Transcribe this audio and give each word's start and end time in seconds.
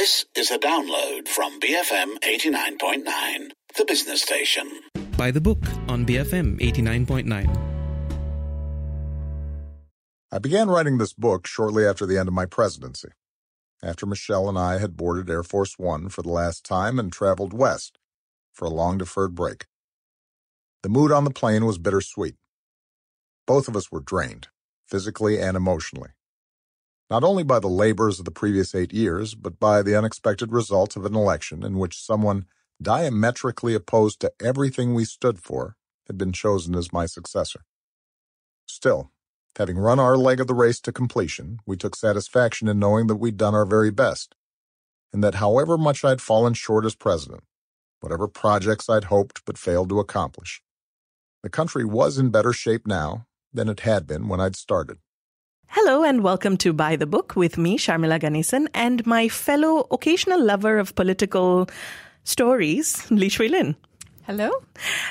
This 0.00 0.24
is 0.34 0.50
a 0.50 0.58
download 0.58 1.28
from 1.28 1.60
BFM 1.60 2.20
89.9, 2.20 3.50
the 3.76 3.84
business 3.84 4.22
station. 4.22 4.66
By 5.18 5.30
the 5.30 5.42
book 5.42 5.62
on 5.88 6.06
BFM 6.06 6.58
89.9. 6.58 7.54
I 10.32 10.38
began 10.38 10.70
writing 10.70 10.96
this 10.96 11.12
book 11.12 11.46
shortly 11.46 11.84
after 11.84 12.06
the 12.06 12.16
end 12.16 12.28
of 12.28 12.34
my 12.34 12.46
presidency, 12.46 13.10
after 13.82 14.06
Michelle 14.06 14.48
and 14.48 14.58
I 14.58 14.78
had 14.78 14.96
boarded 14.96 15.28
Air 15.28 15.42
Force 15.42 15.78
One 15.78 16.08
for 16.08 16.22
the 16.22 16.32
last 16.32 16.64
time 16.64 16.98
and 16.98 17.12
traveled 17.12 17.52
west 17.52 17.98
for 18.54 18.64
a 18.64 18.70
long 18.70 18.96
deferred 18.96 19.34
break. 19.34 19.66
The 20.82 20.88
mood 20.88 21.12
on 21.12 21.24
the 21.24 21.30
plane 21.30 21.66
was 21.66 21.76
bittersweet. 21.76 22.36
Both 23.46 23.68
of 23.68 23.76
us 23.76 23.92
were 23.92 24.00
drained, 24.00 24.48
physically 24.86 25.38
and 25.38 25.58
emotionally 25.58 26.12
not 27.10 27.24
only 27.24 27.42
by 27.42 27.58
the 27.58 27.68
labors 27.68 28.20
of 28.20 28.24
the 28.24 28.30
previous 28.30 28.74
eight 28.74 28.92
years, 28.92 29.34
but 29.34 29.58
by 29.58 29.82
the 29.82 29.98
unexpected 29.98 30.52
result 30.52 30.96
of 30.96 31.04
an 31.04 31.16
election 31.16 31.64
in 31.64 31.76
which 31.76 32.00
someone 32.00 32.46
diametrically 32.80 33.74
opposed 33.74 34.20
to 34.20 34.32
everything 34.40 34.94
we 34.94 35.04
stood 35.04 35.38
for 35.38 35.76
had 36.06 36.16
been 36.16 36.32
chosen 36.32 36.74
as 36.74 36.92
my 36.92 37.06
successor. 37.06 37.64
Still, 38.66 39.10
having 39.58 39.76
run 39.76 39.98
our 39.98 40.16
leg 40.16 40.40
of 40.40 40.46
the 40.46 40.54
race 40.54 40.80
to 40.80 40.92
completion, 40.92 41.58
we 41.66 41.76
took 41.76 41.96
satisfaction 41.96 42.68
in 42.68 42.78
knowing 42.78 43.08
that 43.08 43.16
we'd 43.16 43.36
done 43.36 43.54
our 43.54 43.66
very 43.66 43.90
best, 43.90 44.36
and 45.12 45.22
that 45.24 45.36
however 45.36 45.76
much 45.76 46.04
I'd 46.04 46.20
fallen 46.20 46.54
short 46.54 46.86
as 46.86 46.94
president, 46.94 47.42
whatever 48.00 48.28
projects 48.28 48.88
I'd 48.88 49.04
hoped 49.04 49.44
but 49.44 49.58
failed 49.58 49.88
to 49.88 49.98
accomplish, 49.98 50.62
the 51.42 51.50
country 51.50 51.84
was 51.84 52.18
in 52.18 52.30
better 52.30 52.52
shape 52.52 52.86
now 52.86 53.26
than 53.52 53.68
it 53.68 53.80
had 53.80 54.06
been 54.06 54.28
when 54.28 54.40
I'd 54.40 54.56
started. 54.56 54.98
Hello 55.72 56.02
and 56.02 56.24
welcome 56.24 56.56
to 56.56 56.72
By 56.72 56.96
the 56.96 57.06
Book 57.06 57.36
with 57.36 57.56
me, 57.56 57.78
Sharmila 57.78 58.18
Ganesan, 58.18 58.66
and 58.74 59.06
my 59.06 59.28
fellow 59.28 59.86
occasional 59.92 60.44
lover 60.44 60.80
of 60.80 60.96
political 60.96 61.70
stories, 62.24 63.08
Li 63.08 63.28
Shui 63.28 63.48
Lin. 63.48 63.76
Hello. 64.24 64.50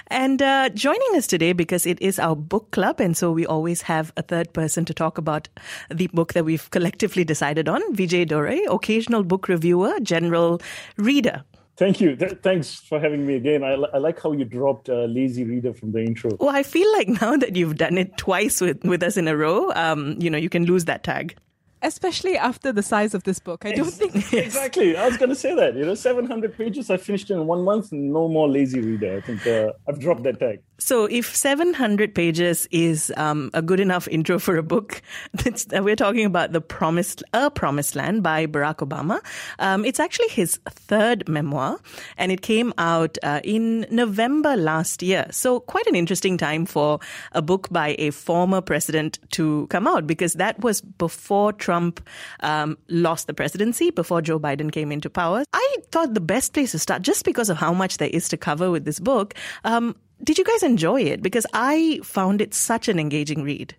And 0.08 0.42
uh, 0.42 0.68
joining 0.68 1.16
us 1.16 1.28
today 1.28 1.54
because 1.54 1.86
it 1.86 2.02
is 2.02 2.20
our 2.20 2.36
book 2.36 2.72
club, 2.72 3.00
and 3.00 3.16
so 3.16 3.32
we 3.32 3.46
always 3.46 3.84
have 3.84 4.12
a 4.18 4.22
third 4.22 4.52
person 4.52 4.84
to 4.84 4.94
talk 4.94 5.18
about 5.18 5.48
the 5.90 6.08
book 6.08 6.34
that 6.34 6.44
we've 6.44 6.70
collectively 6.72 7.24
decided 7.24 7.70
on. 7.70 7.82
Vijay 7.96 8.28
Dore, 8.28 8.60
occasional 8.70 9.24
book 9.24 9.48
reviewer, 9.48 9.98
general 10.02 10.62
reader. 10.98 11.42
Thank 11.80 12.02
you. 12.02 12.18
Th- 12.18 12.38
thanks 12.44 12.76
for 12.76 13.00
having 13.00 13.26
me 13.26 13.36
again. 13.36 13.64
I, 13.64 13.72
I 13.72 14.00
like 14.00 14.22
how 14.22 14.34
you 14.34 14.44
dropped 14.44 14.90
uh, 14.90 15.06
lazy 15.06 15.46
reader 15.46 15.74
from 15.74 15.94
the 15.94 16.00
intro. 16.00 16.32
Well, 16.38 16.54
I 16.54 16.62
feel 16.62 16.92
like 16.92 17.08
now 17.22 17.38
that 17.38 17.56
you've 17.56 17.78
done 17.78 17.98
it 17.98 18.18
twice 18.18 18.60
with, 18.60 18.84
with 18.84 19.02
us 19.02 19.16
in 19.16 19.30
a 19.30 19.38
row, 19.38 19.72
um, 19.72 20.18
you 20.20 20.30
know, 20.30 20.38
you 20.38 20.50
can 20.50 20.66
lose 20.66 20.86
that 20.86 21.04
tag 21.04 21.36
especially 21.82 22.38
after 22.38 22.74
the 22.74 22.84
size 22.84 23.14
of 23.14 23.24
this 23.24 23.40
book. 23.40 23.66
I 23.66 23.72
don't 23.72 23.90
think 23.90 24.34
exactly. 24.34 24.98
I 24.98 25.08
was 25.08 25.16
going 25.16 25.30
to 25.30 25.36
say 25.36 25.56
that. 25.56 25.76
You 25.76 25.86
know, 25.86 25.96
seven 25.96 26.26
hundred 26.26 26.58
pages. 26.58 26.90
I 26.90 26.98
finished 26.98 27.32
in 27.32 27.48
one 27.48 27.62
month. 27.62 27.94
No 27.94 28.28
more 28.28 28.50
lazy 28.50 28.82
reader. 28.82 29.16
I 29.16 29.22
think 29.22 29.48
uh, 29.48 29.72
I've 29.88 29.98
dropped 29.98 30.24
that 30.24 30.40
tag. 30.40 30.60
So, 30.80 31.06
if 31.06 31.36
seven 31.36 31.74
hundred 31.74 32.16
pages 32.16 32.68
is 32.72 33.14
um, 33.18 33.52
a 33.54 33.62
good 33.62 33.80
enough 33.80 34.08
intro 34.08 34.40
for 34.40 34.56
a 34.56 34.64
book, 34.64 35.02
uh, 35.46 35.84
we're 35.84 35.98
talking 35.98 36.26
about 36.26 36.54
the 36.54 36.62
promised 36.62 37.22
a 37.34 37.52
promised 37.52 37.96
land 37.96 38.24
by 38.24 38.48
Barack 38.48 38.78
Obama. 38.78 39.20
Um, 39.60 39.84
it's 39.84 40.00
actually 40.00 40.30
his 40.30 40.60
third 40.70 41.28
memoir, 41.28 41.80
and 42.18 42.32
it 42.32 42.42
came 42.42 42.74
out 42.78 43.18
uh, 43.24 43.42
in 43.44 43.86
November 43.92 44.56
last 44.56 45.04
year. 45.04 45.28
So, 45.32 45.60
quite 45.60 45.86
an 45.86 45.96
interesting 45.96 46.38
time 46.38 46.66
for 46.66 47.00
a 47.34 47.42
book 47.42 47.68
by 47.70 47.96
a 48.00 48.12
former 48.12 48.62
president 48.62 49.20
to 49.32 49.68
come 49.68 49.86
out 49.86 50.08
because 50.08 50.34
that 50.34 50.60
was 50.62 50.82
before. 50.82 51.54
Trump 51.60 52.08
um, 52.40 52.78
lost 52.88 53.28
the 53.28 53.34
presidency 53.34 53.92
before 53.92 54.22
Joe 54.22 54.40
Biden 54.40 54.72
came 54.72 54.92
into 54.92 55.10
power. 55.10 55.44
I 55.54 55.76
thought 55.92 56.14
the 56.14 56.22
best 56.22 56.54
place 56.54 56.72
to 56.72 56.80
start, 56.80 57.02
just 57.02 57.26
because 57.26 57.50
of 57.50 57.58
how 57.58 57.74
much 57.74 57.98
there 57.98 58.10
is 58.10 58.30
to 58.30 58.38
cover 58.38 58.72
with 58.72 58.86
this 58.86 59.00
book, 59.00 59.34
um, 59.66 59.96
did 60.24 60.38
you 60.38 60.44
guys 60.44 60.64
enjoy 60.64 61.02
it? 61.02 61.22
Because 61.22 61.46
I 61.54 62.00
found 62.04 62.42
it 62.42 62.54
such 62.54 62.88
an 62.88 63.00
engaging 63.00 63.44
read. 63.44 63.76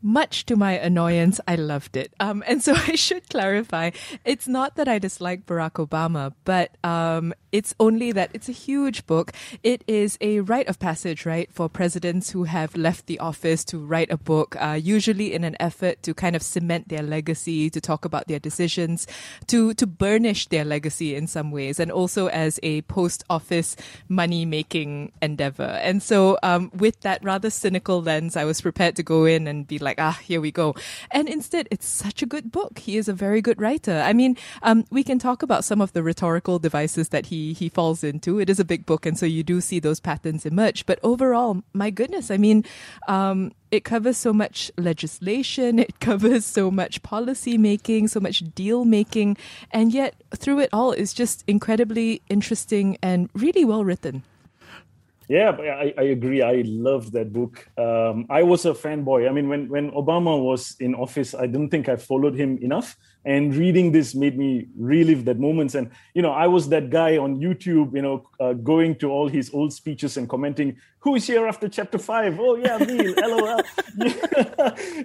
Much 0.00 0.46
to 0.46 0.54
my 0.54 0.72
annoyance, 0.78 1.40
I 1.48 1.56
loved 1.56 1.96
it. 1.96 2.14
Um, 2.20 2.44
and 2.46 2.62
so 2.62 2.74
I 2.76 2.94
should 2.94 3.28
clarify 3.28 3.90
it's 4.24 4.46
not 4.46 4.76
that 4.76 4.86
I 4.88 4.98
dislike 4.98 5.46
Barack 5.46 5.84
Obama, 5.84 6.32
but 6.44 6.76
um, 6.84 7.34
it's 7.52 7.74
only 7.80 8.12
that 8.12 8.30
it's 8.34 8.48
a 8.48 8.52
huge 8.52 9.06
book. 9.06 9.32
It 9.62 9.82
is 9.86 10.18
a 10.20 10.40
rite 10.40 10.68
of 10.68 10.78
passage, 10.78 11.24
right, 11.26 11.52
for 11.52 11.68
presidents 11.68 12.30
who 12.30 12.44
have 12.44 12.76
left 12.76 13.06
the 13.06 13.18
office 13.18 13.64
to 13.66 13.78
write 13.78 14.10
a 14.10 14.16
book, 14.16 14.56
uh, 14.60 14.78
usually 14.80 15.32
in 15.32 15.44
an 15.44 15.56
effort 15.60 16.02
to 16.02 16.14
kind 16.14 16.36
of 16.36 16.42
cement 16.42 16.88
their 16.88 17.02
legacy, 17.02 17.70
to 17.70 17.80
talk 17.80 18.04
about 18.04 18.28
their 18.28 18.38
decisions, 18.38 19.06
to, 19.46 19.74
to 19.74 19.86
burnish 19.86 20.48
their 20.48 20.64
legacy 20.64 21.14
in 21.14 21.26
some 21.26 21.50
ways, 21.50 21.80
and 21.80 21.90
also 21.90 22.28
as 22.28 22.60
a 22.62 22.82
post 22.82 23.24
office 23.30 23.76
money 24.08 24.44
making 24.44 25.12
endeavor. 25.22 25.78
And 25.82 26.02
so, 26.02 26.38
um, 26.42 26.70
with 26.74 27.00
that 27.00 27.22
rather 27.24 27.50
cynical 27.50 28.02
lens, 28.02 28.36
I 28.36 28.44
was 28.44 28.60
prepared 28.60 28.96
to 28.96 29.02
go 29.02 29.24
in 29.24 29.46
and 29.46 29.66
be 29.66 29.78
like, 29.78 30.00
ah, 30.00 30.18
here 30.22 30.40
we 30.40 30.50
go. 30.50 30.74
And 31.10 31.28
instead, 31.28 31.68
it's 31.70 31.86
such 31.86 32.22
a 32.22 32.26
good 32.26 32.50
book. 32.52 32.78
He 32.78 32.96
is 32.96 33.08
a 33.08 33.12
very 33.12 33.40
good 33.40 33.60
writer. 33.60 34.02
I 34.04 34.12
mean, 34.12 34.36
um, 34.62 34.84
we 34.90 35.02
can 35.02 35.18
talk 35.18 35.42
about 35.42 35.64
some 35.64 35.80
of 35.80 35.92
the 35.92 36.02
rhetorical 36.02 36.58
devices 36.58 37.08
that 37.10 37.26
he, 37.26 37.37
he 37.52 37.68
falls 37.68 38.04
into. 38.04 38.38
It 38.38 38.50
is 38.50 38.60
a 38.60 38.64
big 38.64 38.86
book, 38.86 39.06
and 39.06 39.18
so 39.18 39.26
you 39.26 39.42
do 39.42 39.60
see 39.60 39.80
those 39.80 40.00
patterns 40.00 40.46
emerge. 40.46 40.86
But 40.86 40.98
overall, 41.02 41.62
my 41.72 41.90
goodness, 41.90 42.30
I 42.30 42.36
mean, 42.36 42.64
um, 43.06 43.52
it 43.70 43.84
covers 43.84 44.16
so 44.16 44.32
much 44.32 44.70
legislation, 44.76 45.78
it 45.78 46.00
covers 46.08 46.44
so 46.44 46.70
much 46.70 47.02
policy 47.02 47.58
making, 47.58 48.08
so 48.08 48.20
much 48.20 48.42
deal 48.54 48.84
making, 48.84 49.36
and 49.70 49.92
yet 49.92 50.14
through 50.36 50.60
it 50.60 50.70
all, 50.72 50.92
it's 50.92 51.14
just 51.14 51.44
incredibly 51.46 52.22
interesting 52.28 52.96
and 53.02 53.28
really 53.34 53.64
well 53.64 53.84
written. 53.84 54.22
Yeah, 55.28 55.50
I, 55.50 55.92
I 55.98 56.02
agree. 56.04 56.40
I 56.40 56.62
loved 56.64 57.12
that 57.12 57.34
book. 57.34 57.68
Um, 57.76 58.26
I 58.30 58.42
was 58.42 58.64
a 58.64 58.72
fanboy. 58.72 59.28
I 59.28 59.32
mean, 59.32 59.50
when, 59.50 59.68
when 59.68 59.90
Obama 59.90 60.42
was 60.42 60.74
in 60.80 60.94
office, 60.94 61.34
I 61.34 61.46
didn't 61.46 61.68
think 61.68 61.86
I 61.86 61.96
followed 61.96 62.34
him 62.34 62.56
enough. 62.62 62.96
And 63.26 63.54
reading 63.54 63.92
this 63.92 64.14
made 64.14 64.38
me 64.38 64.68
relive 64.78 65.26
that 65.26 65.38
moments. 65.38 65.74
And, 65.74 65.90
you 66.14 66.22
know, 66.22 66.30
I 66.30 66.46
was 66.46 66.70
that 66.70 66.88
guy 66.88 67.18
on 67.18 67.36
YouTube, 67.36 67.94
you 67.94 68.00
know, 68.00 68.26
uh, 68.40 68.54
going 68.54 68.96
to 69.00 69.10
all 69.10 69.28
his 69.28 69.52
old 69.52 69.74
speeches 69.74 70.16
and 70.16 70.26
commenting, 70.26 70.78
who 71.00 71.14
is 71.16 71.26
here 71.26 71.46
after 71.46 71.68
chapter 71.68 71.98
five? 71.98 72.40
Oh, 72.40 72.56
yeah, 72.56 72.78
me, 72.78 73.14
lol. 73.22 73.60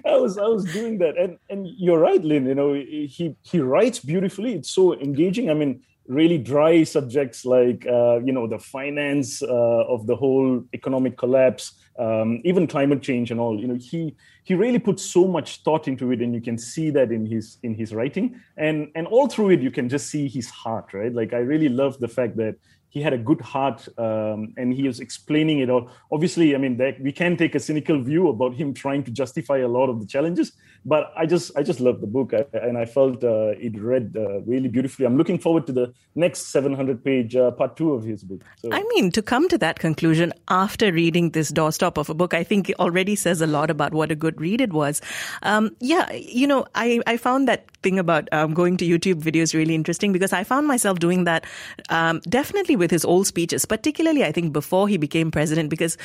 I 0.06 0.16
was 0.16 0.38
I 0.38 0.46
was 0.46 0.64
doing 0.72 0.96
that. 0.98 1.18
And, 1.18 1.36
and 1.50 1.68
you're 1.76 1.98
right, 1.98 2.24
Lynn, 2.24 2.46
you 2.46 2.54
know, 2.54 2.72
he, 2.72 3.36
he 3.42 3.60
writes 3.60 3.98
beautifully. 3.98 4.54
It's 4.54 4.70
so 4.70 4.98
engaging. 4.98 5.50
I 5.50 5.54
mean, 5.54 5.82
really 6.06 6.38
dry 6.38 6.84
subjects 6.84 7.44
like 7.44 7.86
uh, 7.86 8.18
you 8.18 8.32
know 8.32 8.46
the 8.46 8.58
finance 8.58 9.42
uh, 9.42 9.84
of 9.94 10.06
the 10.06 10.16
whole 10.16 10.62
economic 10.74 11.16
collapse 11.16 11.72
um, 11.98 12.40
even 12.44 12.66
climate 12.66 13.02
change 13.02 13.30
and 13.30 13.40
all. 13.40 13.58
You 13.58 13.68
know 13.68 13.74
he 13.74 14.16
he 14.42 14.54
really 14.54 14.78
put 14.78 15.00
so 15.00 15.26
much 15.26 15.62
thought 15.62 15.88
into 15.88 16.10
it 16.12 16.20
and 16.20 16.34
you 16.34 16.40
can 16.40 16.58
see 16.58 16.90
that 16.90 17.12
in 17.12 17.26
his 17.26 17.58
in 17.62 17.74
his 17.74 17.94
writing. 17.94 18.40
And 18.56 18.90
and 18.94 19.06
all 19.06 19.28
through 19.28 19.50
it 19.50 19.60
you 19.60 19.70
can 19.70 19.88
just 19.88 20.08
see 20.08 20.28
his 20.28 20.50
heart 20.50 20.92
right? 20.92 21.12
Like 21.12 21.32
i 21.32 21.38
really 21.38 21.68
love 21.68 21.98
the 21.98 22.08
fact 22.08 22.36
that 22.36 22.56
he 22.94 23.02
had 23.02 23.12
a 23.12 23.18
good 23.18 23.40
heart 23.40 23.88
um, 23.98 24.54
and 24.56 24.72
he 24.72 24.86
was 24.86 25.00
explaining 25.00 25.58
it 25.58 25.68
all. 25.68 25.90
Obviously, 26.12 26.54
I 26.54 26.58
mean, 26.58 26.76
that 26.76 27.00
we 27.00 27.10
can 27.10 27.36
take 27.36 27.56
a 27.56 27.60
cynical 27.60 28.00
view 28.00 28.28
about 28.28 28.54
him 28.54 28.72
trying 28.72 29.02
to 29.02 29.10
justify 29.10 29.58
a 29.58 29.66
lot 29.66 29.88
of 29.90 29.98
the 29.98 30.06
challenges, 30.06 30.52
but 30.84 31.12
I 31.16 31.26
just 31.26 31.56
I 31.56 31.62
just 31.62 31.80
love 31.80 32.00
the 32.00 32.06
book 32.06 32.34
I, 32.34 32.44
and 32.56 32.76
I 32.76 32.84
felt 32.84 33.24
uh, 33.24 33.54
it 33.58 33.80
read 33.80 34.16
uh, 34.16 34.40
really 34.42 34.68
beautifully. 34.68 35.06
I'm 35.06 35.16
looking 35.16 35.38
forward 35.38 35.66
to 35.66 35.72
the 35.72 35.94
next 36.14 36.48
700 36.48 37.02
page 37.02 37.34
uh, 37.34 37.50
part 37.52 37.76
two 37.76 37.92
of 37.92 38.04
his 38.04 38.22
book. 38.22 38.42
So. 38.58 38.72
I 38.72 38.82
mean, 38.90 39.10
to 39.12 39.22
come 39.22 39.48
to 39.48 39.58
that 39.58 39.78
conclusion 39.78 40.32
after 40.48 40.92
reading 40.92 41.30
this 41.30 41.50
doorstop 41.50 41.96
of 41.96 42.10
a 42.10 42.14
book, 42.14 42.34
I 42.34 42.44
think 42.44 42.72
already 42.78 43.16
says 43.16 43.40
a 43.40 43.46
lot 43.46 43.70
about 43.70 43.92
what 43.92 44.10
a 44.10 44.14
good 44.14 44.40
read 44.40 44.60
it 44.60 44.72
was. 44.72 45.00
Um, 45.42 45.74
yeah, 45.80 46.10
you 46.12 46.46
know, 46.46 46.66
I, 46.74 47.00
I 47.06 47.16
found 47.16 47.48
that 47.48 47.70
thing 47.82 47.98
about 47.98 48.28
um, 48.32 48.54
going 48.54 48.76
to 48.78 48.86
YouTube 48.86 49.22
videos 49.22 49.54
really 49.54 49.74
interesting 49.74 50.12
because 50.12 50.32
I 50.32 50.44
found 50.44 50.66
myself 50.66 50.98
doing 50.98 51.24
that 51.24 51.46
um, 51.88 52.20
definitely 52.28 52.76
with 52.76 52.90
his 52.90 53.04
old 53.04 53.26
speeches, 53.26 53.64
particularly 53.64 54.24
I 54.24 54.32
think 54.32 54.52
before 54.52 54.88
he 54.88 54.96
became 54.96 55.30
president, 55.30 55.70
because 55.70 55.96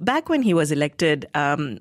back 0.00 0.28
when 0.28 0.42
he 0.42 0.54
was 0.54 0.70
elected, 0.70 1.28
um, 1.34 1.80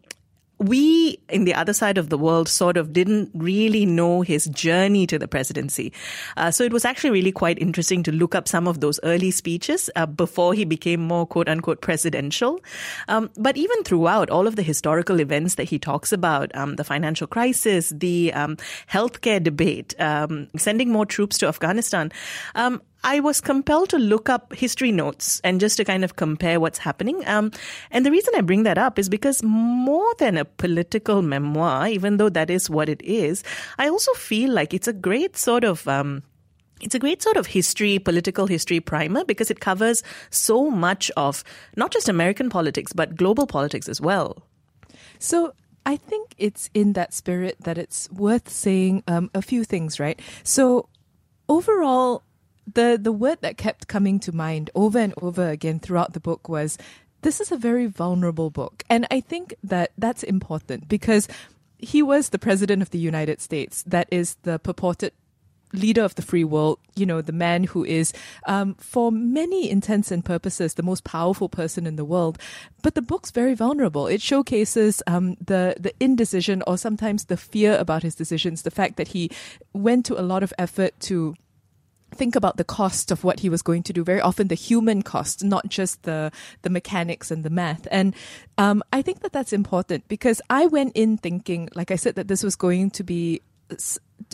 we 0.59 1.19
in 1.30 1.44
the 1.44 1.54
other 1.54 1.74
side 1.74 1.98
of 1.98 2.09
the 2.09 2.18
world 2.18 2.48
sort 2.48 2.77
of 2.77 2.94
didn't 2.94 3.30
really 3.33 3.86
know 3.86 4.21
his 4.21 4.45
journey 4.45 5.06
to 5.07 5.19
the 5.19 5.27
presidency. 5.27 5.94
Uh, 6.36 6.51
so 6.51 6.63
it 6.63 6.74
was 6.74 6.86
actually 6.86 7.12
really 7.12 7.31
quite 7.31 7.59
interesting 7.59 8.04
to 8.04 8.12
look 8.12 8.33
up 8.33 8.48
some 8.48 8.68
of 8.68 8.80
those 8.80 9.00
early 9.04 9.31
speeches 9.31 9.89
uh, 9.95 10.06
before 10.06 10.54
he 10.54 10.65
became 10.65 11.01
more 11.01 11.25
quote 11.25 11.48
unquote 11.48 11.81
presidential. 11.81 12.59
Um, 13.07 13.30
but 13.38 13.57
even 13.57 13.83
throughout 13.83 14.30
all 14.30 14.48
of 14.48 14.56
the 14.56 14.63
historical 14.63 15.19
events 15.19 15.56
that 15.56 15.69
he 15.69 15.77
talks 15.77 16.12
about, 16.12 16.54
um, 16.56 16.75
the 16.75 16.83
financial 16.83 17.27
crisis, 17.27 17.94
the 17.95 18.33
um, 18.33 18.57
healthcare 18.89 19.42
debate, 19.42 20.00
um, 20.00 20.48
sending 20.57 20.92
more 20.92 21.06
troops 21.06 21.38
to 21.39 21.48
Afghanistan, 21.48 22.12
um, 22.56 22.81
I 23.03 23.19
was 23.19 23.41
compelled 23.41 23.89
to 23.89 23.97
look 23.97 24.29
up 24.29 24.53
history 24.53 24.91
notes 24.91 25.39
and 25.44 25.59
just 25.59 25.77
to 25.77 25.85
kind 25.85 26.03
of 26.03 26.15
compare 26.15 26.59
what's 26.59 26.79
happening. 26.79 27.25
Um, 27.27 27.51
and 27.91 28.05
the 28.05 28.11
reason 28.11 28.33
I 28.35 28.41
bring 28.41 28.63
that 28.63 28.77
up 28.77 28.99
is 28.99 29.07
because 29.09 29.44
more 29.44 30.13
than 30.19 30.38
a 30.38 30.45
political 30.45 31.21
memoir, 31.21 31.88
even 31.88 32.17
though 32.17 32.29
that 32.29 32.49
is 32.49 32.69
what 32.69 32.89
it 32.89 33.01
is, 33.01 33.44
I 33.77 33.88
also 33.89 34.13
feel 34.13 34.51
like 34.51 34.73
it's 34.73 34.88
a 34.88 34.94
great 34.94 35.38
sort 35.38 35.63
of 35.63 35.88
um, 35.88 36.23
it's 36.81 36.95
a 36.95 36.99
great 36.99 37.23
sort 37.23 37.38
of 37.38 37.47
history, 37.47 37.97
political 37.99 38.45
history 38.45 38.79
primer 38.79 39.25
because 39.25 39.50
it 39.50 39.59
covers 39.59 40.03
so 40.29 40.69
much 40.69 41.09
of 41.17 41.43
not 41.75 41.91
just 41.91 42.09
American 42.09 42.50
politics, 42.50 42.93
but 42.93 43.15
global 43.15 43.47
politics 43.47 43.89
as 43.89 44.00
well. 44.00 44.43
So 45.19 45.53
I 45.85 45.95
think 45.95 46.35
it's 46.38 46.69
in 46.73 46.93
that 46.93 47.13
spirit 47.13 47.57
that 47.61 47.77
it's 47.77 48.11
worth 48.11 48.50
saying 48.50 49.03
um, 49.07 49.31
a 49.33 49.41
few 49.41 49.63
things, 49.63 50.00
right? 50.00 50.19
So 50.43 50.89
overall, 51.50 52.23
the 52.71 52.99
the 53.01 53.11
word 53.11 53.39
that 53.41 53.57
kept 53.57 53.87
coming 53.87 54.19
to 54.19 54.31
mind 54.31 54.69
over 54.75 54.99
and 54.99 55.13
over 55.21 55.49
again 55.49 55.79
throughout 55.79 56.13
the 56.13 56.19
book 56.19 56.49
was 56.49 56.77
this 57.21 57.41
is 57.41 57.51
a 57.51 57.57
very 57.57 57.87
vulnerable 57.87 58.49
book, 58.49 58.83
and 58.89 59.07
I 59.09 59.21
think 59.21 59.55
that 59.63 59.91
that's 59.97 60.23
important 60.23 60.87
because 60.87 61.27
he 61.79 62.01
was 62.01 62.29
the 62.29 62.39
president 62.39 62.81
of 62.81 62.91
the 62.91 62.99
United 62.99 63.41
States. 63.41 63.83
That 63.83 64.07
is 64.11 64.35
the 64.43 64.59
purported 64.59 65.13
leader 65.73 66.01
of 66.01 66.15
the 66.15 66.21
free 66.21 66.43
world, 66.43 66.79
you 66.95 67.05
know, 67.05 67.21
the 67.21 67.33
man 67.33 67.65
who 67.65 67.83
is, 67.83 68.13
um, 68.47 68.75
for 68.75 69.11
many 69.11 69.69
intents 69.69 70.11
and 70.11 70.23
purposes, 70.23 70.73
the 70.73 70.83
most 70.83 71.03
powerful 71.03 71.49
person 71.49 71.85
in 71.85 71.97
the 71.97 72.05
world. 72.05 72.37
But 72.81 72.95
the 72.95 73.01
book's 73.01 73.31
very 73.31 73.53
vulnerable. 73.53 74.07
It 74.07 74.21
showcases 74.21 75.03
um, 75.07 75.35
the 75.43 75.75
the 75.79 75.93
indecision 75.99 76.63
or 76.67 76.77
sometimes 76.77 77.25
the 77.25 77.37
fear 77.37 77.77
about 77.77 78.03
his 78.03 78.15
decisions. 78.15 78.61
The 78.61 78.71
fact 78.71 78.97
that 78.97 79.09
he 79.09 79.29
went 79.73 80.05
to 80.05 80.19
a 80.19 80.23
lot 80.23 80.43
of 80.43 80.53
effort 80.57 80.99
to 81.01 81.35
think 82.12 82.36
about 82.36 82.57
the 82.57 82.63
cost 82.63 83.12
of 83.12 83.24
what 83.24 83.42
he 83.42 83.50
was 83.50 83.62
going 83.62 83.83
to 83.83 83.94
do. 83.94 84.04
Very 84.04 84.21
often 84.21 84.48
the 84.48 84.56
human 84.56 85.01
cost 85.01 85.44
not 85.44 85.68
just 85.68 86.04
the 86.04 86.31
the 86.62 86.69
mechanics 86.69 87.31
and 87.31 87.44
the 87.44 87.50
math. 87.50 87.88
And 87.92 88.15
um, 88.57 88.83
i 88.94 89.01
think 89.01 89.21
that 89.21 89.33
that's 89.33 89.54
important 89.54 90.07
because 90.07 90.42
i 90.50 90.65
went 90.65 90.92
in 90.95 91.18
thinking 91.18 91.69
like 91.75 91.92
i 91.92 91.95
said 91.95 92.15
that 92.15 92.27
this 92.27 92.44
was 92.44 92.56
going 92.56 92.89
to 92.92 93.04
be 93.04 93.42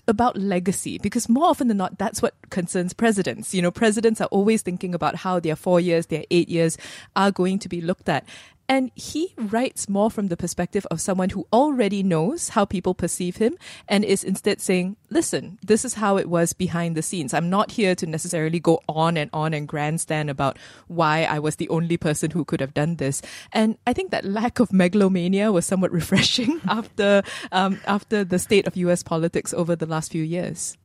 about 0.07 0.37
legacy 0.37 0.97
because 0.97 1.27
more 1.27 1.45
often 1.45 1.67
than 1.67 1.77
not 1.77 1.97
that's 1.97 2.21
what 2.21 2.35
concerns 2.49 2.93
presidents. 2.93 3.53
You 3.53 3.61
know 3.61 3.71
presidents 3.71 4.21
are 4.21 4.27
always 4.27 4.61
thinking 4.61 4.93
about 4.93 5.15
how 5.15 5.39
their 5.39 5.55
4 5.55 5.79
years 5.79 6.07
their 6.07 6.23
8 6.29 6.49
years 6.49 6.77
are 7.15 7.31
going 7.31 7.59
to 7.59 7.69
be 7.69 7.81
looked 7.81 8.09
at 8.09 8.25
and 8.69 8.91
he 8.95 9.33
writes 9.37 9.89
more 9.89 10.09
from 10.09 10.27
the 10.27 10.37
perspective 10.37 10.87
of 10.89 11.01
someone 11.01 11.29
who 11.29 11.47
already 11.51 12.01
knows 12.01 12.49
how 12.49 12.65
people 12.65 12.93
perceive 12.93 13.37
him 13.37 13.57
and 13.87 14.05
is 14.05 14.23
instead 14.23 14.61
saying, 14.61 14.95
listen, 15.09 15.59
this 15.61 15.83
is 15.83 15.95
how 15.95 16.17
it 16.17 16.29
was 16.29 16.53
behind 16.53 16.95
the 16.95 17.01
scenes. 17.01 17.33
I'm 17.33 17.49
not 17.49 17.71
here 17.71 17.93
to 17.95 18.05
necessarily 18.05 18.59
go 18.59 18.79
on 18.87 19.17
and 19.17 19.29
on 19.33 19.53
and 19.53 19.67
grandstand 19.67 20.29
about 20.29 20.57
why 20.87 21.23
I 21.23 21.39
was 21.39 21.57
the 21.57 21.69
only 21.69 21.97
person 21.97 22.31
who 22.31 22.45
could 22.45 22.61
have 22.61 22.73
done 22.73 22.95
this. 22.95 23.21
And 23.51 23.77
I 23.85 23.93
think 23.93 24.11
that 24.11 24.25
lack 24.25 24.59
of 24.59 24.71
megalomania 24.71 25.51
was 25.51 25.65
somewhat 25.65 25.91
refreshing 26.03 26.61
after, 26.67 27.23
um, 27.51 27.79
after 27.85 28.23
the 28.23 28.39
state 28.39 28.65
of 28.65 28.77
US 28.77 29.03
politics 29.03 29.53
over 29.53 29.75
the 29.75 29.85
last 29.85 30.11
few 30.11 30.23
years. 30.23 30.77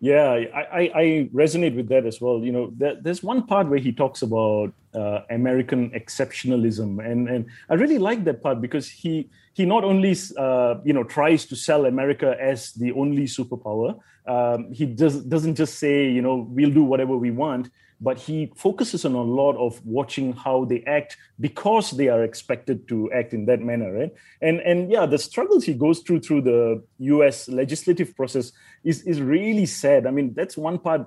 Yeah, 0.00 0.32
I, 0.32 0.90
I, 0.94 1.28
resonate 1.32 1.74
with 1.74 1.88
that 1.88 2.04
as 2.04 2.20
well. 2.20 2.40
You 2.44 2.52
know, 2.52 2.70
there, 2.76 2.96
there's 3.00 3.22
one 3.22 3.46
part 3.46 3.68
where 3.68 3.78
he 3.78 3.90
talks 3.90 4.20
about 4.20 4.74
uh, 4.94 5.20
American 5.30 5.90
exceptionalism, 5.90 7.04
and 7.04 7.28
and 7.28 7.46
I 7.68 7.74
really 7.74 7.98
like 7.98 8.24
that 8.24 8.42
part 8.42 8.60
because 8.60 8.88
he 8.88 9.30
he 9.54 9.64
not 9.64 9.84
only 9.84 10.16
uh, 10.36 10.76
you 10.84 10.92
know 10.92 11.04
tries 11.04 11.46
to 11.46 11.56
sell 11.56 11.86
America 11.86 12.36
as 12.40 12.72
the 12.72 12.92
only 12.92 13.24
superpower. 13.24 13.98
Um, 14.26 14.72
he 14.72 14.86
does 14.86 15.22
doesn't 15.24 15.56
just 15.56 15.78
say 15.78 16.08
you 16.08 16.22
know 16.22 16.46
we'll 16.48 16.70
do 16.70 16.84
whatever 16.84 17.16
we 17.16 17.30
want 17.30 17.70
but 18.00 18.18
he 18.18 18.52
focuses 18.56 19.04
on 19.04 19.14
a 19.14 19.22
lot 19.22 19.56
of 19.56 19.84
watching 19.84 20.32
how 20.32 20.64
they 20.64 20.82
act 20.82 21.16
because 21.40 21.92
they 21.92 22.08
are 22.08 22.24
expected 22.24 22.86
to 22.88 23.10
act 23.12 23.32
in 23.32 23.46
that 23.46 23.60
manner 23.60 23.92
right 23.92 24.12
and 24.42 24.60
and 24.60 24.90
yeah 24.90 25.06
the 25.06 25.18
struggles 25.18 25.64
he 25.64 25.74
goes 25.74 26.00
through 26.00 26.20
through 26.20 26.42
the 26.42 26.82
us 26.98 27.48
legislative 27.48 28.14
process 28.16 28.52
is 28.84 29.02
is 29.02 29.20
really 29.20 29.66
sad 29.66 30.06
i 30.06 30.10
mean 30.10 30.32
that's 30.34 30.56
one 30.56 30.78
part 30.78 31.06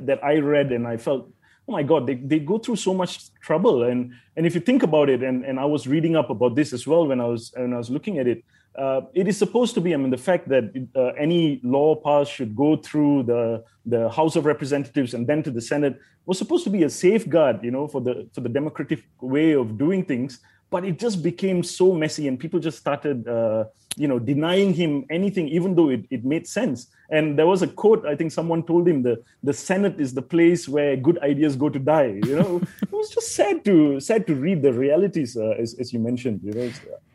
that 0.00 0.22
i 0.24 0.36
read 0.38 0.72
and 0.72 0.86
i 0.86 0.96
felt 0.96 1.30
oh 1.68 1.72
my 1.72 1.82
god 1.82 2.06
they, 2.06 2.14
they 2.14 2.38
go 2.38 2.58
through 2.58 2.76
so 2.76 2.92
much 2.94 3.32
trouble. 3.40 3.84
And 3.84 4.12
and 4.36 4.46
if 4.46 4.54
you 4.54 4.60
think 4.60 4.82
about 4.82 5.08
it 5.08 5.22
and 5.22 5.44
and 5.44 5.60
i 5.60 5.64
was 5.64 5.86
reading 5.86 6.16
up 6.16 6.30
about 6.30 6.54
this 6.54 6.72
as 6.72 6.86
well 6.86 7.06
when 7.06 7.20
i 7.20 7.24
was 7.24 7.52
when 7.54 7.74
i 7.74 7.76
was 7.76 7.90
looking 7.90 8.18
at 8.18 8.26
it 8.26 8.42
uh, 8.76 9.02
it 9.12 9.28
is 9.28 9.36
supposed 9.36 9.74
to 9.74 9.80
be, 9.80 9.92
I 9.92 9.96
mean, 9.98 10.10
the 10.10 10.16
fact 10.16 10.48
that 10.48 10.88
uh, 10.96 11.08
any 11.18 11.60
law 11.62 11.94
passed 11.94 12.32
should 12.32 12.56
go 12.56 12.76
through 12.76 13.24
the, 13.24 13.64
the 13.84 14.08
House 14.08 14.34
of 14.34 14.46
Representatives 14.46 15.12
and 15.12 15.26
then 15.26 15.42
to 15.42 15.50
the 15.50 15.60
Senate 15.60 16.00
was 16.24 16.38
supposed 16.38 16.64
to 16.64 16.70
be 16.70 16.84
a 16.84 16.90
safeguard, 16.90 17.62
you 17.62 17.70
know, 17.70 17.86
for 17.86 18.00
the 18.00 18.28
for 18.32 18.40
the 18.40 18.48
democratic 18.48 19.02
way 19.20 19.52
of 19.52 19.76
doing 19.76 20.04
things 20.04 20.40
but 20.72 20.84
it 20.86 20.98
just 20.98 21.22
became 21.22 21.62
so 21.62 21.92
messy 21.92 22.26
and 22.26 22.40
people 22.40 22.58
just 22.58 22.78
started 22.78 23.28
uh, 23.28 23.64
you 23.96 24.08
know 24.08 24.18
denying 24.18 24.72
him 24.72 25.04
anything 25.10 25.46
even 25.48 25.74
though 25.76 25.90
it, 25.90 26.02
it 26.10 26.24
made 26.24 26.48
sense. 26.48 26.88
And 27.10 27.38
there 27.38 27.46
was 27.46 27.60
a 27.60 27.68
quote 27.68 28.06
i 28.06 28.16
think 28.16 28.32
someone 28.32 28.62
told 28.62 28.88
him 28.88 29.02
the 29.08 29.14
the 29.48 29.52
senate 29.52 29.96
is 30.04 30.14
the 30.14 30.26
place 30.34 30.62
where 30.74 30.96
good 30.96 31.18
ideas 31.30 31.56
go 31.64 31.68
to 31.68 31.78
die 31.78 32.12
you 32.28 32.36
know? 32.40 32.52
It 32.82 32.92
was 33.00 33.10
just 33.16 33.28
sad 33.40 33.56
to 33.68 34.00
sad 34.00 34.26
to 34.28 34.34
read 34.46 34.62
the 34.62 34.72
realities 34.72 35.36
uh, 35.36 35.62
as, 35.62 35.74
as 35.82 35.92
you 35.92 36.00
mentioned 36.10 36.40
you 36.42 36.52
know 36.56 36.66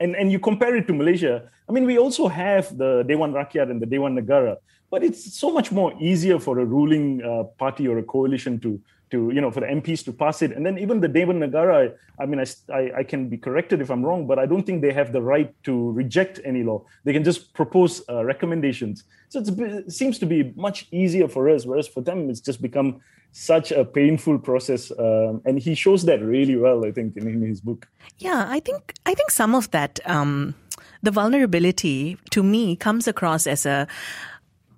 and 0.03 0.15
and 0.19 0.31
you 0.33 0.39
compare 0.49 0.73
it 0.79 0.85
to 0.89 0.93
malaysia. 1.01 1.35
I 1.67 1.71
mean 1.75 1.85
we 1.91 1.97
also 2.05 2.23
have 2.27 2.65
the 2.83 2.91
dewan 3.09 3.31
rakyat 3.41 3.67
and 3.71 3.79
the 3.83 3.89
dewan 3.93 4.13
negara 4.19 4.55
but 4.91 5.03
it's 5.07 5.23
so 5.43 5.49
much 5.57 5.71
more 5.79 5.91
easier 6.09 6.37
for 6.45 6.59
a 6.59 6.65
ruling 6.75 7.07
uh, 7.23 7.43
party 7.63 7.87
or 7.87 7.97
a 7.97 8.03
coalition 8.03 8.59
to 8.65 8.79
to 9.11 9.31
you 9.33 9.41
know 9.41 9.51
for 9.51 9.59
the 9.61 9.67
MPs 9.67 10.03
to 10.05 10.13
pass 10.13 10.41
it, 10.41 10.51
and 10.51 10.65
then 10.65 10.77
even 10.77 10.99
the 10.99 11.07
Dewan 11.07 11.39
Negara. 11.39 11.93
I 12.19 12.25
mean, 12.25 12.39
I, 12.39 12.73
I, 12.73 12.91
I 12.99 13.03
can 13.03 13.29
be 13.29 13.37
corrected 13.37 13.79
if 13.79 13.91
I'm 13.91 14.03
wrong, 14.03 14.25
but 14.25 14.39
I 14.39 14.47
don't 14.47 14.65
think 14.65 14.81
they 14.81 14.91
have 14.91 15.13
the 15.13 15.21
right 15.21 15.53
to 15.65 15.91
reject 15.91 16.39
any 16.43 16.63
law. 16.63 16.83
They 17.03 17.13
can 17.13 17.23
just 17.23 17.53
propose 17.53 18.01
uh, 18.09 18.25
recommendations. 18.25 19.03
So 19.29 19.43
it 19.45 19.91
seems 19.91 20.17
to 20.19 20.25
be 20.25 20.51
much 20.55 20.87
easier 20.91 21.27
for 21.27 21.47
us, 21.47 21.65
whereas 21.65 21.87
for 21.87 22.01
them 22.01 22.29
it's 22.29 22.39
just 22.39 22.59
become 22.59 23.01
such 23.33 23.71
a 23.71 23.85
painful 23.85 24.39
process. 24.39 24.91
Um, 24.97 25.41
and 25.45 25.59
he 25.59 25.75
shows 25.75 26.05
that 26.05 26.21
really 26.21 26.55
well, 26.55 26.85
I 26.85 26.91
think, 26.91 27.17
in, 27.17 27.27
in 27.27 27.41
his 27.41 27.61
book. 27.61 27.87
Yeah, 28.17 28.47
I 28.49 28.59
think 28.59 28.93
I 29.05 29.13
think 29.13 29.31
some 29.31 29.53
of 29.53 29.69
that. 29.71 29.99
Um, 30.05 30.55
the 31.03 31.11
vulnerability 31.11 32.17
to 32.31 32.43
me 32.43 32.75
comes 32.75 33.07
across 33.07 33.45
as 33.45 33.65
a 33.65 33.87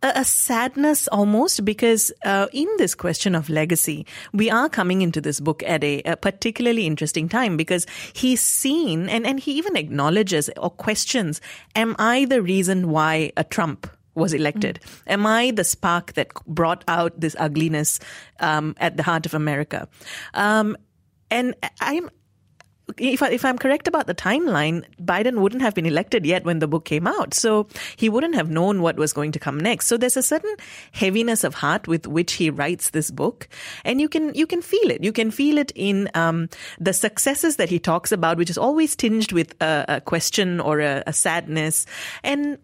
a, 0.03 0.23
sadness 0.23 1.07
almost 1.09 1.65
because 1.65 2.11
uh, 2.25 2.47
in 2.53 2.67
this 2.77 2.95
question 2.95 3.35
of 3.35 3.49
legacy, 3.49 4.05
we 4.33 4.49
are 4.49 4.69
coming 4.69 5.01
into 5.01 5.21
this 5.21 5.39
book 5.39 5.63
at 5.63 5.83
a, 5.83 6.01
a, 6.03 6.17
particularly 6.17 6.85
interesting 6.85 7.29
time 7.29 7.57
because 7.57 7.85
he's 8.13 8.41
seen 8.41 9.09
and, 9.09 9.25
and 9.25 9.39
he 9.39 9.53
even 9.53 9.75
acknowledges 9.75 10.49
or 10.57 10.69
questions, 10.69 11.41
am 11.75 11.95
I 11.99 12.25
the 12.25 12.41
reason 12.41 12.89
why 12.89 13.31
a 13.37 13.43
Trump 13.43 13.89
was 14.15 14.33
elected? 14.33 14.79
Mm. 14.81 15.13
Am 15.13 15.25
I 15.25 15.51
the 15.51 15.63
spark 15.63 16.13
that 16.13 16.33
brought 16.45 16.83
out 16.87 17.19
this 17.19 17.35
ugliness 17.39 17.99
um, 18.39 18.75
at 18.77 18.97
the 18.97 19.03
heart 19.03 19.25
of 19.25 19.33
America? 19.33 19.87
Um, 20.33 20.77
and 21.31 21.55
I'm 21.79 22.09
if, 22.97 23.21
I, 23.23 23.29
if 23.29 23.45
I'm 23.45 23.57
correct 23.57 23.87
about 23.87 24.07
the 24.07 24.15
timeline, 24.15 24.83
Biden 25.01 25.39
wouldn't 25.39 25.61
have 25.61 25.75
been 25.75 25.85
elected 25.85 26.25
yet 26.25 26.43
when 26.43 26.59
the 26.59 26.67
book 26.67 26.85
came 26.85 27.07
out. 27.07 27.33
So 27.33 27.67
he 27.95 28.09
wouldn't 28.09 28.35
have 28.35 28.49
known 28.49 28.81
what 28.81 28.97
was 28.97 29.13
going 29.13 29.31
to 29.33 29.39
come 29.39 29.59
next. 29.59 29.87
So 29.87 29.97
there's 29.97 30.17
a 30.17 30.23
certain 30.23 30.55
heaviness 30.91 31.43
of 31.43 31.53
heart 31.53 31.87
with 31.87 32.07
which 32.07 32.33
he 32.33 32.49
writes 32.49 32.91
this 32.91 33.11
book. 33.11 33.47
And 33.83 34.01
you 34.01 34.09
can, 34.09 34.33
you 34.33 34.47
can 34.47 34.61
feel 34.61 34.89
it. 34.91 35.03
You 35.03 35.11
can 35.11 35.31
feel 35.31 35.57
it 35.57 35.71
in, 35.75 36.09
um, 36.13 36.49
the 36.79 36.93
successes 36.93 37.57
that 37.57 37.69
he 37.69 37.79
talks 37.79 38.11
about, 38.11 38.37
which 38.37 38.49
is 38.49 38.57
always 38.57 38.95
tinged 38.95 39.31
with 39.31 39.55
a, 39.61 39.85
a 39.87 40.01
question 40.01 40.59
or 40.59 40.79
a, 40.79 41.03
a 41.07 41.13
sadness. 41.13 41.85
And 42.23 42.57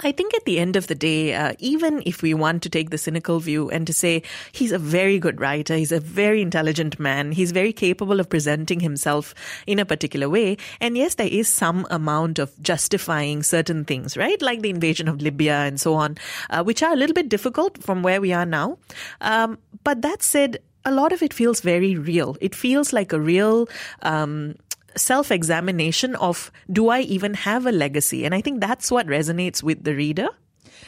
I 0.00 0.12
think 0.12 0.34
at 0.34 0.44
the 0.44 0.58
end 0.58 0.76
of 0.76 0.86
the 0.86 0.94
day, 0.94 1.34
uh, 1.34 1.52
even 1.58 2.02
if 2.04 2.22
we 2.22 2.34
want 2.34 2.62
to 2.62 2.68
take 2.68 2.90
the 2.90 2.98
cynical 2.98 3.38
view 3.38 3.70
and 3.70 3.86
to 3.86 3.92
say 3.92 4.22
he's 4.50 4.72
a 4.72 4.78
very 4.78 5.18
good 5.18 5.40
writer, 5.40 5.76
he's 5.76 5.92
a 5.92 6.00
very 6.00 6.42
intelligent 6.42 6.98
man, 6.98 7.32
he's 7.32 7.52
very 7.52 7.72
capable 7.72 8.18
of 8.18 8.28
presenting 8.28 8.80
himself 8.80 9.34
in 9.66 9.78
a 9.78 9.84
particular 9.84 10.28
way. 10.28 10.56
And 10.80 10.96
yes, 10.96 11.14
there 11.14 11.28
is 11.28 11.48
some 11.48 11.86
amount 11.90 12.38
of 12.38 12.50
justifying 12.62 13.42
certain 13.42 13.84
things, 13.84 14.16
right? 14.16 14.40
Like 14.42 14.62
the 14.62 14.70
invasion 14.70 15.08
of 15.08 15.22
Libya 15.22 15.54
and 15.54 15.80
so 15.80 15.94
on, 15.94 16.18
uh, 16.50 16.64
which 16.64 16.82
are 16.82 16.92
a 16.92 16.96
little 16.96 17.14
bit 17.14 17.28
difficult 17.28 17.82
from 17.82 18.02
where 18.02 18.20
we 18.20 18.32
are 18.32 18.46
now. 18.46 18.78
Um, 19.20 19.58
but 19.84 20.02
that 20.02 20.22
said, 20.22 20.58
a 20.84 20.90
lot 20.90 21.12
of 21.12 21.22
it 21.22 21.32
feels 21.32 21.60
very 21.60 21.96
real. 21.96 22.36
It 22.40 22.54
feels 22.54 22.92
like 22.92 23.12
a 23.12 23.20
real 23.20 23.68
um, 24.02 24.56
self 24.96 25.30
examination 25.30 26.14
of 26.16 26.50
do 26.70 26.88
I 26.88 27.00
even 27.00 27.34
have 27.34 27.66
a 27.66 27.72
legacy? 27.72 28.24
And 28.24 28.34
I 28.34 28.40
think 28.40 28.60
that's 28.60 28.90
what 28.90 29.06
resonates 29.06 29.62
with 29.62 29.84
the 29.84 29.94
reader. 29.94 30.28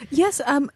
Yes, 0.09 0.41
um, 0.45 0.69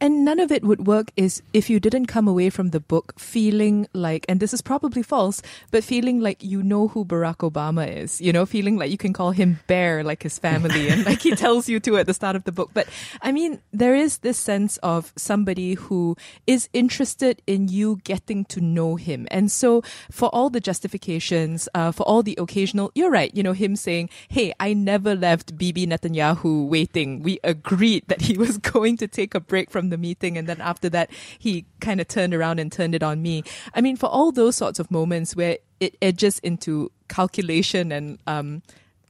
and 0.00 0.24
none 0.24 0.38
of 0.38 0.52
it 0.52 0.62
would 0.62 0.86
work 0.86 1.10
is 1.16 1.42
if 1.54 1.70
you 1.70 1.80
didn't 1.80 2.06
come 2.06 2.28
away 2.28 2.50
from 2.50 2.70
the 2.70 2.80
book 2.80 3.18
feeling 3.18 3.88
like, 3.94 4.26
and 4.28 4.40
this 4.40 4.52
is 4.52 4.60
probably 4.60 5.02
false, 5.02 5.40
but 5.70 5.82
feeling 5.82 6.20
like 6.20 6.42
you 6.42 6.62
know 6.62 6.88
who 6.88 7.04
Barack 7.04 7.38
Obama 7.38 7.88
is, 7.88 8.20
you 8.20 8.32
know, 8.32 8.44
feeling 8.44 8.76
like 8.76 8.90
you 8.90 8.98
can 8.98 9.14
call 9.14 9.30
him 9.30 9.58
Bear 9.66 10.04
like 10.04 10.22
his 10.22 10.38
family 10.38 10.88
and 10.88 11.06
like 11.06 11.22
he 11.22 11.30
tells 11.36 11.68
you 11.68 11.80
to 11.80 11.96
at 11.96 12.06
the 12.06 12.12
start 12.12 12.36
of 12.36 12.44
the 12.44 12.52
book. 12.52 12.70
But 12.74 12.88
I 13.22 13.32
mean, 13.32 13.60
there 13.72 13.94
is 13.94 14.18
this 14.18 14.36
sense 14.36 14.76
of 14.78 15.14
somebody 15.16 15.74
who 15.74 16.16
is 16.46 16.68
interested 16.74 17.40
in 17.46 17.68
you 17.68 18.00
getting 18.04 18.44
to 18.46 18.60
know 18.60 18.96
him. 18.96 19.26
And 19.30 19.50
so 19.50 19.82
for 20.10 20.28
all 20.28 20.50
the 20.50 20.60
justifications, 20.60 21.68
uh, 21.74 21.90
for 21.90 22.02
all 22.02 22.22
the 22.22 22.36
occasional, 22.38 22.92
you're 22.94 23.10
right, 23.10 23.34
you 23.34 23.42
know, 23.42 23.52
him 23.54 23.76
saying, 23.76 24.10
Hey, 24.28 24.52
I 24.60 24.74
never 24.74 25.14
left 25.14 25.56
Bibi 25.56 25.86
Netanyahu 25.86 26.68
waiting. 26.68 27.22
We 27.22 27.40
agreed 27.42 28.04
that 28.08 28.20
he 28.22 28.36
was 28.36 28.58
going 28.74 28.98
to 28.98 29.08
take 29.08 29.34
a 29.34 29.40
break 29.40 29.70
from 29.70 29.85
the 29.90 29.98
meeting. 29.98 30.36
And 30.38 30.48
then 30.48 30.60
after 30.60 30.88
that, 30.90 31.10
he 31.38 31.66
kind 31.80 32.00
of 32.00 32.08
turned 32.08 32.34
around 32.34 32.58
and 32.58 32.70
turned 32.70 32.94
it 32.94 33.02
on 33.02 33.22
me. 33.22 33.42
I 33.74 33.80
mean, 33.80 33.96
for 33.96 34.06
all 34.06 34.32
those 34.32 34.56
sorts 34.56 34.78
of 34.78 34.90
moments 34.90 35.36
where 35.36 35.58
it 35.80 35.96
edges 36.00 36.38
into 36.40 36.90
calculation 37.08 37.92
and, 37.92 38.18
um, 38.26 38.62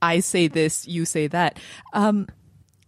I 0.03 0.21
say 0.21 0.47
this, 0.47 0.87
you 0.87 1.05
say 1.05 1.27
that. 1.29 1.59
Um, 1.93 2.29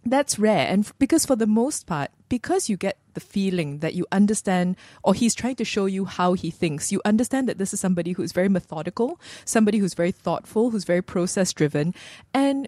that's 0.05 0.39
rare. 0.39 0.67
And 0.67 0.85
f- 0.85 0.93
because 0.99 1.25
for 1.25 1.35
the 1.35 1.47
most 1.47 1.87
part, 1.87 2.11
because 2.29 2.69
you 2.69 2.77
get 2.77 2.97
the 3.13 3.19
feeling 3.19 3.79
that 3.79 3.95
you 3.95 4.05
understand, 4.11 4.75
or 5.03 5.13
he's 5.13 5.35
trying 5.35 5.55
to 5.55 5.65
show 5.65 5.85
you 5.85 6.05
how 6.05 6.33
he 6.33 6.51
thinks, 6.51 6.91
you 6.91 7.01
understand 7.05 7.49
that 7.49 7.57
this 7.57 7.73
is 7.73 7.79
somebody 7.79 8.13
who's 8.13 8.31
very 8.31 8.49
methodical, 8.49 9.19
somebody 9.45 9.79
who's 9.79 9.93
very 9.93 10.11
thoughtful, 10.11 10.69
who's 10.69 10.83
very 10.83 11.01
process 11.01 11.51
driven. 11.51 11.93
And 12.33 12.67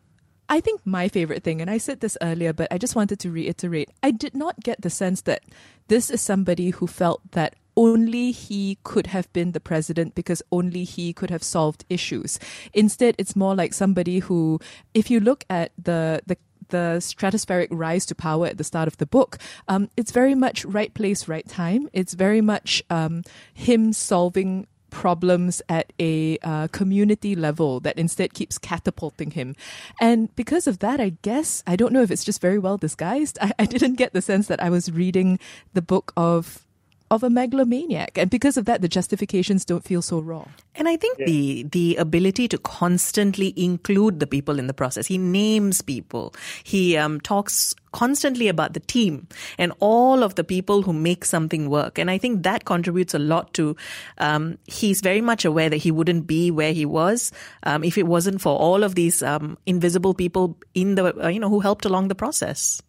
I 0.51 0.59
think 0.59 0.85
my 0.85 1.07
favorite 1.07 1.43
thing, 1.45 1.61
and 1.61 1.69
I 1.69 1.77
said 1.77 2.01
this 2.01 2.17
earlier, 2.21 2.51
but 2.51 2.67
I 2.69 2.77
just 2.77 2.93
wanted 2.93 3.19
to 3.21 3.31
reiterate, 3.31 3.89
I 4.03 4.11
did 4.11 4.35
not 4.35 4.59
get 4.59 4.81
the 4.81 4.89
sense 4.89 5.21
that 5.21 5.43
this 5.87 6.09
is 6.09 6.21
somebody 6.21 6.71
who 6.71 6.87
felt 6.87 7.21
that 7.31 7.55
only 7.77 8.31
he 8.31 8.77
could 8.83 9.07
have 9.07 9.31
been 9.31 9.53
the 9.53 9.61
president 9.61 10.13
because 10.13 10.43
only 10.51 10.83
he 10.83 11.13
could 11.13 11.29
have 11.29 11.41
solved 11.41 11.85
issues. 11.89 12.37
Instead, 12.73 13.15
it's 13.17 13.33
more 13.33 13.55
like 13.55 13.73
somebody 13.73 14.19
who, 14.19 14.59
if 14.93 15.09
you 15.09 15.21
look 15.21 15.45
at 15.49 15.71
the, 15.81 16.21
the 16.27 16.37
the 16.67 16.99
stratospheric 16.99 17.67
rise 17.69 18.05
to 18.05 18.15
power 18.15 18.47
at 18.47 18.57
the 18.57 18.63
start 18.63 18.87
of 18.87 18.95
the 18.97 19.05
book, 19.05 19.37
um, 19.67 19.89
it's 19.97 20.11
very 20.11 20.35
much 20.35 20.63
right 20.63 20.93
place, 20.93 21.27
right 21.27 21.47
time. 21.47 21.89
It's 21.91 22.13
very 22.13 22.39
much 22.39 22.81
um, 22.89 23.23
him 23.53 23.91
solving 23.91 24.67
problems 24.91 25.61
at 25.67 25.91
a 25.99 26.37
uh, 26.43 26.67
community 26.67 27.35
level 27.35 27.79
that 27.79 27.97
instead 27.97 28.35
keeps 28.35 28.59
catapulting 28.59 29.31
him. 29.31 29.55
And 29.99 30.33
because 30.35 30.67
of 30.67 30.79
that, 30.79 31.01
I 31.01 31.13
guess, 31.23 31.63
I 31.65 31.75
don't 31.75 31.91
know 31.91 32.03
if 32.03 32.11
it's 32.11 32.23
just 32.23 32.41
very 32.41 32.59
well 32.59 32.77
disguised. 32.77 33.39
I, 33.41 33.51
I 33.57 33.65
didn't 33.65 33.95
get 33.95 34.13
the 34.13 34.21
sense 34.21 34.47
that 34.47 34.61
I 34.61 34.69
was 34.69 34.91
reading 34.91 35.39
the 35.73 35.81
book 35.81 36.13
of 36.15 36.67
of 37.11 37.23
a 37.23 37.29
megalomaniac. 37.29 38.17
And 38.17 38.29
because 38.29 38.55
of 38.55 38.65
that, 38.65 38.81
the 38.81 38.87
justifications 38.87 39.65
don't 39.65 39.83
feel 39.83 40.01
so 40.01 40.19
raw. 40.19 40.45
And 40.73 40.87
I 40.87 40.95
think 40.95 41.17
the 41.17 41.63
the 41.63 41.97
ability 41.97 42.47
to 42.47 42.57
constantly 42.57 43.53
include 43.57 44.21
the 44.21 44.25
people 44.25 44.57
in 44.57 44.67
the 44.67 44.73
process. 44.73 45.05
He 45.05 45.17
names 45.17 45.81
people. 45.81 46.33
He 46.63 46.95
um, 46.95 47.19
talks 47.19 47.75
constantly 47.91 48.47
about 48.47 48.71
the 48.73 48.79
team 48.79 49.27
and 49.57 49.73
all 49.81 50.23
of 50.23 50.35
the 50.35 50.45
people 50.45 50.81
who 50.81 50.93
make 50.93 51.25
something 51.25 51.69
work. 51.69 51.99
And 51.99 52.09
I 52.09 52.17
think 52.17 52.43
that 52.43 52.63
contributes 52.63 53.13
a 53.13 53.19
lot 53.19 53.53
to. 53.55 53.75
Um, 54.17 54.57
he's 54.65 55.01
very 55.01 55.19
much 55.19 55.43
aware 55.43 55.69
that 55.69 55.83
he 55.83 55.91
wouldn't 55.91 56.25
be 56.25 56.49
where 56.49 56.71
he 56.71 56.85
was 56.85 57.33
um, 57.63 57.83
if 57.83 57.97
it 57.97 58.07
wasn't 58.07 58.39
for 58.39 58.57
all 58.57 58.85
of 58.85 58.95
these 58.95 59.21
um, 59.21 59.57
invisible 59.65 60.13
people 60.13 60.57
in 60.73 60.95
the 60.95 61.11
uh, 61.25 61.27
you 61.27 61.41
know 61.41 61.49
who 61.49 61.59
helped 61.59 61.83
along 61.83 62.07
the 62.07 62.15
process. 62.15 62.81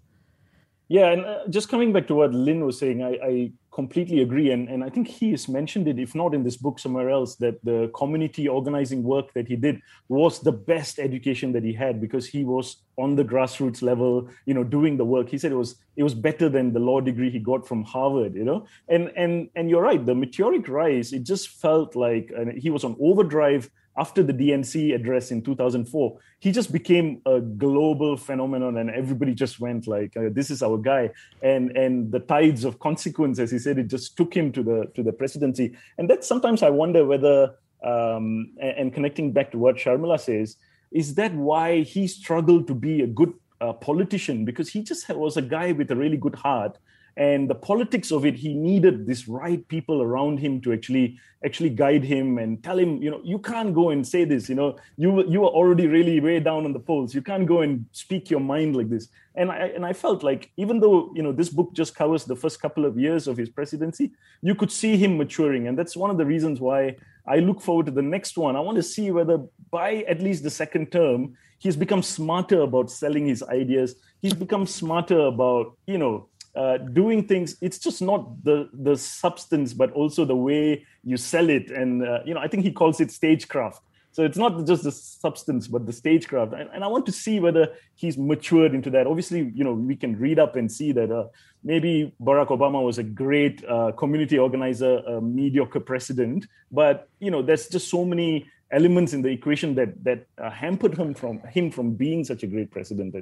Yeah, 0.92 1.10
and 1.12 1.24
uh, 1.24 1.38
just 1.48 1.70
coming 1.70 1.90
back 1.90 2.06
to 2.08 2.14
what 2.14 2.34
Lynn 2.34 2.66
was 2.66 2.78
saying, 2.78 3.02
I, 3.02 3.12
I 3.24 3.52
completely 3.72 4.20
agree. 4.20 4.50
And, 4.50 4.68
and 4.68 4.84
I 4.84 4.90
think 4.90 5.08
he 5.08 5.30
has 5.30 5.48
mentioned 5.48 5.88
it, 5.88 5.98
if 5.98 6.14
not 6.14 6.34
in 6.34 6.44
this 6.44 6.58
book, 6.58 6.78
somewhere 6.78 7.08
else, 7.08 7.36
that 7.36 7.64
the 7.64 7.90
community 7.94 8.46
organizing 8.46 9.02
work 9.02 9.32
that 9.32 9.48
he 9.48 9.56
did 9.56 9.80
was 10.10 10.40
the 10.40 10.52
best 10.52 10.98
education 10.98 11.50
that 11.52 11.64
he 11.64 11.72
had 11.72 11.98
because 11.98 12.26
he 12.26 12.44
was 12.44 12.82
on 12.98 13.16
the 13.16 13.24
grassroots 13.24 13.80
level, 13.80 14.28
you 14.44 14.52
know, 14.52 14.64
doing 14.64 14.98
the 14.98 15.04
work. 15.06 15.30
He 15.30 15.38
said 15.38 15.50
it 15.50 15.54
was 15.56 15.76
it 15.96 16.02
was 16.02 16.12
better 16.12 16.50
than 16.50 16.74
the 16.74 16.80
law 16.80 17.00
degree 17.00 17.30
he 17.30 17.38
got 17.38 17.66
from 17.66 17.84
Harvard, 17.84 18.34
you 18.34 18.44
know. 18.44 18.66
And 18.90 19.10
and 19.16 19.48
and 19.56 19.70
you're 19.70 19.80
right, 19.80 20.04
the 20.04 20.14
meteoric 20.14 20.68
rise, 20.68 21.14
it 21.14 21.22
just 21.24 21.48
felt 21.48 21.96
like 21.96 22.30
he 22.54 22.68
was 22.68 22.84
on 22.84 22.96
overdrive 23.00 23.70
after 23.96 24.22
the 24.22 24.32
DNC 24.32 24.94
address 24.94 25.30
in 25.30 25.42
2004, 25.42 26.18
he 26.38 26.50
just 26.50 26.72
became 26.72 27.20
a 27.26 27.40
global 27.40 28.16
phenomenon, 28.16 28.78
and 28.78 28.90
everybody 28.90 29.34
just 29.34 29.60
went 29.60 29.86
like, 29.86 30.16
uh, 30.16 30.30
"This 30.30 30.50
is 30.50 30.62
our 30.62 30.78
guy." 30.78 31.10
And 31.42 31.76
and 31.76 32.10
the 32.10 32.20
tides 32.20 32.64
of 32.64 32.78
consequence, 32.78 33.38
as 33.38 33.50
he 33.50 33.58
said, 33.58 33.78
it 33.78 33.88
just 33.88 34.16
took 34.16 34.34
him 34.34 34.50
to 34.52 34.62
the 34.62 34.90
to 34.94 35.02
the 35.02 35.12
presidency. 35.12 35.76
And 35.98 36.08
that 36.08 36.24
sometimes 36.24 36.62
I 36.62 36.70
wonder 36.70 37.04
whether, 37.04 37.54
um, 37.84 38.52
and, 38.60 38.92
connecting 38.92 39.32
back 39.32 39.50
to 39.52 39.58
what 39.58 39.76
Sharmila 39.76 40.18
says, 40.18 40.56
is 40.90 41.14
that 41.16 41.34
why 41.34 41.82
he 41.82 42.06
struggled 42.06 42.66
to 42.68 42.74
be 42.74 43.02
a 43.02 43.06
good 43.06 43.34
uh, 43.60 43.72
politician 43.74 44.44
because 44.44 44.68
he 44.68 44.82
just 44.82 45.08
was 45.10 45.36
a 45.36 45.42
guy 45.42 45.72
with 45.72 45.90
a 45.90 45.96
really 45.96 46.16
good 46.16 46.34
heart 46.34 46.78
and 47.16 47.48
the 47.48 47.54
politics 47.54 48.10
of 48.10 48.24
it 48.24 48.36
he 48.36 48.54
needed 48.54 49.06
this 49.06 49.28
right 49.28 49.66
people 49.68 50.02
around 50.02 50.38
him 50.38 50.60
to 50.60 50.72
actually 50.72 51.18
actually 51.44 51.70
guide 51.70 52.04
him 52.04 52.38
and 52.38 52.62
tell 52.62 52.78
him 52.78 53.02
you 53.02 53.10
know 53.10 53.20
you 53.24 53.38
can't 53.38 53.74
go 53.74 53.90
and 53.90 54.06
say 54.06 54.24
this 54.24 54.48
you 54.48 54.54
know 54.54 54.76
you 54.96 55.26
you 55.28 55.44
are 55.44 55.50
already 55.50 55.86
really 55.86 56.20
way 56.20 56.40
down 56.40 56.64
on 56.64 56.72
the 56.72 56.78
polls. 56.78 57.14
You 57.14 57.22
can't 57.22 57.46
go 57.46 57.62
and 57.62 57.84
speak 57.92 58.30
your 58.30 58.40
mind 58.40 58.76
like 58.76 58.88
this. 58.88 59.08
And 59.34 59.50
i 59.50 59.66
and 59.76 59.84
i 59.84 59.92
felt 59.92 60.22
like 60.22 60.50
even 60.56 60.80
though 60.80 61.12
you 61.14 61.22
know 61.22 61.32
this 61.32 61.48
book 61.48 61.72
just 61.72 61.94
covers 61.94 62.24
the 62.24 62.36
first 62.36 62.60
couple 62.60 62.84
of 62.84 62.98
years 62.98 63.26
of 63.26 63.36
his 63.36 63.48
presidency 63.48 64.12
you 64.42 64.54
could 64.54 64.72
see 64.72 64.96
him 64.96 65.18
maturing. 65.18 65.68
And 65.68 65.78
that's 65.78 65.96
one 65.96 66.10
of 66.10 66.18
the 66.18 66.26
reasons 66.26 66.60
why 66.60 66.96
i 67.26 67.36
look 67.36 67.60
forward 67.60 67.86
to 67.86 67.92
the 67.92 68.02
next 68.02 68.36
one. 68.38 68.56
I 68.56 68.60
want 68.60 68.76
to 68.76 68.82
see 68.82 69.10
whether 69.10 69.38
by 69.70 70.04
at 70.08 70.20
least 70.20 70.42
the 70.42 70.50
second 70.50 70.92
term 70.92 71.36
he's 71.58 71.76
become 71.76 72.02
smarter 72.02 72.60
about 72.62 72.90
selling 72.90 73.26
his 73.26 73.42
ideas. 73.44 73.94
He's 74.20 74.34
become 74.34 74.66
smarter 74.66 75.20
about 75.20 75.76
you 75.86 75.98
know 75.98 76.28
uh, 76.54 76.76
doing 76.78 77.26
things 77.26 77.56
it's 77.60 77.78
just 77.78 78.02
not 78.02 78.44
the 78.44 78.68
the 78.72 78.96
substance 78.96 79.72
but 79.72 79.90
also 79.92 80.24
the 80.24 80.36
way 80.36 80.84
you 81.02 81.16
sell 81.16 81.48
it. 81.48 81.70
And 81.70 82.06
uh, 82.06 82.20
you 82.24 82.34
know 82.34 82.40
i 82.40 82.48
think 82.48 82.62
he 82.62 82.72
calls 82.72 83.00
it 83.00 83.10
stagecraft. 83.10 83.82
So 84.14 84.24
it's 84.24 84.36
not 84.36 84.66
just 84.66 84.84
the 84.84 84.92
substance 84.92 85.66
but 85.66 85.86
the 85.86 85.92
stagecraft. 85.92 86.52
And, 86.52 86.68
and 86.74 86.84
i 86.84 86.86
want 86.86 87.06
to 87.06 87.12
see 87.12 87.40
whether 87.40 87.72
he's 87.94 88.18
matured 88.18 88.74
into 88.74 88.90
that. 88.90 89.06
Obviously 89.06 89.50
you 89.54 89.64
know 89.64 89.72
we 89.72 89.96
can 89.96 90.18
read 90.18 90.38
up 90.38 90.56
and 90.56 90.70
see 90.70 90.92
that 90.92 91.10
uh, 91.10 91.28
maybe 91.64 92.14
barack 92.20 92.48
obama 92.48 92.84
was 92.84 92.98
a 92.98 93.02
great 93.02 93.64
uh, 93.64 93.92
community 93.92 94.38
organizer 94.38 94.98
a 95.06 95.20
mediocre 95.20 95.80
president. 95.80 96.46
But 96.70 97.08
you 97.18 97.30
know 97.30 97.40
there's 97.40 97.68
just 97.68 97.88
so 97.88 98.04
many 98.04 98.46
elements 98.72 99.12
in 99.12 99.22
the 99.22 99.28
equation 99.28 99.74
that 99.76 100.02
that 100.04 100.26
uh, 100.38 100.50
hampered 100.50 100.96
him 100.96 101.14
from 101.14 101.40
him 101.48 101.70
from 101.70 101.94
being 101.94 102.24
such 102.24 102.42
a 102.42 102.46
great 102.46 102.70
president 102.70 103.14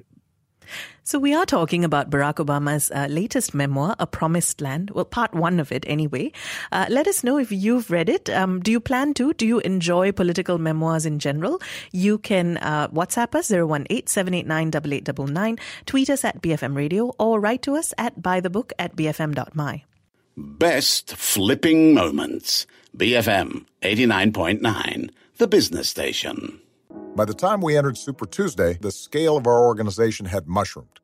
so 1.10 1.18
we 1.18 1.34
are 1.34 1.44
talking 1.44 1.84
about 1.84 2.08
Barack 2.08 2.36
Obama's 2.36 2.88
uh, 2.92 3.08
latest 3.10 3.52
memoir, 3.52 3.96
A 3.98 4.06
Promised 4.06 4.60
Land. 4.60 4.90
Well, 4.90 5.04
part 5.04 5.34
one 5.34 5.58
of 5.58 5.72
it 5.72 5.84
anyway. 5.88 6.30
Uh, 6.70 6.86
let 6.88 7.08
us 7.08 7.24
know 7.24 7.36
if 7.38 7.50
you've 7.50 7.90
read 7.90 8.08
it. 8.08 8.30
Um, 8.30 8.60
do 8.60 8.70
you 8.70 8.78
plan 8.78 9.14
to? 9.14 9.34
Do 9.34 9.44
you 9.46 9.58
enjoy 9.60 10.12
political 10.12 10.58
memoirs 10.58 11.06
in 11.06 11.18
general? 11.18 11.60
You 11.90 12.18
can 12.18 12.58
uh, 12.58 12.86
WhatsApp 12.88 13.34
us 13.34 13.50
018-789-8899, 13.50 15.58
tweet 15.86 16.10
us 16.10 16.24
at 16.24 16.42
BFM 16.42 16.76
Radio, 16.76 17.12
or 17.18 17.40
write 17.40 17.62
to 17.62 17.74
us 17.74 17.92
at 17.98 18.22
buythebook 18.22 18.70
at 18.78 18.94
bfm.my. 18.94 19.82
Best 20.36 21.16
flipping 21.16 21.92
moments. 21.92 22.68
BFM 22.96 23.66
89.9, 23.82 25.10
the 25.38 25.48
business 25.48 25.88
station. 25.88 26.60
By 27.16 27.24
the 27.24 27.34
time 27.34 27.60
we 27.60 27.76
entered 27.76 27.98
Super 27.98 28.24
Tuesday, 28.24 28.78
the 28.80 28.90
scale 28.90 29.36
of 29.36 29.46
our 29.46 29.66
organization 29.66 30.26
had 30.26 30.48
mushroomed. 30.48 31.00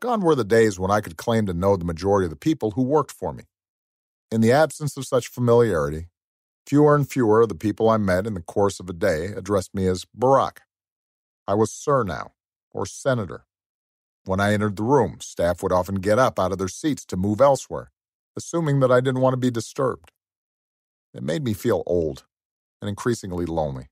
Gone 0.00 0.20
were 0.20 0.34
the 0.34 0.44
days 0.44 0.78
when 0.78 0.90
I 0.90 1.00
could 1.00 1.16
claim 1.16 1.46
to 1.46 1.54
know 1.54 1.76
the 1.76 1.84
majority 1.84 2.26
of 2.26 2.30
the 2.30 2.36
people 2.36 2.72
who 2.72 2.82
worked 2.82 3.12
for 3.12 3.32
me. 3.32 3.44
In 4.30 4.40
the 4.40 4.52
absence 4.52 4.96
of 4.96 5.06
such 5.06 5.28
familiarity, 5.28 6.08
fewer 6.66 6.94
and 6.94 7.08
fewer 7.08 7.40
of 7.40 7.48
the 7.48 7.54
people 7.54 7.88
I 7.88 7.96
met 7.96 8.26
in 8.26 8.34
the 8.34 8.42
course 8.42 8.80
of 8.80 8.90
a 8.90 8.92
day 8.92 9.26
addressed 9.26 9.74
me 9.74 9.86
as 9.86 10.04
Barack. 10.18 10.58
I 11.48 11.54
was 11.54 11.72
Sir 11.72 12.02
now, 12.02 12.32
or 12.72 12.84
Senator. 12.84 13.46
When 14.24 14.40
I 14.40 14.52
entered 14.52 14.76
the 14.76 14.82
room, 14.82 15.18
staff 15.20 15.62
would 15.62 15.72
often 15.72 15.96
get 15.96 16.18
up 16.18 16.38
out 16.38 16.52
of 16.52 16.58
their 16.58 16.68
seats 16.68 17.04
to 17.06 17.16
move 17.16 17.40
elsewhere, 17.40 17.92
assuming 18.36 18.80
that 18.80 18.90
I 18.90 19.00
didn't 19.00 19.20
want 19.20 19.34
to 19.34 19.38
be 19.38 19.50
disturbed. 19.50 20.10
It 21.14 21.22
made 21.22 21.44
me 21.44 21.54
feel 21.54 21.82
old 21.86 22.24
and 22.82 22.88
increasingly 22.88 23.46
lonely. 23.46 23.86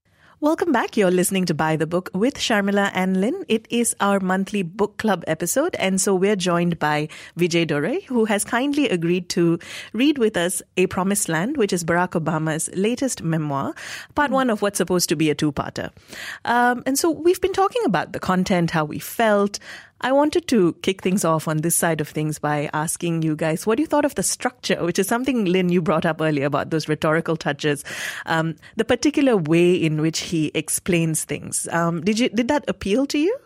Welcome 0.45 0.73
back. 0.73 0.99
You're 0.99 1.11
listening 1.11 1.47
to 1.47 1.55
By 1.55 1.77
the 1.77 1.87
Book 1.87 2.11
with 2.13 2.35
Sharmila 2.35 2.91
and 2.93 3.19
Lynn. 3.19 3.47
It 3.49 3.67
is 3.71 3.97
our 3.99 4.21
monthly 4.21 4.63
book 4.63 4.99
club 4.99 5.25
episode. 5.27 5.75
And 5.77 5.99
so 5.99 6.15
we're 6.15 6.37
joined 6.37 6.79
by 6.79 7.09
Vijay 7.39 7.67
Dore, 7.67 8.01
who 8.09 8.27
has 8.27 8.45
kindly 8.45 8.91
agreed 8.91 9.31
to 9.31 9.59
read 9.95 10.19
with 10.19 10.37
us 10.37 10.61
A 10.77 10.87
Promised 10.89 11.31
Land, 11.31 11.57
which 11.57 11.73
is 11.73 11.83
Barack 11.83 12.11
Obama's 12.11 12.69
latest 12.75 13.23
memoir, 13.23 13.75
part 14.15 14.31
one 14.31 14.51
of 14.51 14.61
what's 14.61 14.77
supposed 14.77 15.09
to 15.09 15.17
be 15.17 15.31
a 15.31 15.35
two-parter. 15.35 15.93
Um, 16.45 16.83
and 16.85 16.99
so 16.99 17.11
we've 17.11 17.41
been 17.41 17.55
talking 17.55 17.81
about 17.87 18.13
the 18.13 18.21
content, 18.21 18.71
how 18.71 18.85
we 18.85 18.99
felt, 18.99 19.59
I 20.01 20.13
wanted 20.13 20.49
to 20.49 20.75
kick 20.83 21.03
things 21.03 21.25
off 21.25 21.49
on 21.49 21.59
this 21.59 21.77
side 21.77 22.01
of 22.01 22.09
things 22.09 22.39
by 22.39 22.69
asking 22.75 23.23
you 23.23 23.37
guys 23.37 23.67
what 23.67 23.79
you 23.79 23.87
thought 23.87 24.05
of 24.05 24.15
the 24.17 24.23
structure, 24.23 24.85
which 24.85 24.99
is 24.99 25.09
something, 25.09 25.47
Lynn, 25.47 25.71
you 25.71 25.81
brought 25.81 26.05
up 26.05 26.21
earlier 26.21 26.47
about 26.47 26.71
those 26.71 26.89
rhetorical 26.89 27.37
touches, 27.37 27.85
um, 28.27 28.57
the 28.77 28.85
particular 28.85 29.37
way 29.37 29.73
in 29.75 30.01
which 30.01 30.21
he 30.21 30.51
explains 30.55 31.25
things. 31.25 31.69
Um, 31.73 32.03
did 32.03 32.19
you 32.19 32.29
did 32.29 32.49
that 32.49 32.65
appeal 32.69 33.07
to 33.07 33.19
you? 33.19 33.39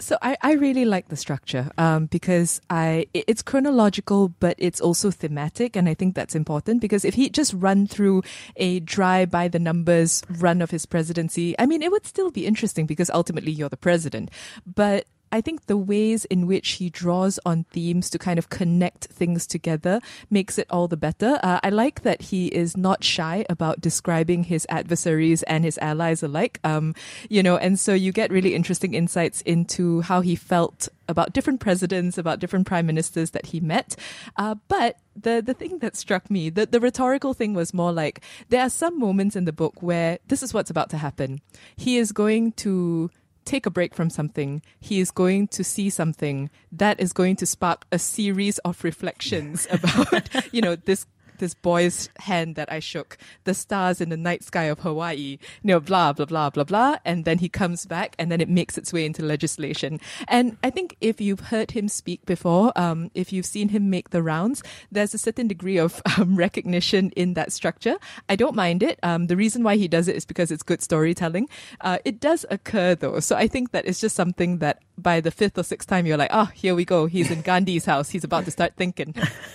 So 0.00 0.16
I, 0.22 0.36
I 0.40 0.52
really 0.54 0.86
like 0.86 1.08
the 1.08 1.16
structure 1.16 1.70
um, 1.76 2.06
because 2.06 2.60
I 2.70 3.06
it's 3.12 3.42
chronological, 3.42 4.30
but 4.40 4.56
it's 4.58 4.80
also 4.80 5.10
thematic, 5.10 5.76
and 5.76 5.88
I 5.88 5.94
think 5.94 6.14
that's 6.14 6.34
important 6.34 6.80
because 6.80 7.04
if 7.04 7.14
he 7.14 7.28
just 7.28 7.52
run 7.54 7.86
through 7.86 8.22
a 8.56 8.80
dry 8.80 9.26
by 9.26 9.48
the 9.48 9.58
numbers 9.58 10.22
run 10.38 10.62
of 10.62 10.70
his 10.70 10.86
presidency, 10.86 11.54
I 11.58 11.66
mean, 11.66 11.82
it 11.82 11.92
would 11.92 12.06
still 12.06 12.30
be 12.30 12.46
interesting 12.46 12.86
because 12.86 13.10
ultimately 13.10 13.52
you're 13.52 13.68
the 13.68 13.76
president, 13.76 14.30
but 14.66 15.06
I 15.32 15.40
think 15.40 15.66
the 15.66 15.76
ways 15.76 16.24
in 16.26 16.46
which 16.46 16.72
he 16.72 16.90
draws 16.90 17.38
on 17.46 17.64
themes 17.70 18.10
to 18.10 18.18
kind 18.18 18.38
of 18.38 18.50
connect 18.50 19.06
things 19.06 19.46
together 19.46 20.00
makes 20.28 20.58
it 20.58 20.66
all 20.70 20.88
the 20.88 20.96
better. 20.96 21.38
Uh, 21.42 21.60
I 21.62 21.70
like 21.70 22.02
that 22.02 22.22
he 22.22 22.48
is 22.48 22.76
not 22.76 23.04
shy 23.04 23.44
about 23.48 23.80
describing 23.80 24.44
his 24.44 24.66
adversaries 24.68 25.42
and 25.44 25.64
his 25.64 25.78
allies 25.78 26.22
alike. 26.22 26.58
Um, 26.64 26.94
you 27.28 27.42
know, 27.42 27.56
and 27.56 27.78
so 27.78 27.94
you 27.94 28.12
get 28.12 28.30
really 28.30 28.54
interesting 28.54 28.94
insights 28.94 29.40
into 29.42 30.00
how 30.00 30.20
he 30.20 30.34
felt 30.34 30.88
about 31.08 31.32
different 31.32 31.60
presidents, 31.60 32.18
about 32.18 32.38
different 32.38 32.66
prime 32.66 32.86
ministers 32.86 33.30
that 33.30 33.46
he 33.46 33.60
met. 33.60 33.96
Uh, 34.36 34.54
but 34.68 34.96
the 35.16 35.42
the 35.44 35.54
thing 35.54 35.78
that 35.80 35.96
struck 35.96 36.30
me, 36.30 36.50
the, 36.50 36.66
the 36.66 36.80
rhetorical 36.80 37.34
thing 37.34 37.52
was 37.52 37.74
more 37.74 37.92
like 37.92 38.20
there 38.48 38.62
are 38.62 38.70
some 38.70 38.98
moments 38.98 39.36
in 39.36 39.44
the 39.44 39.52
book 39.52 39.82
where 39.82 40.18
this 40.28 40.42
is 40.42 40.54
what's 40.54 40.70
about 40.70 40.88
to 40.90 40.96
happen. 40.96 41.40
He 41.76 41.98
is 41.98 42.12
going 42.12 42.52
to 42.52 43.10
take 43.44 43.66
a 43.66 43.70
break 43.70 43.94
from 43.94 44.10
something, 44.10 44.62
he 44.80 45.00
is 45.00 45.10
going 45.10 45.48
to 45.48 45.64
see 45.64 45.90
something 45.90 46.50
that 46.72 47.00
is 47.00 47.12
going 47.12 47.36
to 47.36 47.46
spark 47.46 47.84
a 47.92 47.98
series 47.98 48.58
of 48.58 48.82
reflections 48.84 49.66
about, 49.70 50.28
you 50.52 50.60
know, 50.60 50.76
this 50.76 51.06
this 51.40 51.54
boy's 51.54 52.08
hand 52.20 52.54
that 52.54 52.70
I 52.70 52.78
shook, 52.78 53.18
the 53.44 53.54
stars 53.54 54.00
in 54.00 54.08
the 54.10 54.16
night 54.16 54.44
sky 54.44 54.64
of 54.64 54.80
Hawaii, 54.80 55.16
you 55.16 55.38
know, 55.64 55.80
blah, 55.80 56.12
blah, 56.12 56.26
blah, 56.26 56.50
blah, 56.50 56.64
blah. 56.64 56.96
And 57.04 57.24
then 57.24 57.38
he 57.38 57.48
comes 57.48 57.84
back 57.86 58.14
and 58.18 58.30
then 58.30 58.40
it 58.40 58.48
makes 58.48 58.78
its 58.78 58.92
way 58.92 59.04
into 59.04 59.22
legislation. 59.24 60.00
And 60.28 60.56
I 60.62 60.70
think 60.70 60.96
if 61.00 61.20
you've 61.20 61.40
heard 61.40 61.72
him 61.72 61.88
speak 61.88 62.24
before, 62.26 62.72
um, 62.76 63.10
if 63.14 63.32
you've 63.32 63.46
seen 63.46 63.70
him 63.70 63.90
make 63.90 64.10
the 64.10 64.22
rounds, 64.22 64.62
there's 64.92 65.14
a 65.14 65.18
certain 65.18 65.48
degree 65.48 65.78
of 65.78 66.00
um, 66.18 66.36
recognition 66.36 67.10
in 67.16 67.34
that 67.34 67.52
structure. 67.52 67.96
I 68.28 68.36
don't 68.36 68.54
mind 68.54 68.82
it. 68.82 68.98
Um, 69.02 69.26
the 69.26 69.36
reason 69.36 69.64
why 69.64 69.76
he 69.76 69.88
does 69.88 70.06
it 70.06 70.16
is 70.16 70.24
because 70.24 70.50
it's 70.50 70.62
good 70.62 70.82
storytelling. 70.82 71.48
Uh, 71.80 71.98
it 72.04 72.20
does 72.20 72.46
occur 72.50 72.94
though. 72.94 73.20
So 73.20 73.36
I 73.36 73.48
think 73.48 73.72
that 73.72 73.86
it's 73.86 74.00
just 74.00 74.14
something 74.14 74.58
that 74.58 74.82
by 74.98 75.20
the 75.20 75.30
fifth 75.30 75.58
or 75.58 75.62
sixth 75.62 75.88
time, 75.88 76.06
you're 76.06 76.16
like, 76.16 76.30
oh, 76.32 76.50
here 76.54 76.74
we 76.74 76.84
go. 76.84 77.06
He's 77.06 77.30
in 77.30 77.40
Gandhi's 77.42 77.86
house. 77.86 78.10
He's 78.10 78.24
about 78.24 78.44
to 78.44 78.50
start 78.50 78.74
thinking. 78.76 79.14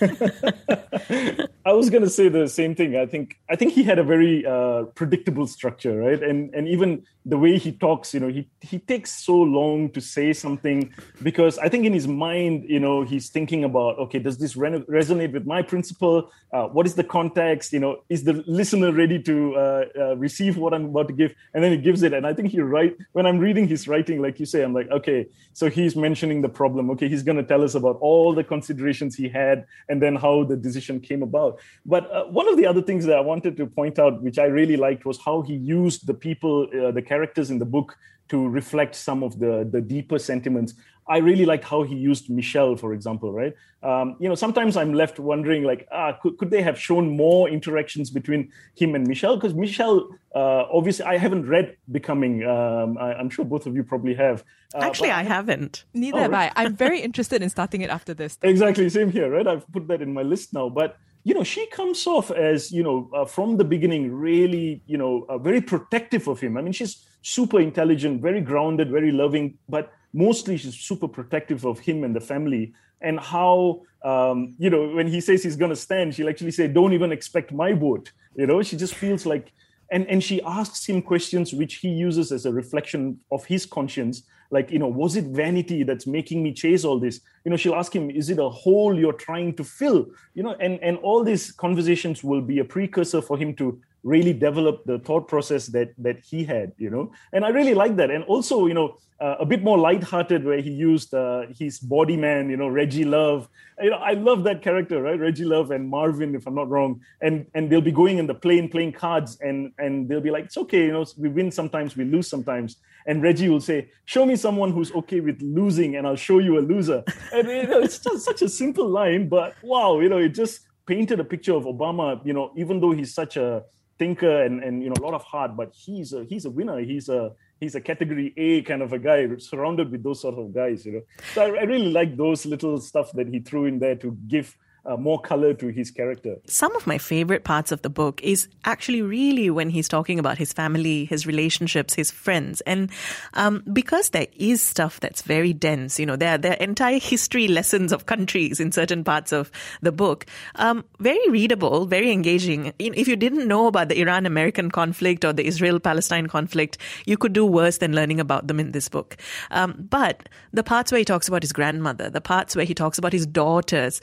I 1.64 1.72
was 1.76 1.90
going 1.90 2.02
to 2.02 2.10
say 2.10 2.28
the 2.28 2.48
same 2.48 2.74
thing. 2.74 2.96
I 2.96 3.06
think 3.06 3.38
I 3.48 3.56
think 3.56 3.72
he 3.72 3.82
had 3.82 3.98
a 3.98 4.04
very 4.04 4.44
uh, 4.44 4.84
predictable 4.94 5.46
structure, 5.46 5.96
right? 5.96 6.22
And 6.22 6.54
and 6.54 6.68
even 6.68 7.04
the 7.24 7.36
way 7.36 7.58
he 7.58 7.72
talks, 7.72 8.14
you 8.14 8.20
know, 8.20 8.28
he 8.28 8.48
he 8.60 8.78
takes 8.78 9.10
so 9.12 9.34
long 9.34 9.90
to 9.90 10.00
say 10.00 10.32
something 10.32 10.92
because 11.22 11.58
I 11.58 11.68
think 11.68 11.84
in 11.84 11.92
his 11.92 12.06
mind, 12.06 12.64
you 12.68 12.78
know, 12.78 13.02
he's 13.02 13.30
thinking 13.30 13.64
about, 13.64 13.98
okay, 13.98 14.20
does 14.20 14.38
this 14.38 14.56
re- 14.56 14.84
resonate 14.88 15.32
with 15.32 15.44
my 15.46 15.60
principle? 15.62 16.30
Uh, 16.52 16.68
what 16.68 16.86
is 16.86 16.94
the 16.94 17.04
context? 17.04 17.72
You 17.72 17.80
know, 17.80 17.96
is 18.08 18.24
the 18.24 18.44
listener 18.46 18.92
ready 18.92 19.20
to 19.22 19.56
uh, 19.56 19.84
uh, 19.98 20.16
receive 20.16 20.56
what 20.56 20.72
I'm 20.72 20.86
about 20.86 21.08
to 21.08 21.14
give? 21.14 21.34
And 21.52 21.64
then 21.64 21.72
he 21.72 21.78
gives 21.78 22.02
it. 22.02 22.12
And 22.12 22.26
I 22.26 22.32
think 22.32 22.50
he 22.50 22.60
write 22.60 22.96
when 23.12 23.26
I'm 23.26 23.38
reading 23.38 23.66
his 23.66 23.88
writing, 23.88 24.22
like 24.22 24.38
you 24.38 24.46
say, 24.46 24.62
I'm 24.62 24.72
like, 24.72 24.88
okay, 24.90 25.26
so 25.52 25.68
he's 25.68 25.96
mentioning 25.96 26.42
the 26.42 26.48
problem. 26.48 26.90
Okay, 26.90 27.08
he's 27.08 27.24
going 27.24 27.38
to 27.38 27.42
tell 27.42 27.64
us 27.64 27.74
about 27.74 27.96
all 28.00 28.34
the 28.34 28.44
considerations 28.44 29.16
he 29.16 29.28
had 29.28 29.66
and 29.88 30.00
then 30.00 30.14
how 30.14 30.44
the 30.44 30.56
decision 30.56 31.00
came 31.00 31.22
about. 31.22 31.58
But 31.84 32.10
uh, 32.10 32.24
one 32.24 32.48
of 32.48 32.56
the 32.56 32.66
other 32.66 32.82
things 32.82 33.06
that 33.06 33.16
I 33.16 33.20
wanted 33.20 33.56
to 33.56 33.66
point 33.66 33.98
out, 33.98 34.22
which 34.22 34.38
I 34.38 34.44
really 34.44 34.76
liked, 34.76 35.04
was 35.04 35.18
how 35.24 35.42
he 35.42 35.54
used 35.54 36.06
the 36.06 36.14
people, 36.14 36.68
uh, 36.72 36.90
the 36.90 37.02
characters 37.02 37.50
in 37.50 37.58
the 37.58 37.64
book 37.64 37.96
to 38.28 38.48
reflect 38.48 38.94
some 38.94 39.22
of 39.22 39.38
the, 39.38 39.68
the 39.70 39.80
deeper 39.80 40.18
sentiments. 40.18 40.74
I 41.08 41.18
really 41.18 41.44
liked 41.44 41.64
how 41.64 41.84
he 41.84 41.94
used 41.94 42.28
Michelle, 42.28 42.74
for 42.74 42.92
example, 42.92 43.32
right? 43.32 43.54
Um, 43.82 44.16
you 44.18 44.28
know, 44.28 44.34
sometimes 44.34 44.76
I'm 44.76 44.92
left 44.92 45.20
wondering, 45.20 45.62
like, 45.62 45.86
ah, 45.92 46.12
could, 46.20 46.36
could 46.36 46.50
they 46.50 46.62
have 46.62 46.78
shown 46.80 47.16
more 47.16 47.48
interactions 47.48 48.10
between 48.10 48.50
him 48.74 48.96
and 48.96 49.06
Michelle? 49.06 49.36
Because 49.36 49.54
Michelle, 49.54 50.08
uh, 50.34 50.64
obviously, 50.72 51.04
I 51.04 51.16
haven't 51.16 51.46
read 51.46 51.76
Becoming. 51.92 52.44
Um, 52.44 52.98
I, 52.98 53.20
am 53.20 53.30
sure 53.30 53.44
both 53.44 53.66
of 53.66 53.76
you 53.76 53.84
probably 53.84 54.14
have. 54.14 54.42
Uh, 54.74 54.78
Actually, 54.78 55.12
I 55.12 55.22
haven't. 55.22 55.84
Neither 55.94 56.18
oh, 56.18 56.22
have 56.22 56.32
right. 56.32 56.52
I. 56.56 56.64
I'm 56.64 56.74
very 56.74 57.00
interested 57.00 57.40
in 57.40 57.50
starting 57.50 57.82
it 57.82 57.90
after 57.90 58.12
this. 58.12 58.38
Exactly, 58.56 58.88
same 58.88 59.12
here, 59.12 59.30
right? 59.30 59.46
I've 59.46 59.70
put 59.70 59.86
that 59.88 60.02
in 60.02 60.12
my 60.12 60.22
list 60.22 60.52
now. 60.54 60.68
But 60.68 60.96
you 61.26 61.34
know, 61.34 61.42
she 61.42 61.66
comes 61.66 62.06
off 62.06 62.30
as, 62.30 62.70
you 62.70 62.84
know, 62.84 63.10
uh, 63.12 63.24
from 63.24 63.56
the 63.56 63.64
beginning, 63.64 64.14
really, 64.14 64.80
you 64.86 64.96
know, 64.96 65.26
uh, 65.28 65.36
very 65.36 65.60
protective 65.60 66.28
of 66.28 66.38
him. 66.38 66.56
I 66.56 66.62
mean, 66.62 66.72
she's 66.72 67.04
super 67.22 67.58
intelligent, 67.58 68.22
very 68.22 68.40
grounded, 68.40 68.92
very 68.92 69.10
loving, 69.10 69.58
but 69.68 69.92
mostly 70.12 70.56
she's 70.56 70.76
super 70.76 71.08
protective 71.08 71.66
of 71.66 71.80
him 71.80 72.04
and 72.04 72.14
the 72.14 72.20
family. 72.20 72.74
And 73.00 73.18
how, 73.18 73.82
um, 74.04 74.54
you 74.60 74.70
know, 74.70 74.90
when 74.90 75.08
he 75.08 75.20
says 75.20 75.42
he's 75.42 75.56
going 75.56 75.70
to 75.70 75.76
stand, 75.76 76.14
she'll 76.14 76.28
actually 76.28 76.52
say, 76.52 76.68
don't 76.68 76.92
even 76.92 77.10
expect 77.10 77.50
my 77.52 77.72
vote. 77.72 78.12
You 78.36 78.46
know, 78.46 78.62
she 78.62 78.76
just 78.76 78.94
feels 78.94 79.26
like, 79.26 79.52
and, 79.90 80.06
and 80.06 80.22
she 80.22 80.40
asks 80.42 80.86
him 80.86 81.02
questions 81.02 81.52
which 81.52 81.74
he 81.76 81.88
uses 81.88 82.30
as 82.30 82.46
a 82.46 82.52
reflection 82.52 83.18
of 83.32 83.44
his 83.46 83.66
conscience 83.66 84.22
like 84.50 84.70
you 84.70 84.78
know 84.78 84.88
was 84.88 85.16
it 85.16 85.24
vanity 85.26 85.82
that's 85.82 86.06
making 86.06 86.42
me 86.42 86.52
chase 86.52 86.84
all 86.84 86.98
this? 86.98 87.20
You 87.44 87.50
know 87.50 87.56
she'll 87.56 87.74
ask 87.74 87.94
him 87.94 88.10
is 88.10 88.30
it 88.30 88.38
a 88.38 88.48
hole 88.48 88.98
you're 88.98 89.12
trying 89.12 89.54
to 89.56 89.64
fill? 89.64 90.06
You 90.34 90.42
know 90.42 90.56
and 90.60 90.78
and 90.82 90.98
all 90.98 91.24
these 91.24 91.52
conversations 91.52 92.22
will 92.22 92.42
be 92.42 92.58
a 92.58 92.64
precursor 92.64 93.22
for 93.22 93.36
him 93.36 93.54
to 93.56 93.80
really 94.06 94.32
develop 94.32 94.84
the 94.84 94.98
thought 95.00 95.26
process 95.26 95.66
that 95.66 95.88
that 95.98 96.18
he 96.24 96.44
had 96.44 96.72
you 96.78 96.88
know? 96.88 97.12
And 97.32 97.44
i 97.44 97.48
really 97.48 97.74
like 97.74 97.96
that. 97.96 98.10
And 98.10 98.22
also 98.24 98.66
you 98.66 98.74
know 98.74 98.96
uh, 99.18 99.36
a 99.40 99.46
bit 99.46 99.62
more 99.62 99.78
light-hearted 99.78 100.44
where 100.44 100.60
he 100.60 100.70
used 100.70 101.14
uh, 101.14 101.46
his 101.58 101.78
body 101.78 102.16
man 102.16 102.48
you 102.48 102.56
know 102.56 102.68
reggie 102.68 103.04
love. 103.04 103.48
You 103.82 103.90
know 103.90 103.96
i 103.96 104.12
love 104.12 104.44
that 104.44 104.62
character 104.62 105.02
right? 105.02 105.18
Reggie 105.18 105.44
love 105.44 105.70
and 105.70 105.88
marvin 105.88 106.34
if 106.34 106.46
i'm 106.46 106.54
not 106.54 106.68
wrong. 106.68 107.00
And 107.20 107.46
and 107.54 107.68
they'll 107.68 107.88
be 107.92 107.96
going 108.02 108.18
in 108.18 108.26
the 108.32 108.38
plane 108.44 108.68
playing 108.74 108.92
cards 108.92 109.38
and 109.40 109.72
and 109.78 110.08
they'll 110.08 110.26
be 110.28 110.30
like 110.36 110.44
it's 110.44 110.58
okay 110.64 110.84
you 110.86 110.92
know 110.92 111.04
we 111.18 111.28
win 111.28 111.50
sometimes 111.50 111.96
we 111.96 112.04
lose 112.04 112.28
sometimes. 112.28 112.76
And 113.08 113.22
reggie 113.22 113.48
will 113.48 113.66
say 113.70 113.78
show 114.04 114.24
me 114.30 114.36
someone 114.36 114.70
who's 114.72 114.92
okay 115.00 115.20
with 115.28 115.38
losing 115.42 115.96
and 115.96 116.06
i'll 116.06 116.22
show 116.28 116.38
you 116.38 116.58
a 116.60 116.64
loser. 116.72 117.02
And 117.32 117.48
you 117.48 117.66
know 117.70 117.80
it's 117.86 117.98
just 117.98 118.24
such 118.30 118.42
a 118.42 118.48
simple 118.48 118.88
line 118.88 119.28
but 119.28 119.54
wow 119.62 119.90
you 120.00 120.08
know 120.08 120.18
it 120.18 120.34
just 120.42 120.60
painted 120.86 121.18
a 121.18 121.24
picture 121.24 121.54
of 121.60 121.64
obama 121.64 122.06
you 122.24 122.32
know 122.32 122.52
even 122.56 122.78
though 122.80 122.92
he's 122.92 123.12
such 123.12 123.36
a 123.36 123.64
thinker 123.98 124.42
and, 124.42 124.62
and 124.62 124.82
you 124.82 124.88
know 124.88 124.94
a 124.98 125.04
lot 125.04 125.14
of 125.14 125.22
heart, 125.22 125.56
but 125.56 125.72
he's 125.74 126.12
a 126.12 126.24
he's 126.24 126.44
a 126.44 126.50
winner. 126.50 126.78
He's 126.80 127.08
a 127.08 127.32
he's 127.60 127.74
a 127.74 127.80
category 127.80 128.32
A 128.36 128.62
kind 128.62 128.82
of 128.82 128.92
a 128.92 128.98
guy, 128.98 129.28
surrounded 129.38 129.90
with 129.90 130.02
those 130.02 130.20
sort 130.20 130.38
of 130.38 130.52
guys. 130.54 130.84
You 130.86 130.92
know, 130.92 131.02
so 131.34 131.42
I, 131.42 131.60
I 131.60 131.62
really 131.62 131.90
like 131.90 132.16
those 132.16 132.46
little 132.46 132.80
stuff 132.80 133.12
that 133.12 133.28
he 133.28 133.40
threw 133.40 133.66
in 133.66 133.78
there 133.78 133.96
to 133.96 134.16
give 134.28 134.56
uh, 134.86 134.96
more 134.96 135.20
color 135.20 135.52
to 135.54 135.68
his 135.68 135.90
character. 135.90 136.36
Some 136.46 136.74
of 136.76 136.86
my 136.86 136.98
favorite 136.98 137.44
parts 137.44 137.72
of 137.72 137.82
the 137.82 137.90
book 137.90 138.22
is 138.22 138.48
actually 138.64 139.02
really 139.02 139.50
when 139.50 139.70
he's 139.70 139.88
talking 139.88 140.18
about 140.18 140.38
his 140.38 140.52
family, 140.52 141.04
his 141.04 141.26
relationships, 141.26 141.94
his 141.94 142.10
friends. 142.10 142.60
And 142.62 142.90
um, 143.34 143.62
because 143.72 144.10
there 144.10 144.26
is 144.36 144.62
stuff 144.62 145.00
that's 145.00 145.22
very 145.22 145.52
dense, 145.52 145.98
you 145.98 146.06
know, 146.06 146.16
there, 146.16 146.38
there 146.38 146.52
are 146.52 146.56
entire 146.56 146.98
history 146.98 147.48
lessons 147.48 147.92
of 147.92 148.06
countries 148.06 148.60
in 148.60 148.72
certain 148.72 149.04
parts 149.04 149.32
of 149.32 149.50
the 149.82 149.92
book. 149.92 150.26
Um, 150.54 150.84
very 151.00 151.28
readable, 151.30 151.86
very 151.86 152.12
engaging. 152.12 152.72
If 152.78 153.08
you 153.08 153.16
didn't 153.16 153.48
know 153.48 153.66
about 153.66 153.88
the 153.88 154.00
Iran 154.00 154.26
American 154.26 154.70
conflict 154.70 155.24
or 155.24 155.32
the 155.32 155.46
Israel 155.46 155.80
Palestine 155.80 156.28
conflict, 156.28 156.78
you 157.06 157.16
could 157.16 157.32
do 157.32 157.44
worse 157.44 157.78
than 157.78 157.94
learning 157.94 158.20
about 158.20 158.46
them 158.46 158.60
in 158.60 158.72
this 158.72 158.88
book. 158.88 159.16
Um, 159.50 159.86
but 159.90 160.28
the 160.52 160.62
parts 160.62 160.92
where 160.92 160.98
he 160.98 161.04
talks 161.04 161.28
about 161.28 161.42
his 161.42 161.52
grandmother, 161.52 162.10
the 162.10 162.20
parts 162.20 162.54
where 162.54 162.64
he 162.64 162.74
talks 162.74 162.98
about 162.98 163.12
his 163.12 163.26
daughters, 163.26 164.00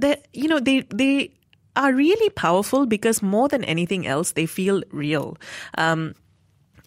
they 0.00 0.22
you 0.32 0.48
know 0.48 0.60
they 0.60 0.80
they 0.90 1.30
are 1.76 1.92
really 1.92 2.30
powerful 2.30 2.86
because 2.86 3.22
more 3.22 3.48
than 3.48 3.64
anything 3.64 4.06
else 4.06 4.32
they 4.32 4.46
feel 4.46 4.82
real. 4.90 5.36
Um, 5.78 6.14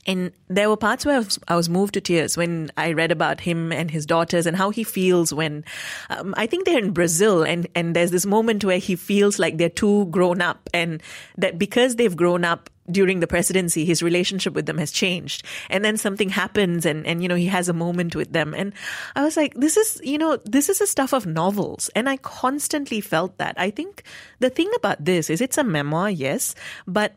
and 0.05 0.31
there 0.47 0.69
were 0.69 0.77
parts 0.77 1.05
where 1.05 1.15
I 1.15 1.19
was, 1.19 1.39
I 1.47 1.55
was, 1.55 1.69
moved 1.69 1.93
to 1.95 2.01
tears 2.01 2.35
when 2.37 2.71
I 2.77 2.93
read 2.93 3.11
about 3.11 3.39
him 3.39 3.71
and 3.71 3.89
his 3.89 4.05
daughters 4.05 4.45
and 4.45 4.55
how 4.55 4.69
he 4.69 4.83
feels 4.83 5.33
when 5.33 5.63
um, 6.09 6.33
I 6.37 6.45
think 6.45 6.65
they're 6.65 6.77
in 6.77 6.91
Brazil 6.91 7.43
and, 7.43 7.67
and 7.73 7.95
there's 7.95 8.11
this 8.11 8.25
moment 8.25 8.65
where 8.65 8.77
he 8.77 8.95
feels 8.95 9.39
like 9.39 9.57
they're 9.57 9.69
too 9.69 10.05
grown 10.07 10.41
up 10.41 10.69
and 10.73 11.01
that 11.37 11.57
because 11.57 11.95
they've 11.95 12.15
grown 12.15 12.43
up, 12.43 12.69
during 12.91 13.19
the 13.19 13.27
presidency, 13.27 13.85
his 13.85 14.03
relationship 14.03 14.53
with 14.53 14.65
them 14.65 14.77
has 14.77 14.91
changed. 14.91 15.45
And 15.69 15.85
then 15.85 15.97
something 15.97 16.29
happens 16.29 16.85
and, 16.85 17.07
and, 17.07 17.21
you 17.21 17.29
know, 17.29 17.35
he 17.35 17.45
has 17.47 17.69
a 17.69 17.73
moment 17.73 18.15
with 18.15 18.33
them. 18.33 18.53
And 18.53 18.73
I 19.15 19.23
was 19.23 19.37
like, 19.37 19.53
this 19.55 19.77
is, 19.77 20.01
you 20.03 20.17
know, 20.17 20.37
this 20.43 20.69
is 20.69 20.79
the 20.79 20.87
stuff 20.87 21.13
of 21.13 21.25
novels. 21.25 21.89
And 21.95 22.09
I 22.09 22.17
constantly 22.17 22.99
felt 22.99 23.37
that. 23.37 23.55
I 23.57 23.69
think 23.69 24.03
the 24.39 24.49
thing 24.49 24.69
about 24.75 25.03
this 25.03 25.29
is 25.29 25.39
it's 25.39 25.57
a 25.57 25.63
memoir, 25.63 26.09
yes, 26.09 26.55
but 26.85 27.13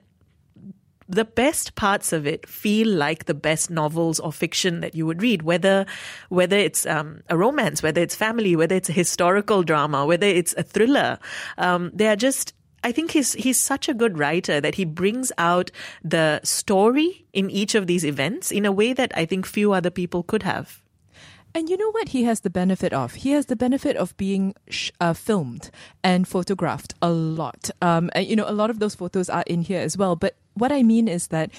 the 1.09 1.25
best 1.25 1.75
parts 1.75 2.13
of 2.13 2.27
it 2.27 2.49
feel 2.49 2.89
like 2.89 3.27
the 3.27 3.35
best 3.35 3.71
novels 3.71 4.19
or 4.19 4.33
fiction 4.33 4.81
that 4.81 4.95
you 4.95 5.07
would 5.07 5.23
read, 5.23 5.43
whether 5.43 5.87
whether 6.29 6.57
it's 6.57 6.87
um, 6.87 7.23
a 7.29 7.37
romance, 7.37 7.83
whether 7.83 8.01
it's 8.01 8.15
family, 8.15 8.57
whether 8.57 8.75
it's 8.75 8.89
a 8.89 8.93
historical 8.93 9.63
drama, 9.63 10.05
whether 10.05 10.27
it's 10.27 10.55
a 10.57 10.63
thriller. 10.63 11.19
Um, 11.59 11.91
they 11.95 12.09
are 12.09 12.17
just 12.17 12.55
I 12.83 12.93
think 12.93 13.13
he's 13.13 13.33
he's 13.35 13.59
such 13.59 13.89
a 13.89 13.95
good 13.95 14.19
writer 14.19 14.61
that 14.61 14.77
he 14.77 14.85
brings 14.85 15.33
out 15.39 15.71
the 16.05 16.41
story 16.45 17.27
in 17.33 17.51
each 17.51 17.75
of 17.75 17.87
these 17.87 18.05
events 18.05 18.51
in 18.51 18.65
a 18.65 18.73
way 18.73 18.93
that 18.93 19.13
I 19.17 19.27
think 19.27 19.47
few 19.47 19.73
other 19.73 19.91
people 19.91 20.23
could 20.23 20.43
have. 20.43 20.83
And 21.57 21.71
you 21.71 21.79
know 21.79 21.91
what 21.91 22.11
he 22.11 22.25
has 22.25 22.41
the 22.41 22.51
benefit 22.51 22.93
of? 22.93 23.15
He 23.15 23.31
has 23.31 23.47
the 23.47 23.57
benefit 23.57 23.97
of 23.97 24.15
being 24.19 24.55
sh- 24.69 24.91
uh, 25.01 25.15
filmed 25.15 25.71
and 26.05 26.29
photographed 26.29 26.93
a 27.01 27.09
lot. 27.09 27.71
Um, 27.81 28.11
and, 28.15 28.27
you 28.27 28.37
know, 28.37 28.45
a 28.47 28.53
lot 28.53 28.69
of 28.69 28.79
those 28.79 28.95
photos 28.95 29.31
are 29.31 29.45
in 29.47 29.63
here 29.63 29.81
as 29.81 29.97
well. 29.97 30.17
But 30.17 30.37
what 30.57 30.73
I 30.73 30.83
mean 30.83 31.09
is 31.09 31.29
that 31.29 31.51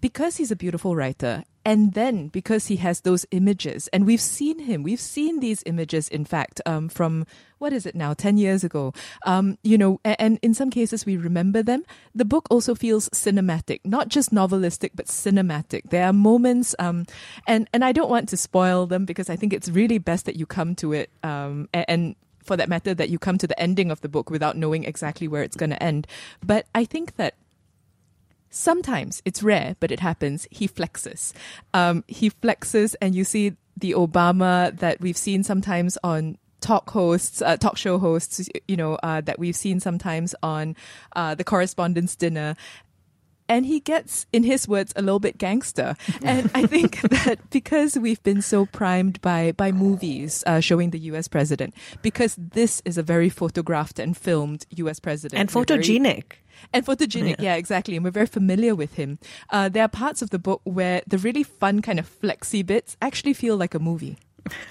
because 0.00 0.36
he's 0.36 0.50
a 0.50 0.56
beautiful 0.56 0.94
writer 0.94 1.44
and 1.64 1.94
then 1.94 2.28
because 2.28 2.66
he 2.66 2.76
has 2.76 3.00
those 3.00 3.24
images, 3.30 3.88
and 3.88 4.04
we've 4.04 4.20
seen 4.20 4.58
him, 4.58 4.82
we've 4.82 5.00
seen 5.00 5.40
these 5.40 5.62
images, 5.64 6.08
in 6.10 6.26
fact, 6.26 6.60
um, 6.66 6.90
from 6.90 7.26
what 7.56 7.72
is 7.72 7.86
it 7.86 7.94
now, 7.94 8.12
10 8.12 8.36
years 8.36 8.64
ago, 8.64 8.92
um, 9.24 9.56
you 9.62 9.78
know, 9.78 9.98
and, 10.04 10.16
and, 10.18 10.38
in 10.42 10.52
some 10.52 10.68
cases 10.68 11.06
we 11.06 11.16
remember 11.16 11.62
them. 11.62 11.82
The 12.14 12.26
book 12.26 12.46
also 12.50 12.74
feels 12.74 13.08
cinematic, 13.10 13.80
not 13.84 14.08
just 14.08 14.30
novelistic, 14.30 14.90
but 14.94 15.06
cinematic. 15.06 15.88
There 15.88 16.04
are 16.04 16.12
moments, 16.12 16.74
um, 16.78 17.06
and, 17.46 17.66
and 17.72 17.82
I 17.82 17.92
don't 17.92 18.10
want 18.10 18.28
to 18.28 18.36
spoil 18.36 18.84
them 18.84 19.06
because 19.06 19.30
I 19.30 19.36
think 19.36 19.54
it's 19.54 19.70
really 19.70 19.96
best 19.96 20.26
that 20.26 20.36
you 20.36 20.44
come 20.44 20.74
to 20.76 20.92
it, 20.92 21.08
um, 21.22 21.70
and, 21.72 21.84
and 21.88 22.16
for 22.42 22.58
that 22.58 22.68
matter, 22.68 22.92
that 22.92 23.08
you 23.08 23.18
come 23.18 23.38
to 23.38 23.46
the 23.46 23.58
ending 23.58 23.90
of 23.90 24.02
the 24.02 24.08
book 24.10 24.28
without 24.28 24.54
knowing 24.54 24.84
exactly 24.84 25.26
where 25.28 25.42
it's 25.42 25.56
going 25.56 25.70
to 25.70 25.82
end. 25.82 26.06
But 26.44 26.66
I 26.74 26.84
think 26.84 27.16
that 27.16 27.36
sometimes 28.54 29.20
it's 29.24 29.42
rare, 29.42 29.76
but 29.80 29.90
it 29.90 30.00
happens. 30.00 30.46
He 30.50 30.68
flexes. 30.68 31.32
Um, 31.72 32.04
he 32.06 32.30
flexes, 32.30 32.94
and 33.00 33.14
you 33.14 33.24
see 33.24 33.56
the 33.76 33.92
Obama 33.92 34.76
that 34.78 35.00
we've 35.00 35.16
seen 35.16 35.42
sometimes 35.42 35.98
on 36.04 36.38
talk 36.60 36.88
hosts, 36.90 37.42
uh, 37.42 37.56
talk 37.58 37.76
show 37.76 37.98
hosts, 37.98 38.48
you 38.66 38.76
know, 38.76 38.94
uh, 39.02 39.20
that 39.20 39.38
we've 39.38 39.56
seen 39.56 39.80
sometimes 39.80 40.34
on 40.42 40.74
uh, 41.14 41.34
the 41.34 41.44
Correspondents' 41.44 42.16
Dinner. 42.16 42.56
And 43.48 43.66
he 43.66 43.80
gets, 43.80 44.26
in 44.32 44.42
his 44.42 44.66
words, 44.66 44.92
a 44.96 45.02
little 45.02 45.20
bit 45.20 45.38
gangster. 45.38 45.96
And 46.22 46.50
I 46.54 46.66
think 46.66 47.00
that 47.02 47.50
because 47.50 47.98
we've 47.98 48.22
been 48.22 48.40
so 48.40 48.66
primed 48.66 49.20
by, 49.20 49.52
by 49.52 49.72
movies 49.72 50.42
uh, 50.46 50.60
showing 50.60 50.90
the 50.90 50.98
US 51.10 51.28
president, 51.28 51.74
because 52.02 52.36
this 52.38 52.80
is 52.84 52.96
a 52.96 53.02
very 53.02 53.28
photographed 53.28 53.98
and 53.98 54.16
filmed 54.16 54.64
US 54.70 55.00
president. 55.00 55.38
And 55.38 55.50
photogenic. 55.50 56.04
Very, 56.04 56.70
and 56.72 56.86
photogenic, 56.86 57.36
yeah. 57.38 57.52
yeah. 57.52 57.54
exactly. 57.56 57.96
And 57.96 58.04
we're 58.04 58.10
very 58.10 58.26
familiar 58.26 58.74
with 58.74 58.94
him. 58.94 59.18
Uh, 59.50 59.68
there 59.68 59.84
are 59.84 59.88
parts 59.88 60.22
of 60.22 60.30
the 60.30 60.38
book 60.38 60.60
where 60.64 61.02
the 61.06 61.18
really 61.18 61.42
fun 61.42 61.82
kind 61.82 61.98
of 61.98 62.06
flexy 62.06 62.62
bits 62.62 62.96
actually 63.02 63.34
feel 63.34 63.56
like 63.56 63.74
a 63.74 63.78
movie 63.78 64.16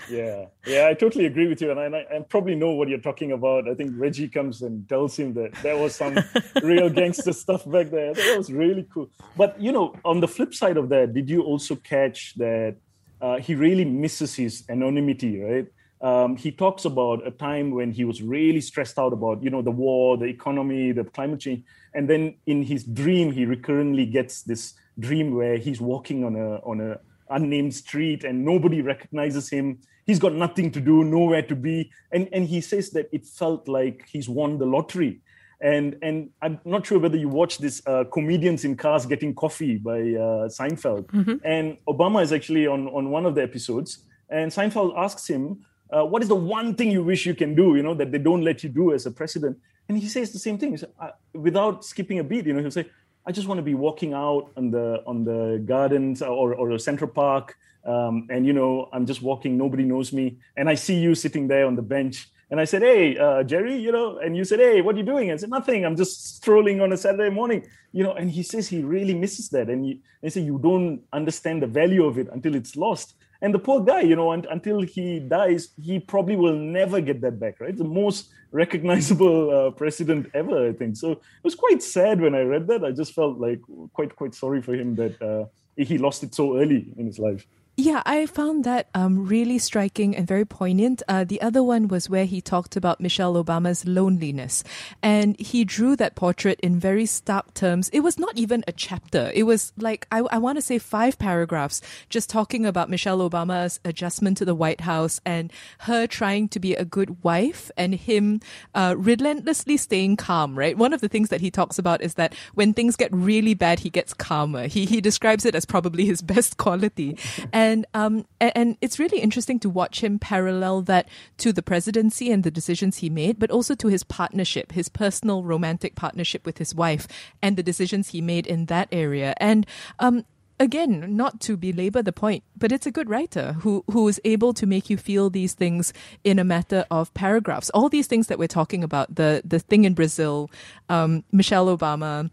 yeah, 0.10 0.46
yeah, 0.66 0.88
I 0.88 0.94
totally 0.94 1.26
agree 1.26 1.48
with 1.48 1.62
you, 1.62 1.72
and 1.72 1.96
I, 1.96 2.06
I, 2.16 2.20
probably 2.20 2.56
know 2.56 2.72
what 2.72 2.88
you're 2.90 3.00
talking 3.00 3.32
about. 3.32 3.68
I 3.68 3.74
think 3.74 3.94
Reggie 3.96 4.30
comes 4.30 4.62
and 4.62 4.88
tells 4.88 5.18
him 5.18 5.34
that 5.34 5.54
there 5.64 5.78
was 5.78 5.96
some 5.96 6.18
real 6.64 6.90
gangster 6.90 7.34
stuff 7.34 7.70
back 7.70 7.90
there. 7.90 8.14
That 8.14 8.38
was 8.38 8.52
really 8.52 8.88
cool. 8.94 9.10
But 9.36 9.60
you 9.60 9.72
know, 9.72 9.96
on 10.06 10.20
the 10.20 10.28
flip 10.28 10.54
side 10.54 10.78
of 10.78 10.90
that, 10.90 11.14
did 11.14 11.30
you 11.30 11.42
also 11.42 11.76
catch 11.76 12.36
that 12.36 12.76
uh, 13.22 13.38
he 13.38 13.56
really 13.56 13.86
misses 13.86 14.36
his 14.36 14.64
anonymity, 14.70 15.42
right? 15.42 15.68
Um, 16.02 16.36
he 16.36 16.52
talks 16.52 16.84
about 16.84 17.26
a 17.26 17.32
time 17.32 17.72
when 17.72 17.92
he 17.92 18.04
was 18.04 18.22
really 18.22 18.60
stressed 18.60 19.00
out 19.00 19.14
about 19.14 19.42
you 19.42 19.50
know 19.50 19.62
the 19.62 19.72
war, 19.72 20.18
the 20.18 20.26
economy, 20.26 20.92
the 20.92 21.06
climate 21.06 21.40
change, 21.40 21.64
and 21.94 22.10
then 22.10 22.36
in 22.46 22.62
his 22.64 22.84
dream, 22.84 23.32
he 23.32 23.46
recurrently 23.46 24.06
gets 24.06 24.42
this 24.44 24.74
dream 25.00 25.34
where 25.34 25.58
he's 25.58 25.80
walking 25.80 26.26
on 26.26 26.36
a 26.36 26.58
on 26.58 26.82
a 26.82 27.00
unnamed 27.34 27.74
street 27.74 28.24
and 28.24 28.46
nobody 28.46 28.82
recognizes 28.82 29.50
him. 29.50 29.80
He's 30.06 30.20
got 30.20 30.34
nothing 30.34 30.72
to 30.72 30.82
do, 30.82 31.04
nowhere 31.04 31.42
to 31.44 31.56
be. 31.56 31.92
And, 32.12 32.30
and 32.32 32.48
he 32.48 32.62
says 32.62 32.92
that 32.92 33.08
it 33.12 33.26
felt 33.26 33.68
like 33.68 34.08
he's 34.12 34.28
won 34.28 34.58
the 34.58 34.66
lottery. 34.66 35.22
And, 35.62 35.96
and 36.02 36.30
I'm 36.42 36.60
not 36.66 36.86
sure 36.86 37.00
whether 37.00 37.16
you 37.16 37.30
watch 37.30 37.58
this 37.58 37.82
uh, 37.88 38.04
Comedians 38.12 38.66
in 38.66 38.76
Cars 38.76 39.06
Getting 39.06 39.34
Coffee 39.34 39.78
by 39.78 40.00
uh, 40.00 40.50
Seinfeld. 40.50 41.06
Mm-hmm. 41.06 41.36
And 41.46 41.78
Obama 41.88 42.22
is 42.22 42.34
actually 42.34 42.68
on, 42.68 42.90
on 42.90 43.12
one 43.12 43.26
of 43.26 43.34
the 43.36 43.44
episodes. 43.44 44.00
And 44.30 44.52
Seinfeld 44.52 44.94
asks 44.98 45.26
him, 45.30 45.64
uh, 45.94 46.04
what 46.04 46.22
is 46.22 46.28
the 46.28 46.36
one 46.36 46.76
thing 46.76 46.92
you 46.92 47.04
wish 47.04 47.26
you 47.26 47.36
can 47.36 47.56
do, 47.56 47.76
you 47.76 47.84
know, 47.84 47.94
that 47.94 48.12
they 48.12 48.18
don't 48.18 48.42
let 48.42 48.64
you 48.64 48.70
do 48.70 48.94
as 48.94 49.06
a 49.06 49.12
president? 49.12 49.58
And 49.88 49.98
he 49.98 50.08
says 50.08 50.32
the 50.34 50.40
same 50.40 50.58
thing. 50.58 50.76
Says, 50.76 50.90
uh, 51.00 51.12
without 51.34 51.86
skipping 51.86 52.20
a 52.20 52.24
beat, 52.24 52.46
you 52.46 52.54
know, 52.54 52.62
he'll 52.62 52.72
say, 52.72 52.88
I 53.26 53.32
just 53.32 53.48
want 53.48 53.58
to 53.58 53.64
be 53.64 53.74
walking 53.74 54.14
out 54.14 54.52
on 54.58 54.72
the 54.72 55.02
on 55.08 55.24
the 55.24 55.64
gardens 55.66 56.22
or 56.22 56.54
or 56.56 56.72
a 56.72 56.80
central 56.80 57.10
park, 57.10 57.58
um, 57.86 58.28
and 58.30 58.46
you 58.46 58.54
know 58.54 58.90
I'm 58.92 59.06
just 59.06 59.22
walking. 59.22 59.58
Nobody 59.58 59.84
knows 59.84 60.12
me, 60.12 60.38
and 60.58 60.70
I 60.70 60.76
see 60.76 60.96
you 61.00 61.16
sitting 61.16 61.48
there 61.48 61.66
on 61.66 61.76
the 61.76 61.82
bench. 61.82 62.30
And 62.52 62.60
I 62.60 62.66
said, 62.66 62.82
"Hey, 62.82 63.18
uh, 63.18 63.44
Jerry, 63.44 63.78
you 63.78 63.92
know," 63.92 64.18
and 64.18 64.36
you 64.36 64.44
said, 64.44 64.60
"Hey, 64.60 64.82
what 64.82 64.96
are 64.96 64.98
you 65.00 65.06
doing?" 65.06 65.32
I 65.32 65.38
said, 65.38 65.50
"Nothing. 65.50 65.86
I'm 65.86 65.96
just 65.96 66.36
strolling 66.36 66.82
on 66.82 66.92
a 66.92 66.98
Saturday 66.98 67.30
morning." 67.30 67.66
You 67.94 68.04
know, 68.04 68.14
and 68.14 68.30
he 68.30 68.44
says 68.44 68.68
he 68.68 68.84
really 68.84 69.14
misses 69.14 69.50
that, 69.50 69.70
and 69.70 69.86
he, 69.86 70.02
they 70.22 70.30
say 70.30 70.42
you 70.42 70.60
don't 70.60 71.02
understand 71.14 71.64
the 71.64 71.68
value 71.68 72.06
of 72.06 72.18
it 72.20 72.28
until 72.32 72.56
it's 72.56 72.76
lost. 72.76 73.16
And 73.44 73.54
the 73.54 73.60
poor 73.60 73.82
guy, 73.82 74.02
you 74.02 74.16
know, 74.16 74.32
un- 74.32 74.48
until 74.50 74.80
he 74.82 75.20
dies, 75.20 75.70
he 75.80 76.00
probably 76.00 76.38
will 76.38 76.56
never 76.56 77.02
get 77.02 77.20
that 77.22 77.42
back, 77.42 77.60
right? 77.60 77.78
The 77.78 77.84
most 77.84 78.30
recognizable 78.54 79.52
uh, 79.52 79.72
president 79.72 80.32
ever, 80.34 80.70
I 80.70 80.72
think. 80.72 80.96
So 80.96 81.12
it 81.12 81.44
was 81.44 81.54
quite 81.54 81.84
sad 81.84 82.22
when 82.22 82.36
I 82.36 82.42
read 82.42 82.68
that. 82.68 82.86
I 82.86 82.92
just 82.92 83.14
felt 83.14 83.38
like 83.40 83.60
quite, 83.92 84.16
quite 84.16 84.34
sorry 84.34 84.62
for 84.62 84.74
him 84.74 84.96
that 84.96 85.22
uh, 85.22 85.46
he 85.76 85.98
lost 85.98 86.24
it 86.24 86.34
so 86.34 86.58
early 86.58 86.94
in 86.98 87.06
his 87.06 87.20
life. 87.20 87.46
Yeah, 87.76 88.04
I 88.06 88.28
found 88.28 88.66
that 88.66 88.88
um, 88.94 89.28
really 89.28 89.58
striking 89.58 90.16
and 90.16 90.28
very 90.28 90.46
poignant. 90.46 91.02
Uh, 91.08 91.24
the 91.24 91.42
other 91.42 91.64
one 91.64 91.88
was 91.88 92.08
where 92.08 92.26
he 92.26 92.40
talked 92.40 92.76
about 92.76 93.02
Michelle 93.02 93.34
Obama's 93.34 93.84
loneliness. 93.88 94.64
And 95.02 95.36
he 95.40 95.66
drew 95.66 95.96
that 95.96 96.14
portrait 96.14 96.60
in 96.60 96.80
very 96.80 97.08
stark 97.08 97.56
terms. 97.56 97.90
It 97.90 98.02
was 98.02 98.20
not 98.20 98.38
even 98.38 98.64
a 98.68 98.74
chapter. 98.74 99.32
It 99.34 99.44
was 99.44 99.74
like, 99.76 100.06
I, 100.12 100.20
I 100.20 100.38
want 100.38 100.60
to 100.60 100.62
say 100.62 100.78
five 100.78 101.18
paragraphs 101.18 101.82
just 102.10 102.30
talking 102.30 102.64
about 102.64 102.92
Michelle 102.92 103.28
Obama's 103.28 103.80
adjustment 103.84 104.38
to 104.38 104.46
the 104.46 104.54
White 104.54 104.82
House 104.82 105.20
and 105.26 105.52
her 105.80 106.06
trying 106.06 106.50
to 106.50 106.60
be 106.60 106.76
a 106.76 106.86
good 106.86 107.24
wife 107.24 107.72
and 107.76 107.96
him 107.96 108.40
uh, 108.76 108.94
relentlessly 108.96 109.78
staying 109.78 110.18
calm, 110.18 110.56
right? 110.56 110.78
One 110.78 110.94
of 110.94 111.02
the 111.02 111.10
things 111.10 111.30
that 111.30 111.42
he 111.42 111.50
talks 111.50 111.80
about 111.80 112.04
is 112.04 112.14
that 112.16 112.36
when 112.54 112.76
things 112.76 112.96
get 112.96 113.12
really 113.12 113.56
bad, 113.56 113.80
he 113.80 113.90
gets 113.90 114.14
calmer. 114.14 114.68
He, 114.68 114.86
he 114.86 115.02
describes 115.02 115.44
it 115.44 115.56
as 115.56 115.66
probably 115.66 116.06
his 116.06 116.22
best 116.34 116.58
quality. 116.58 117.18
And 117.52 117.63
and 117.64 117.86
um, 117.94 118.26
and 118.42 118.78
it's 118.82 119.00
really 119.00 119.20
interesting 119.20 119.58
to 119.60 119.70
watch 119.70 120.04
him 120.04 120.20
parallel 120.20 120.82
that 120.84 121.08
to 121.38 121.54
the 121.54 121.64
presidency 121.64 122.30
and 122.30 122.44
the 122.44 122.52
decisions 122.52 122.98
he 122.98 123.10
made, 123.10 123.40
but 123.40 123.52
also 123.52 123.74
to 123.76 123.88
his 123.88 124.04
partnership, 124.04 124.74
his 124.74 124.90
personal 124.90 125.44
romantic 125.44 125.96
partnership 125.96 126.46
with 126.46 126.58
his 126.58 126.76
wife, 126.76 127.08
and 127.42 127.56
the 127.56 127.64
decisions 127.64 128.10
he 128.10 128.22
made 128.22 128.46
in 128.46 128.66
that 128.66 128.90
area. 128.92 129.34
And 129.38 129.66
um, 130.00 130.26
again, 130.60 131.16
not 131.16 131.40
to 131.42 131.56
belabor 131.56 132.04
the 132.04 132.12
point, 132.12 132.44
but 132.58 132.74
it's 132.74 132.86
a 132.86 132.92
good 132.92 133.10
writer 133.10 133.54
who 133.62 133.84
who 133.90 134.08
is 134.10 134.20
able 134.26 134.54
to 134.56 134.66
make 134.66 134.90
you 134.90 134.98
feel 134.98 135.30
these 135.30 135.54
things 135.54 135.94
in 136.26 136.40
a 136.40 136.44
matter 136.44 136.86
of 136.92 137.14
paragraphs. 137.14 137.70
All 137.70 137.88
these 137.88 138.08
things 138.08 138.28
that 138.28 138.40
we're 138.40 138.48
talking 138.60 138.84
about, 138.84 139.16
the 139.16 139.42
the 139.46 139.60
thing 139.60 139.86
in 139.86 139.94
Brazil, 139.94 140.52
um, 140.90 141.24
Michelle 141.32 141.68
Obama, 141.76 142.30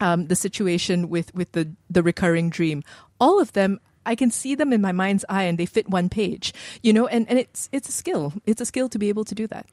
um, 0.00 0.28
the 0.28 0.36
situation 0.36 1.10
with 1.10 1.34
with 1.34 1.52
the 1.52 1.68
the 1.90 2.02
recurring 2.02 2.48
dream, 2.48 2.82
all 3.20 3.38
of 3.38 3.52
them 3.52 3.78
I 4.06 4.14
can 4.14 4.30
see 4.30 4.54
them 4.54 4.72
in 4.72 4.80
my 4.80 4.92
mind's 4.92 5.24
eye 5.28 5.44
and 5.44 5.58
they 5.58 5.66
fit 5.66 5.88
one 5.88 6.08
page, 6.08 6.52
you 6.82 6.92
know, 6.92 7.06
and, 7.06 7.28
and 7.28 7.38
it's, 7.38 7.68
it's 7.72 7.88
a 7.88 7.92
skill. 7.92 8.32
It's 8.46 8.60
a 8.60 8.66
skill 8.66 8.88
to 8.90 8.98
be 8.98 9.08
able 9.08 9.24
to 9.24 9.34
do 9.34 9.46
that. 9.48 9.66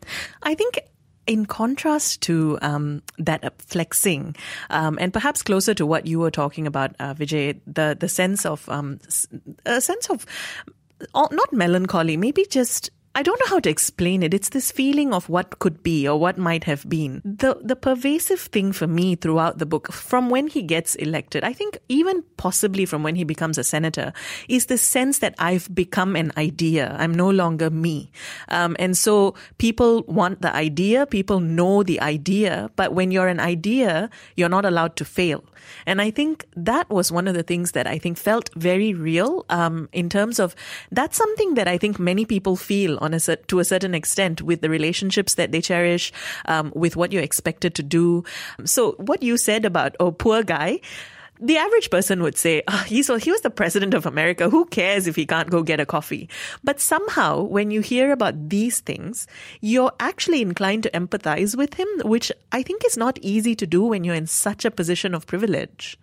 I 0.43 0.55
think 0.55 0.79
in 1.27 1.45
contrast 1.45 2.21
to 2.21 2.57
um, 2.61 3.01
that 3.17 3.61
flexing, 3.61 4.35
um, 4.69 4.97
and 4.99 5.13
perhaps 5.13 5.43
closer 5.43 5.73
to 5.73 5.85
what 5.85 6.07
you 6.07 6.19
were 6.19 6.31
talking 6.31 6.67
about, 6.67 6.95
uh, 6.99 7.13
Vijay, 7.13 7.59
the 7.67 7.95
the 7.99 8.09
sense 8.09 8.45
of 8.45 8.67
um, 8.69 8.99
a 9.65 9.79
sense 9.79 10.09
of 10.09 10.25
uh, 11.13 11.27
not 11.31 11.53
melancholy, 11.53 12.17
maybe 12.17 12.45
just 12.49 12.89
I 13.13 13.23
don't 13.23 13.39
know 13.41 13.47
how 13.47 13.59
to 13.59 13.69
explain 13.69 14.23
it. 14.23 14.33
It's 14.33 14.49
this 14.49 14.71
feeling 14.71 15.13
of 15.13 15.27
what 15.27 15.59
could 15.59 15.83
be 15.83 16.07
or 16.07 16.17
what 16.17 16.37
might 16.37 16.63
have 16.63 16.87
been. 16.87 17.21
The 17.25 17.59
the 17.61 17.75
pervasive 17.75 18.39
thing 18.39 18.71
for 18.71 18.87
me 18.87 19.15
throughout 19.15 19.57
the 19.57 19.65
book, 19.65 19.91
from 19.91 20.29
when 20.29 20.47
he 20.47 20.61
gets 20.61 20.95
elected, 20.95 21.43
I 21.43 21.51
think 21.51 21.77
even 21.89 22.23
possibly 22.37 22.85
from 22.85 23.03
when 23.03 23.15
he 23.15 23.25
becomes 23.25 23.57
a 23.57 23.65
senator, 23.65 24.13
is 24.47 24.67
the 24.67 24.77
sense 24.77 25.19
that 25.19 25.35
I've 25.39 25.67
become 25.75 26.15
an 26.15 26.31
idea. 26.37 26.95
I'm 26.97 27.13
no 27.13 27.29
longer 27.29 27.69
me. 27.69 28.11
Um, 28.47 28.77
and 28.79 28.97
so 28.97 29.35
people 29.57 30.03
want 30.07 30.41
the 30.41 30.55
idea, 30.55 31.05
people 31.05 31.41
know 31.41 31.83
the 31.83 31.99
idea, 31.99 32.71
but 32.77 32.93
when 32.93 33.11
you're 33.11 33.27
an 33.27 33.41
idea, 33.41 34.09
you're 34.37 34.49
not 34.49 34.63
allowed 34.63 34.95
to 34.95 35.05
fail. 35.05 35.43
And 35.85 36.01
I 36.01 36.11
think 36.11 36.45
that 36.55 36.89
was 36.89 37.11
one 37.11 37.27
of 37.27 37.33
the 37.33 37.43
things 37.43 37.71
that 37.71 37.87
I 37.87 37.97
think 37.97 38.17
felt 38.17 38.49
very 38.55 38.93
real 38.93 39.45
um, 39.49 39.89
in 39.91 40.09
terms 40.09 40.39
of 40.39 40.55
that's 40.91 41.17
something 41.17 41.55
that 41.55 41.67
I 41.67 41.77
think 41.77 41.99
many 41.99 42.25
people 42.25 42.55
feel 42.55 42.97
on 43.01 43.13
a 43.13 43.19
to 43.19 43.59
a 43.59 43.65
certain 43.65 43.95
extent 43.95 44.41
with 44.41 44.61
the 44.61 44.69
relationships 44.69 45.35
that 45.35 45.51
they 45.51 45.61
cherish, 45.61 46.11
um, 46.45 46.71
with 46.75 46.95
what 46.95 47.11
you're 47.11 47.23
expected 47.23 47.75
to 47.75 47.83
do. 47.83 48.23
So 48.65 48.93
what 48.97 49.23
you 49.23 49.37
said 49.37 49.65
about 49.65 49.95
oh 49.99 50.11
poor 50.11 50.43
guy 50.43 50.81
the 51.41 51.57
average 51.57 51.89
person 51.89 52.21
would 52.21 52.37
say, 52.37 52.61
oh, 52.67 52.83
he's, 52.87 53.07
he 53.23 53.31
was 53.31 53.41
the 53.41 53.49
president 53.49 53.95
of 53.95 54.05
America. 54.05 54.49
Who 54.49 54.65
cares 54.65 55.07
if 55.07 55.15
he 55.15 55.25
can't 55.25 55.49
go 55.49 55.63
get 55.63 55.79
a 55.79 55.85
coffee? 55.85 56.29
But 56.63 56.79
somehow, 56.79 57.41
when 57.41 57.71
you 57.71 57.81
hear 57.81 58.11
about 58.11 58.49
these 58.49 58.79
things, 58.79 59.25
you're 59.59 59.91
actually 59.99 60.41
inclined 60.41 60.83
to 60.83 60.91
empathize 60.91 61.57
with 61.57 61.73
him, 61.73 61.87
which 62.05 62.31
I 62.51 62.61
think 62.61 62.85
is 62.85 62.95
not 62.95 63.17
easy 63.21 63.55
to 63.55 63.65
do 63.65 63.83
when 63.83 64.03
you're 64.03 64.15
in 64.15 64.27
such 64.27 64.65
a 64.65 64.71
position 64.71 65.15
of 65.15 65.25
privilege. 65.25 65.97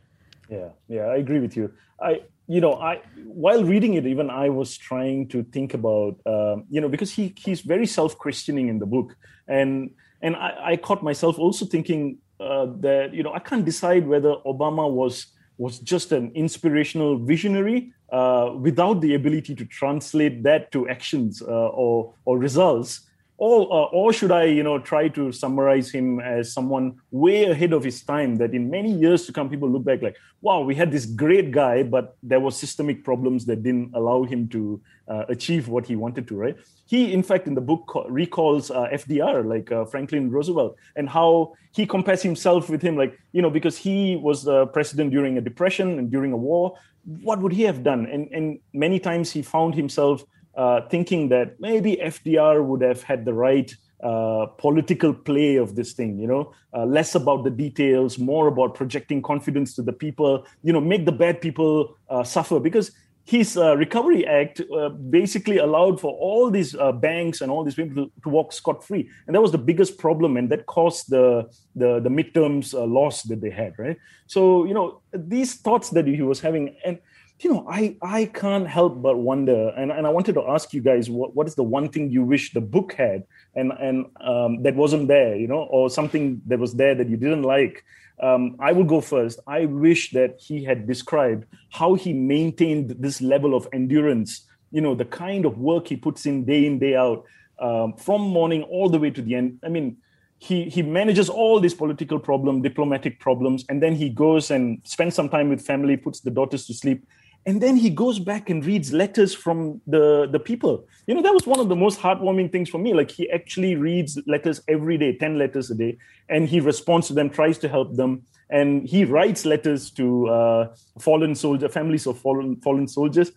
Yeah, 0.50 0.70
yeah, 0.88 1.02
I 1.02 1.16
agree 1.16 1.38
with 1.38 1.56
you. 1.56 1.72
I, 2.02 2.22
you 2.48 2.60
know, 2.60 2.74
I 2.74 3.02
while 3.26 3.62
reading 3.62 3.94
it, 3.94 4.06
even 4.06 4.30
I 4.30 4.48
was 4.48 4.76
trying 4.76 5.28
to 5.28 5.44
think 5.44 5.74
about, 5.74 6.16
um, 6.26 6.64
you 6.70 6.80
know, 6.80 6.88
because 6.88 7.12
he 7.12 7.34
he's 7.36 7.60
very 7.60 7.86
self-questioning 7.86 8.68
in 8.68 8.78
the 8.78 8.86
book, 8.86 9.14
and 9.46 9.90
and 10.22 10.34
I, 10.34 10.72
I 10.72 10.76
caught 10.76 11.02
myself 11.02 11.38
also 11.38 11.66
thinking 11.66 12.18
uh, 12.40 12.66
that 12.80 13.12
you 13.14 13.22
know 13.22 13.32
I 13.32 13.40
can't 13.40 13.64
decide 13.64 14.06
whether 14.06 14.34
Obama 14.46 14.90
was 14.90 15.26
was 15.58 15.78
just 15.80 16.12
an 16.12 16.30
inspirational 16.34 17.18
visionary 17.18 17.92
uh, 18.12 18.52
without 18.56 19.00
the 19.00 19.14
ability 19.14 19.54
to 19.56 19.64
translate 19.64 20.42
that 20.44 20.70
to 20.72 20.88
actions 20.88 21.42
uh, 21.42 21.46
or 21.46 22.14
or 22.24 22.38
results, 22.38 23.07
or 23.38 23.62
uh, 23.72 23.86
or 23.90 24.12
should 24.12 24.32
I 24.32 24.44
you 24.44 24.62
know 24.62 24.78
try 24.78 25.08
to 25.08 25.32
summarize 25.32 25.90
him 25.90 26.20
as 26.20 26.52
someone 26.52 27.00
way 27.10 27.44
ahead 27.44 27.72
of 27.72 27.84
his 27.84 28.02
time 28.02 28.36
that 28.36 28.52
in 28.52 28.68
many 28.68 28.92
years 28.92 29.26
to 29.26 29.32
come 29.32 29.48
people 29.48 29.70
look 29.70 29.84
back 29.84 30.02
like 30.02 30.16
wow 30.42 30.60
we 30.60 30.74
had 30.74 30.90
this 30.90 31.06
great 31.06 31.52
guy 31.52 31.82
but 31.84 32.16
there 32.22 32.40
were 32.40 32.50
systemic 32.50 33.04
problems 33.04 33.46
that 33.46 33.62
didn't 33.62 33.94
allow 33.94 34.24
him 34.24 34.48
to 34.48 34.80
uh, 35.06 35.24
achieve 35.28 35.68
what 35.68 35.86
he 35.86 35.96
wanted 35.96 36.26
to 36.28 36.34
right? 36.34 36.56
He 36.86 37.12
in 37.12 37.22
fact 37.22 37.46
in 37.46 37.54
the 37.54 37.60
book 37.60 38.04
recalls 38.08 38.70
uh, 38.70 38.88
fdr 38.92 39.46
like 39.46 39.70
uh, 39.70 39.84
franklin 39.84 40.30
roosevelt 40.30 40.76
and 40.96 41.08
how 41.08 41.54
he 41.72 41.86
compares 41.86 42.22
himself 42.22 42.68
with 42.68 42.82
him 42.82 42.96
like 42.96 43.18
you 43.32 43.40
know 43.40 43.50
because 43.50 43.76
he 43.76 44.16
was 44.16 44.42
the 44.42 44.66
president 44.66 45.12
during 45.12 45.38
a 45.38 45.40
depression 45.40 45.98
and 45.98 46.10
during 46.10 46.32
a 46.32 46.36
war 46.36 46.76
what 47.22 47.40
would 47.40 47.52
he 47.52 47.62
have 47.62 47.82
done? 47.82 48.06
And 48.06 48.28
and 48.32 48.58
many 48.72 49.00
times 49.00 49.30
he 49.30 49.42
found 49.42 49.74
himself 49.74 50.24
uh, 50.58 50.80
thinking 50.90 51.28
that 51.28 51.60
maybe 51.60 51.96
FDR 51.96 52.64
would 52.64 52.82
have 52.82 53.02
had 53.02 53.24
the 53.24 53.32
right 53.32 53.72
uh, 54.02 54.46
political 54.58 55.14
play 55.14 55.54
of 55.56 55.76
this 55.76 55.92
thing, 55.92 56.18
you 56.18 56.26
know, 56.26 56.52
uh, 56.74 56.84
less 56.84 57.14
about 57.14 57.44
the 57.44 57.50
details, 57.50 58.18
more 58.18 58.48
about 58.48 58.74
projecting 58.74 59.22
confidence 59.22 59.74
to 59.74 59.82
the 59.82 59.92
people, 59.92 60.44
you 60.64 60.72
know, 60.72 60.80
make 60.80 61.04
the 61.04 61.12
bad 61.12 61.40
people 61.40 61.96
uh, 62.10 62.24
suffer. 62.24 62.58
Because 62.58 62.90
his 63.24 63.56
uh, 63.56 63.76
recovery 63.76 64.26
act 64.26 64.60
uh, 64.60 64.88
basically 64.88 65.58
allowed 65.58 66.00
for 66.00 66.12
all 66.18 66.50
these 66.50 66.74
banks 67.00 67.40
and 67.40 67.52
all 67.52 67.62
these 67.62 67.74
people 67.74 68.06
to, 68.06 68.12
to 68.22 68.28
walk 68.28 68.52
scot 68.52 68.82
free, 68.82 69.08
and 69.26 69.36
that 69.36 69.40
was 69.40 69.52
the 69.52 69.58
biggest 69.58 69.96
problem, 69.96 70.36
and 70.36 70.50
that 70.50 70.66
caused 70.66 71.10
the 71.10 71.48
the, 71.76 72.00
the 72.00 72.08
midterms 72.08 72.74
loss 72.74 73.22
that 73.24 73.40
they 73.40 73.50
had, 73.50 73.74
right? 73.78 73.96
So 74.26 74.64
you 74.64 74.74
know 74.74 75.02
these 75.12 75.54
thoughts 75.54 75.90
that 75.90 76.06
he 76.06 76.22
was 76.22 76.40
having, 76.40 76.76
and 76.84 76.98
you 77.40 77.52
know, 77.52 77.66
I 77.68 77.96
I 78.02 78.24
can't 78.26 78.66
help 78.66 79.00
but 79.00 79.18
wonder, 79.18 79.68
and, 79.76 79.92
and 79.92 80.06
I 80.06 80.10
wanted 80.10 80.34
to 80.34 80.48
ask 80.48 80.72
you 80.72 80.80
guys, 80.80 81.08
what, 81.08 81.36
what 81.36 81.46
is 81.46 81.54
the 81.54 81.62
one 81.62 81.88
thing 81.88 82.10
you 82.10 82.22
wish 82.24 82.52
the 82.52 82.60
book 82.60 82.94
had, 82.94 83.24
and 83.54 83.72
and 83.72 84.06
um, 84.20 84.62
that 84.62 84.74
wasn't 84.74 85.08
there, 85.08 85.36
you 85.36 85.46
know, 85.46 85.62
or 85.62 85.88
something 85.88 86.42
that 86.46 86.58
was 86.58 86.74
there 86.74 86.94
that 86.94 87.08
you 87.08 87.16
didn't 87.16 87.42
like. 87.42 87.84
Um, 88.20 88.56
I 88.58 88.72
will 88.72 88.84
go 88.84 89.00
first. 89.00 89.38
I 89.46 89.66
wish 89.66 90.10
that 90.10 90.40
he 90.40 90.64
had 90.64 90.88
described 90.88 91.44
how 91.70 91.94
he 91.94 92.12
maintained 92.12 92.96
this 92.98 93.20
level 93.20 93.54
of 93.54 93.68
endurance. 93.72 94.44
You 94.72 94.80
know, 94.80 94.96
the 94.96 95.04
kind 95.04 95.44
of 95.44 95.58
work 95.58 95.86
he 95.86 95.96
puts 95.96 96.26
in 96.26 96.44
day 96.44 96.66
in 96.66 96.80
day 96.80 96.96
out, 96.96 97.24
um, 97.60 97.94
from 97.94 98.22
morning 98.22 98.64
all 98.64 98.88
the 98.88 98.98
way 98.98 99.10
to 99.10 99.22
the 99.22 99.36
end. 99.36 99.60
I 99.64 99.68
mean, 99.68 99.98
he 100.38 100.64
he 100.64 100.82
manages 100.82 101.28
all 101.28 101.60
these 101.60 101.74
political 101.74 102.18
problems, 102.18 102.64
diplomatic 102.64 103.20
problems, 103.20 103.64
and 103.68 103.80
then 103.80 103.94
he 103.94 104.08
goes 104.08 104.50
and 104.50 104.80
spends 104.84 105.14
some 105.14 105.28
time 105.28 105.48
with 105.50 105.64
family, 105.64 105.96
puts 105.96 106.20
the 106.20 106.30
daughters 106.30 106.66
to 106.66 106.74
sleep, 106.74 107.06
and 107.46 107.62
then 107.62 107.76
he 107.76 107.90
goes 107.90 108.18
back 108.18 108.50
and 108.50 108.64
reads 108.64 108.92
letters 108.92 109.34
from 109.34 109.80
the 109.86 110.28
the 110.30 110.38
people. 110.38 110.86
You 111.06 111.14
know 111.14 111.22
that 111.22 111.32
was 111.32 111.46
one 111.46 111.60
of 111.60 111.68
the 111.68 111.76
most 111.76 111.98
heartwarming 112.00 112.52
things 112.52 112.68
for 112.68 112.78
me. 112.78 112.92
Like 112.94 113.10
he 113.10 113.30
actually 113.30 113.74
reads 113.74 114.18
letters 114.26 114.60
every 114.68 114.98
day 114.98 115.16
10 115.16 115.38
letters 115.38 115.70
a 115.70 115.74
day 115.74 115.96
and 116.28 116.48
he 116.48 116.60
responds 116.60 117.06
to 117.08 117.14
them 117.14 117.30
tries 117.30 117.58
to 117.58 117.68
help 117.68 117.96
them 117.96 118.22
and 118.50 118.88
he 118.88 119.04
writes 119.04 119.44
letters 119.44 119.90
to 119.92 120.28
uh, 120.28 120.74
fallen 120.98 121.34
soldier 121.34 121.68
families 121.68 122.06
of 122.06 122.18
fallen 122.18 122.56
fallen 122.56 122.88
soldiers. 122.88 123.32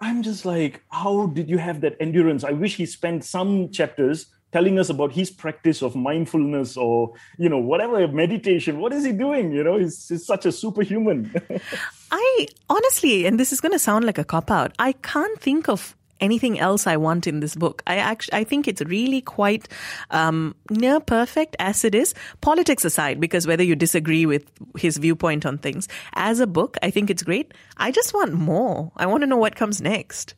I'm 0.00 0.22
just 0.22 0.44
like 0.44 0.82
how 0.90 1.26
did 1.26 1.48
you 1.48 1.58
have 1.58 1.80
that 1.82 1.96
endurance? 2.00 2.42
I 2.42 2.52
wish 2.52 2.76
he 2.76 2.86
spent 2.86 3.24
some 3.24 3.70
chapters 3.70 4.26
telling 4.52 4.78
us 4.78 4.88
about 4.88 5.12
his 5.12 5.30
practice 5.30 5.82
of 5.82 5.94
mindfulness 5.94 6.76
or 6.76 7.12
you 7.38 7.48
know 7.48 7.58
whatever 7.58 8.08
meditation. 8.08 8.78
What 8.78 8.92
is 8.92 9.04
he 9.04 9.12
doing? 9.12 9.52
You 9.52 9.62
know 9.62 9.78
he's, 9.78 10.08
he's 10.08 10.26
such 10.26 10.46
a 10.46 10.52
superhuman 10.52 11.34
i 12.10 12.46
honestly 12.68 13.26
and 13.26 13.38
this 13.40 13.52
is 13.52 13.60
going 13.60 13.72
to 13.72 13.78
sound 13.78 14.04
like 14.04 14.18
a 14.18 14.24
cop 14.24 14.50
out 14.50 14.72
i 14.78 14.92
can't 14.92 15.40
think 15.40 15.68
of 15.68 15.96
anything 16.20 16.58
else 16.58 16.86
I 16.86 16.96
want 16.96 17.26
in 17.26 17.40
this 17.40 17.54
book. 17.54 17.82
I 17.86 17.96
actually 17.96 18.38
I 18.38 18.44
think 18.44 18.68
it's 18.68 18.82
really 18.82 19.20
quite 19.20 19.68
um, 20.10 20.54
near 20.70 21.00
perfect 21.00 21.56
as 21.58 21.84
it 21.84 21.94
is. 21.94 22.14
Politics 22.40 22.84
aside, 22.84 23.20
because 23.20 23.46
whether 23.46 23.62
you 23.62 23.76
disagree 23.76 24.26
with 24.26 24.50
his 24.78 24.96
viewpoint 24.96 25.46
on 25.46 25.58
things, 25.58 25.88
as 26.14 26.40
a 26.40 26.46
book, 26.46 26.76
I 26.82 26.90
think 26.90 27.10
it's 27.10 27.22
great. 27.22 27.52
I 27.76 27.90
just 27.90 28.14
want 28.14 28.32
more. 28.32 28.92
I 28.96 29.06
want 29.06 29.22
to 29.22 29.26
know 29.26 29.36
what 29.36 29.56
comes 29.56 29.80
next. 29.80 30.34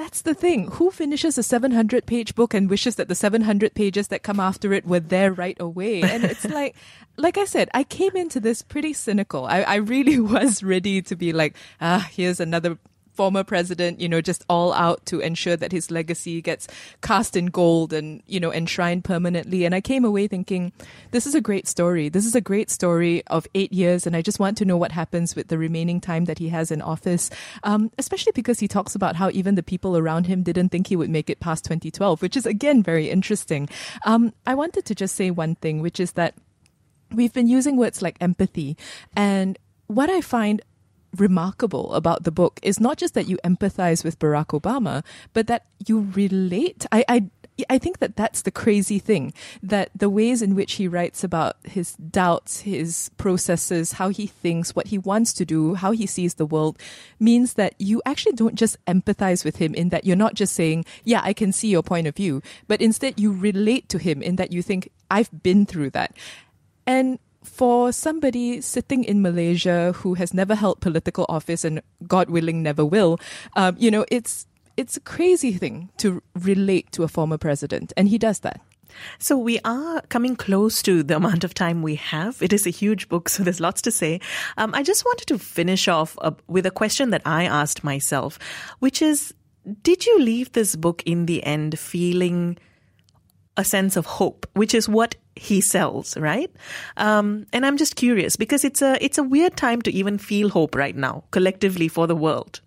That's 0.00 0.22
the 0.22 0.32
thing. 0.32 0.68
Who 0.68 0.90
finishes 0.90 1.36
a 1.36 1.42
700 1.42 2.06
page 2.06 2.34
book 2.34 2.54
and 2.54 2.70
wishes 2.70 2.94
that 2.94 3.08
the 3.08 3.14
700 3.14 3.74
pages 3.74 4.08
that 4.08 4.22
come 4.22 4.40
after 4.40 4.72
it 4.72 4.86
were 4.86 4.98
there 4.98 5.30
right 5.30 5.58
away? 5.60 6.00
And 6.00 6.24
it's 6.24 6.44
like, 6.48 6.74
like 7.18 7.36
I 7.36 7.44
said, 7.44 7.68
I 7.74 7.84
came 7.84 8.16
into 8.16 8.40
this 8.40 8.62
pretty 8.62 8.94
cynical. 8.94 9.44
I, 9.44 9.60
I 9.60 9.74
really 9.74 10.18
was 10.36 10.62
ready 10.62 11.02
to 11.02 11.16
be 11.16 11.34
like, 11.34 11.54
ah, 11.82 12.08
here's 12.10 12.40
another 12.40 12.78
former 13.12 13.44
president, 13.44 14.00
you 14.00 14.08
know, 14.08 14.20
just 14.20 14.44
all 14.48 14.72
out 14.72 15.04
to 15.06 15.20
ensure 15.20 15.56
that 15.56 15.72
his 15.72 15.90
legacy 15.90 16.40
gets 16.40 16.68
cast 17.02 17.36
in 17.36 17.46
gold 17.46 17.92
and, 17.92 18.22
you 18.26 18.40
know, 18.40 18.52
enshrined 18.52 19.04
permanently. 19.04 19.64
And 19.64 19.74
I 19.74 19.80
came 19.80 20.04
away 20.04 20.26
thinking, 20.26 20.72
this 21.10 21.26
is 21.26 21.34
a 21.34 21.40
great 21.40 21.68
story. 21.68 22.08
This 22.08 22.24
is 22.24 22.34
a 22.34 22.40
great 22.40 22.70
story 22.70 23.22
of 23.26 23.46
eight 23.54 23.72
years. 23.72 24.06
And 24.06 24.16
I 24.16 24.22
just 24.22 24.38
want 24.38 24.56
to 24.58 24.64
know 24.64 24.76
what 24.76 24.92
happens 24.92 25.36
with 25.36 25.48
the 25.48 25.58
remaining 25.58 26.00
time 26.00 26.24
that 26.26 26.38
he 26.38 26.48
has 26.48 26.70
in 26.70 26.80
office, 26.80 27.30
um, 27.62 27.90
especially 27.98 28.32
because 28.32 28.60
he 28.60 28.68
talks 28.68 28.94
about 28.94 29.16
how 29.16 29.30
even 29.30 29.54
the 29.54 29.62
people 29.62 29.96
around 29.96 30.26
him 30.26 30.42
didn't 30.42 30.70
think 30.70 30.86
he 30.86 30.96
would 30.96 31.10
make 31.10 31.28
it 31.28 31.40
past 31.40 31.64
2012, 31.64 32.22
which 32.22 32.36
is 32.36 32.46
again 32.46 32.82
very 32.82 33.10
interesting. 33.10 33.68
Um, 34.04 34.32
I 34.46 34.54
wanted 34.54 34.84
to 34.86 34.94
just 34.94 35.14
say 35.14 35.30
one 35.30 35.56
thing, 35.56 35.80
which 35.80 36.00
is 36.00 36.12
that 36.12 36.34
we've 37.12 37.32
been 37.32 37.48
using 37.48 37.76
words 37.76 38.02
like 38.02 38.16
empathy 38.20 38.76
and 39.16 39.58
what 39.88 40.08
I 40.08 40.20
find 40.20 40.62
remarkable 41.16 41.92
about 41.94 42.24
the 42.24 42.30
book 42.30 42.60
is 42.62 42.80
not 42.80 42.96
just 42.96 43.14
that 43.14 43.28
you 43.28 43.38
empathize 43.44 44.04
with 44.04 44.18
Barack 44.18 44.58
Obama, 44.58 45.04
but 45.32 45.46
that 45.46 45.66
you 45.86 46.08
relate. 46.14 46.86
I, 46.92 47.04
I 47.08 47.30
I 47.68 47.78
think 47.78 47.98
that 47.98 48.16
that's 48.16 48.42
the 48.42 48.50
crazy 48.50 48.98
thing 48.98 49.34
that 49.62 49.90
the 49.94 50.08
ways 50.08 50.40
in 50.40 50.54
which 50.54 50.74
he 50.74 50.88
writes 50.88 51.24
about 51.24 51.56
his 51.64 51.94
doubts, 51.96 52.60
his 52.60 53.10
processes, 53.16 53.92
how 53.92 54.08
he 54.08 54.26
thinks, 54.26 54.74
what 54.74 54.88
he 54.88 54.98
wants 54.98 55.32
to 55.34 55.44
do, 55.44 55.74
how 55.74 55.90
he 55.90 56.06
sees 56.06 56.34
the 56.34 56.46
world 56.46 56.78
means 57.18 57.54
that 57.54 57.74
you 57.78 58.00
actually 58.06 58.32
don't 58.32 58.54
just 58.54 58.82
empathize 58.86 59.44
with 59.44 59.56
him 59.56 59.74
in 59.74 59.90
that 59.90 60.04
you're 60.04 60.16
not 60.16 60.34
just 60.34 60.54
saying, 60.54 60.84
yeah, 61.04 61.20
I 61.22 61.32
can 61.32 61.52
see 61.52 61.68
your 61.68 61.82
point 61.82 62.06
of 62.06 62.16
view, 62.16 62.42
but 62.66 62.80
instead 62.80 63.18
you 63.20 63.32
relate 63.32 63.88
to 63.90 63.98
him 63.98 64.22
in 64.22 64.36
that 64.36 64.52
you 64.52 64.62
think, 64.62 64.90
I've 65.10 65.42
been 65.42 65.66
through 65.66 65.90
that. 65.90 66.16
And 66.86 67.18
for 67.50 67.92
somebody 67.92 68.60
sitting 68.60 69.04
in 69.04 69.22
Malaysia 69.22 69.92
who 69.92 70.14
has 70.14 70.32
never 70.32 70.54
held 70.54 70.80
political 70.80 71.26
office 71.28 71.64
and 71.64 71.82
God 72.06 72.30
willing 72.30 72.62
never 72.62 72.84
will, 72.84 73.18
um, 73.56 73.76
you 73.78 73.90
know, 73.90 74.06
it's 74.10 74.46
it's 74.76 74.96
a 74.96 75.00
crazy 75.00 75.52
thing 75.52 75.90
to 75.98 76.22
relate 76.34 76.90
to 76.92 77.02
a 77.02 77.08
former 77.08 77.36
president, 77.36 77.92
and 77.96 78.08
he 78.08 78.16
does 78.16 78.40
that. 78.40 78.60
So 79.18 79.36
we 79.36 79.58
are 79.64 80.00
coming 80.08 80.36
close 80.36 80.82
to 80.82 81.02
the 81.02 81.16
amount 81.16 81.44
of 81.44 81.54
time 81.54 81.82
we 81.82 81.96
have. 81.96 82.40
It 82.40 82.52
is 82.52 82.66
a 82.66 82.70
huge 82.70 83.08
book, 83.08 83.28
so 83.28 83.42
there's 83.42 83.60
lots 83.60 83.82
to 83.82 83.90
say. 83.90 84.20
Um, 84.56 84.74
I 84.74 84.82
just 84.82 85.04
wanted 85.04 85.26
to 85.28 85.38
finish 85.38 85.88
off 85.88 86.16
uh, 86.20 86.32
with 86.46 86.66
a 86.66 86.70
question 86.70 87.10
that 87.10 87.22
I 87.26 87.44
asked 87.44 87.84
myself, 87.84 88.38
which 88.78 89.02
is, 89.02 89.34
did 89.82 90.06
you 90.06 90.18
leave 90.20 90.52
this 90.52 90.76
book 90.76 91.02
in 91.04 91.26
the 91.26 91.44
end 91.44 91.78
feeling 91.78 92.58
a 93.56 93.64
sense 93.64 93.96
of 93.96 94.06
hope, 94.06 94.48
which 94.54 94.74
is 94.74 94.88
what 94.88 95.16
he 95.40 95.62
sells, 95.62 96.18
right? 96.18 96.50
Um, 96.98 97.46
and 97.50 97.64
I'm 97.64 97.78
just 97.78 97.96
curious 97.96 98.36
because 98.36 98.62
it's 98.62 98.82
a 98.82 99.02
it's 99.02 99.16
a 99.16 99.22
weird 99.22 99.56
time 99.56 99.80
to 99.82 99.90
even 99.90 100.18
feel 100.18 100.50
hope 100.50 100.74
right 100.74 100.94
now, 100.94 101.24
collectively 101.30 101.88
for 101.88 102.06
the 102.06 102.14
world. 102.14 102.60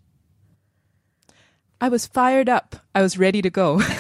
I 1.79 1.89
was 1.89 2.07
fired 2.07 2.49
up. 2.49 2.75
I 2.95 3.03
was 3.03 3.19
ready 3.19 3.43
to 3.43 3.51
go. 3.51 3.79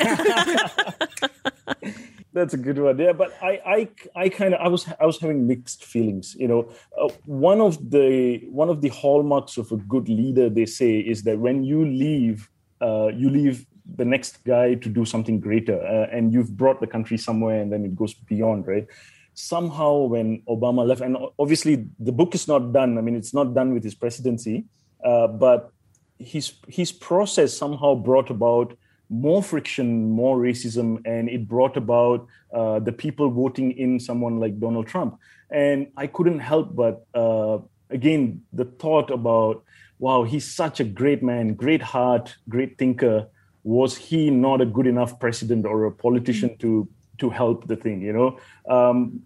That's 2.33 2.55
a 2.55 2.57
good 2.57 2.79
one. 2.79 2.97
Yeah, 2.97 3.13
but 3.13 3.31
I, 3.43 3.59
I, 3.63 3.89
I 4.15 4.29
kind 4.29 4.55
of, 4.55 4.61
I 4.61 4.69
was, 4.69 4.87
I 4.99 5.05
was 5.05 5.19
having 5.19 5.45
mixed 5.45 5.85
feelings. 5.85 6.35
You 6.39 6.47
know, 6.47 6.71
uh, 6.99 7.09
one 7.25 7.61
of 7.61 7.91
the, 7.91 8.39
one 8.49 8.69
of 8.69 8.81
the 8.81 8.89
hallmarks 8.89 9.57
of 9.57 9.71
a 9.71 9.77
good 9.77 10.09
leader, 10.09 10.49
they 10.49 10.65
say, 10.65 10.97
is 10.97 11.23
that 11.23 11.37
when 11.37 11.63
you 11.63 11.85
leave, 11.85 12.49
uh, 12.81 13.09
you 13.09 13.29
leave 13.29 13.67
the 13.95 14.05
next 14.05 14.43
guy 14.45 14.75
to 14.75 14.89
do 14.89 15.05
something 15.05 15.39
greater 15.39 15.81
uh, 15.85 16.07
and 16.11 16.33
you've 16.33 16.55
brought 16.55 16.79
the 16.79 16.87
country 16.87 17.17
somewhere 17.17 17.61
and 17.61 17.71
then 17.71 17.83
it 17.83 17.95
goes 17.95 18.13
beyond 18.13 18.65
right 18.65 18.87
somehow 19.33 20.03
when 20.03 20.41
Obama 20.47 20.85
left, 20.87 21.01
and 21.01 21.17
obviously 21.39 21.87
the 21.99 22.11
book 22.11 22.35
is 22.35 22.47
not 22.47 22.71
done. 22.71 22.97
I 22.97 23.01
mean, 23.01 23.15
it's 23.15 23.33
not 23.33 23.53
done 23.53 23.73
with 23.73 23.83
his 23.83 23.95
presidency, 23.95 24.65
uh, 25.03 25.27
but 25.27 25.71
his 26.19 26.53
his 26.67 26.91
process 26.91 27.55
somehow 27.55 27.95
brought 27.95 28.29
about 28.29 28.77
more 29.09 29.43
friction, 29.43 30.09
more 30.09 30.37
racism, 30.37 31.01
and 31.05 31.29
it 31.29 31.47
brought 31.47 31.77
about 31.77 32.27
uh, 32.53 32.79
the 32.79 32.91
people 32.91 33.29
voting 33.29 33.71
in 33.71 33.99
someone 33.99 34.39
like 34.39 34.59
Donald 34.59 34.87
Trump. 34.87 35.19
And 35.49 35.87
I 35.97 36.07
couldn't 36.07 36.39
help 36.39 36.75
but 36.75 37.05
uh, 37.13 37.59
again 37.89 38.41
the 38.53 38.65
thought 38.65 39.11
about, 39.11 39.63
wow, 39.99 40.23
he's 40.23 40.49
such 40.49 40.79
a 40.79 40.83
great 40.83 41.21
man, 41.21 41.53
great 41.53 41.81
heart, 41.81 42.35
great 42.49 42.77
thinker. 42.77 43.27
Was 43.63 43.95
he 43.95 44.29
not 44.29 44.61
a 44.61 44.65
good 44.65 44.87
enough 44.87 45.19
president 45.19 45.65
or 45.65 45.85
a 45.85 45.91
politician 45.91 46.49
mm-hmm. 46.49 46.67
to 46.67 46.89
to 47.19 47.29
help 47.29 47.67
the 47.67 47.75
thing? 47.75 48.01
You 48.01 48.13
know, 48.13 48.39
um, 48.69 49.21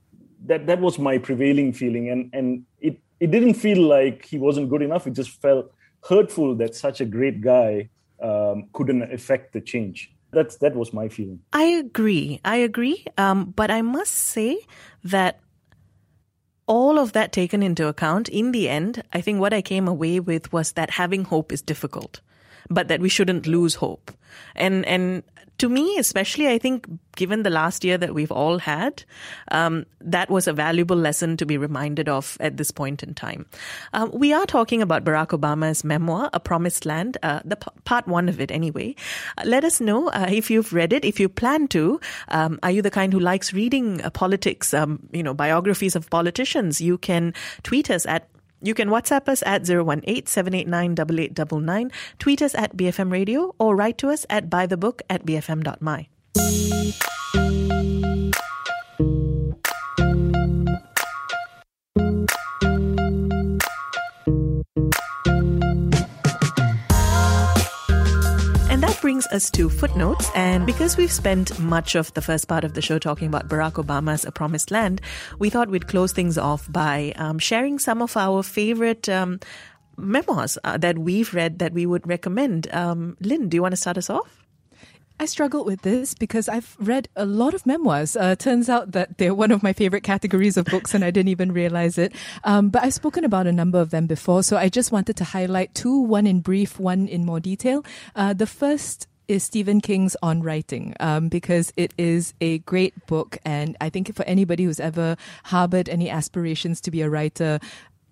that 0.45 0.67
that 0.67 0.79
was 0.79 0.99
my 0.99 1.17
prevailing 1.17 1.73
feeling, 1.73 2.09
and 2.09 2.29
and 2.33 2.63
it 2.79 2.99
it 3.19 3.31
didn't 3.31 3.55
feel 3.55 3.81
like 3.81 4.25
he 4.25 4.37
wasn't 4.37 4.69
good 4.69 4.81
enough. 4.81 5.07
It 5.07 5.13
just 5.13 5.41
felt 5.41 5.71
hurtful 6.07 6.55
that 6.55 6.75
such 6.75 7.01
a 7.01 7.05
great 7.05 7.41
guy 7.41 7.89
um, 8.21 8.67
couldn't 8.73 9.11
affect 9.11 9.53
the 9.53 9.61
change. 9.61 10.11
That's 10.31 10.57
that 10.57 10.75
was 10.75 10.93
my 10.93 11.07
feeling. 11.07 11.39
I 11.53 11.63
agree. 11.63 12.41
I 12.43 12.57
agree. 12.57 13.05
Um, 13.17 13.51
but 13.55 13.71
I 13.71 13.81
must 13.81 14.13
say 14.13 14.59
that 15.03 15.39
all 16.67 16.99
of 16.99 17.13
that 17.13 17.31
taken 17.31 17.63
into 17.63 17.87
account, 17.87 18.27
in 18.27 18.51
the 18.51 18.67
end, 18.67 19.01
I 19.13 19.21
think 19.21 19.39
what 19.39 19.53
I 19.53 19.61
came 19.61 19.87
away 19.87 20.19
with 20.19 20.51
was 20.51 20.73
that 20.73 20.91
having 20.91 21.23
hope 21.23 21.51
is 21.53 21.61
difficult, 21.61 22.19
but 22.69 22.87
that 22.87 22.99
we 22.99 23.09
shouldn't 23.09 23.47
lose 23.47 23.75
hope. 23.75 24.11
And 24.55 24.85
and 24.85 25.23
to 25.57 25.69
me, 25.69 25.97
especially, 25.97 26.47
I 26.47 26.59
think 26.59 26.87
given 27.15 27.41
the 27.41 27.49
last 27.49 27.83
year 27.83 27.97
that 27.97 28.13
we've 28.13 28.31
all 28.31 28.59
had, 28.59 29.03
um, 29.51 29.85
that 29.99 30.29
was 30.29 30.47
a 30.47 30.53
valuable 30.53 30.95
lesson 30.95 31.35
to 31.37 31.45
be 31.45 31.57
reminded 31.57 32.07
of 32.07 32.37
at 32.39 32.57
this 32.57 32.69
point 32.69 33.01
in 33.01 33.15
time. 33.15 33.47
Um, 33.93 34.11
we 34.13 34.33
are 34.33 34.45
talking 34.45 34.83
about 34.83 35.03
Barack 35.03 35.29
Obama's 35.29 35.83
memoir, 35.83 36.29
A 36.33 36.39
Promised 36.39 36.85
Land, 36.85 37.17
uh, 37.23 37.39
the 37.43 37.55
p- 37.55 37.71
part 37.85 38.07
one 38.07 38.29
of 38.29 38.39
it 38.39 38.51
anyway. 38.51 38.95
Uh, 39.37 39.43
let 39.45 39.63
us 39.63 39.81
know 39.81 40.09
uh, 40.09 40.27
if 40.29 40.51
you've 40.51 40.73
read 40.73 40.93
it, 40.93 41.03
if 41.03 41.19
you 41.19 41.27
plan 41.27 41.67
to. 41.69 41.99
Um, 42.27 42.59
are 42.61 42.71
you 42.71 42.83
the 42.83 42.91
kind 42.91 43.11
who 43.11 43.19
likes 43.19 43.51
reading 43.51 44.01
uh, 44.03 44.11
politics, 44.11 44.75
um, 44.75 44.99
you 45.11 45.23
know, 45.23 45.33
biographies 45.33 45.95
of 45.95 46.09
politicians? 46.11 46.79
You 46.79 46.99
can 46.99 47.33
tweet 47.63 47.89
us 47.89 48.05
at 48.05 48.29
you 48.61 48.73
can 48.73 48.89
WhatsApp 48.89 49.27
us 49.27 49.43
at 49.45 49.63
018-789-8899, 49.63 51.91
tweet 52.19 52.41
us 52.41 52.55
at 52.55 52.75
BFM 52.75 53.11
Radio, 53.11 53.53
or 53.59 53.75
write 53.75 53.99
to 53.99 54.09
us 54.09 54.25
at 54.29 54.49
bythebook 54.49 55.01
at 55.09 55.25
bfm.my. 55.25 56.07
brings 69.07 69.27
us 69.27 69.49
to 69.49 69.69
footnotes. 69.69 70.29
And 70.35 70.65
because 70.65 70.97
we've 70.97 71.13
spent 71.13 71.57
much 71.61 71.95
of 71.95 72.13
the 72.13 72.21
first 72.21 72.49
part 72.49 72.65
of 72.65 72.73
the 72.73 72.81
show 72.81 72.99
talking 72.99 73.29
about 73.29 73.47
Barack 73.47 73.81
Obama's 73.81 74.25
A 74.25 74.33
Promised 74.33 74.69
Land, 74.69 74.99
we 75.39 75.49
thought 75.49 75.69
we'd 75.69 75.87
close 75.87 76.11
things 76.11 76.37
off 76.37 76.69
by 76.69 77.13
um, 77.15 77.39
sharing 77.39 77.79
some 77.79 78.01
of 78.01 78.17
our 78.17 78.43
favorite 78.43 79.07
um, 79.07 79.39
memoirs 79.95 80.57
uh, 80.65 80.75
that 80.79 80.99
we've 80.99 81.33
read 81.33 81.59
that 81.59 81.71
we 81.71 81.85
would 81.85 82.05
recommend. 82.05 82.67
Um, 82.73 83.15
Lynn, 83.21 83.47
do 83.47 83.55
you 83.55 83.61
want 83.61 83.71
to 83.71 83.77
start 83.77 83.97
us 83.97 84.09
off? 84.09 84.45
I 85.19 85.25
struggled 85.25 85.65
with 85.65 85.81
this 85.81 86.13
because 86.13 86.47
I've 86.47 86.77
read 86.79 87.09
a 87.15 87.25
lot 87.25 87.55
of 87.55 87.65
memoirs. 87.65 88.15
Uh, 88.15 88.35
turns 88.35 88.69
out 88.69 88.91
that 88.91 89.17
they're 89.17 89.33
one 89.33 89.49
of 89.49 89.63
my 89.63 89.73
favorite 89.73 90.03
categories 90.03 90.57
of 90.57 90.65
books, 90.65 90.93
and 90.93 91.03
I 91.03 91.09
didn't 91.09 91.29
even 91.29 91.51
realize 91.51 91.97
it. 91.97 92.13
Um, 92.43 92.69
but 92.69 92.83
I've 92.83 92.93
spoken 92.93 93.23
about 93.23 93.47
a 93.47 93.51
number 93.51 93.79
of 93.79 93.89
them 93.89 94.05
before, 94.05 94.43
so 94.43 94.57
I 94.57 94.69
just 94.69 94.91
wanted 94.91 95.17
to 95.17 95.23
highlight 95.23 95.73
two: 95.73 95.99
one 96.01 96.27
in 96.27 96.41
brief, 96.41 96.79
one 96.79 97.07
in 97.07 97.25
more 97.25 97.39
detail. 97.39 97.83
Uh, 98.15 98.33
the 98.33 98.45
first 98.45 99.07
is 99.27 99.43
Stephen 99.43 99.81
King's 99.81 100.15
On 100.21 100.41
Writing, 100.41 100.93
um, 100.99 101.29
because 101.29 101.73
it 101.75 101.93
is 101.97 102.35
a 102.39 102.59
great 102.59 102.93
book. 103.07 103.37
And 103.43 103.75
I 103.81 103.89
think 103.89 104.13
for 104.15 104.23
anybody 104.23 104.65
who's 104.65 104.79
ever 104.79 105.17
harbored 105.45 105.89
any 105.89 106.09
aspirations 106.09 106.79
to 106.81 106.91
be 106.91 107.01
a 107.01 107.09
writer, 107.09 107.59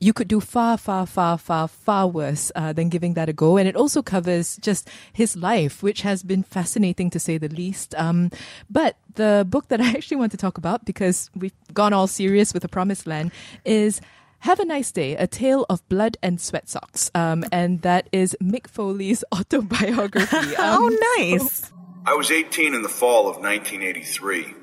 you 0.05 0.13
could 0.13 0.27
do 0.27 0.39
far, 0.39 0.77
far, 0.77 1.07
far, 1.07 1.35
far, 1.35 1.67
far 1.67 2.07
worse 2.07 2.51
uh, 2.55 2.71
than 2.71 2.89
giving 2.89 3.15
that 3.15 3.27
a 3.27 3.33
go. 3.33 3.57
And 3.57 3.67
it 3.67 3.75
also 3.75 4.03
covers 4.03 4.57
just 4.57 4.87
his 5.11 5.35
life, 5.35 5.81
which 5.81 6.01
has 6.01 6.21
been 6.21 6.43
fascinating 6.43 7.09
to 7.09 7.19
say 7.19 7.39
the 7.39 7.49
least. 7.49 7.95
Um, 7.95 8.29
but 8.69 8.97
the 9.15 9.47
book 9.49 9.69
that 9.69 9.81
I 9.85 9.89
actually 9.89 10.17
want 10.17 10.31
to 10.33 10.37
talk 10.37 10.59
about, 10.59 10.85
because 10.85 11.31
we've 11.35 11.55
gone 11.73 11.91
all 11.91 12.05
serious 12.05 12.53
with 12.53 12.61
The 12.61 12.69
Promised 12.69 13.07
Land, 13.07 13.31
is 13.65 13.99
have 14.39 14.59
a 14.59 14.65
Nice 14.65 14.91
Day, 14.91 15.15
A 15.15 15.25
Tale 15.25 15.65
of 15.71 15.87
Blood 15.89 16.17
and 16.21 16.39
Sweat 16.39 16.69
Socks. 16.69 17.09
Um, 17.15 17.43
and 17.51 17.81
that 17.81 18.07
is 18.11 18.37
Mick 18.39 18.67
Foley's 18.67 19.23
autobiography. 19.33 20.35
Um, 20.55 20.83
oh, 20.83 21.15
nice. 21.17 21.67
So- 21.67 21.75
I 22.05 22.13
was 22.13 22.29
18 22.29 22.75
in 22.75 22.83
the 22.83 22.89
fall 22.89 23.21
of 23.21 23.37
1983. 23.37 24.53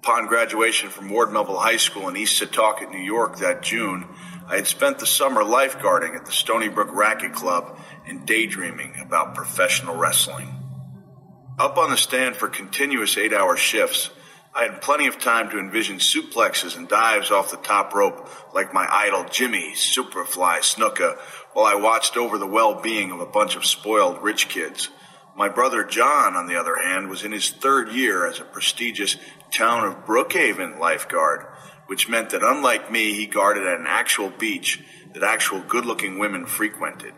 Upon 0.00 0.26
graduation 0.26 0.90
from 0.90 1.08
Ward 1.08 1.32
Melville 1.32 1.60
High 1.60 1.76
School 1.76 2.08
in 2.08 2.16
East 2.16 2.42
Setauket, 2.42 2.90
New 2.90 2.98
York 2.98 3.38
that 3.38 3.62
June, 3.62 4.06
I 4.46 4.56
had 4.56 4.66
spent 4.66 4.98
the 4.98 5.06
summer 5.06 5.42
lifeguarding 5.42 6.14
at 6.14 6.26
the 6.26 6.32
Stony 6.32 6.68
Brook 6.68 6.90
Racket 6.92 7.32
Club 7.32 7.78
and 8.06 8.26
daydreaming 8.26 8.94
about 9.00 9.34
professional 9.34 9.96
wrestling. 9.96 10.48
Up 11.58 11.78
on 11.78 11.90
the 11.90 11.96
stand 11.96 12.36
for 12.36 12.48
continuous 12.48 13.16
eight 13.16 13.32
hour 13.32 13.56
shifts, 13.56 14.10
I 14.54 14.64
had 14.64 14.82
plenty 14.82 15.06
of 15.06 15.18
time 15.18 15.50
to 15.50 15.58
envision 15.58 15.96
suplexes 15.96 16.76
and 16.76 16.88
dives 16.88 17.30
off 17.30 17.50
the 17.50 17.56
top 17.56 17.94
rope 17.94 18.28
like 18.54 18.74
my 18.74 18.86
idol 18.88 19.24
Jimmy 19.30 19.72
Superfly 19.72 20.58
Snuka 20.58 21.18
while 21.54 21.64
I 21.64 21.74
watched 21.80 22.16
over 22.16 22.36
the 22.36 22.46
well 22.46 22.80
being 22.80 23.12
of 23.12 23.20
a 23.20 23.26
bunch 23.26 23.56
of 23.56 23.64
spoiled 23.64 24.22
rich 24.22 24.48
kids. 24.48 24.90
My 25.36 25.48
brother 25.48 25.84
John, 25.84 26.36
on 26.36 26.46
the 26.46 26.56
other 26.56 26.76
hand, 26.76 27.08
was 27.08 27.24
in 27.24 27.32
his 27.32 27.50
third 27.50 27.90
year 27.90 28.26
as 28.26 28.38
a 28.38 28.44
prestigious 28.44 29.16
town 29.56 29.84
of 29.84 30.04
Brookhaven 30.04 30.78
lifeguard 30.78 31.46
which 31.86 32.08
meant 32.08 32.30
that 32.30 32.42
unlike 32.42 32.90
me, 32.90 33.12
he 33.12 33.26
guarded 33.26 33.66
at 33.66 33.80
an 33.80 33.86
actual 33.86 34.30
beach 34.30 34.80
that 35.12 35.22
actual 35.22 35.60
good 35.60 35.84
looking 35.84 36.18
women 36.18 36.46
frequented. 36.46 37.12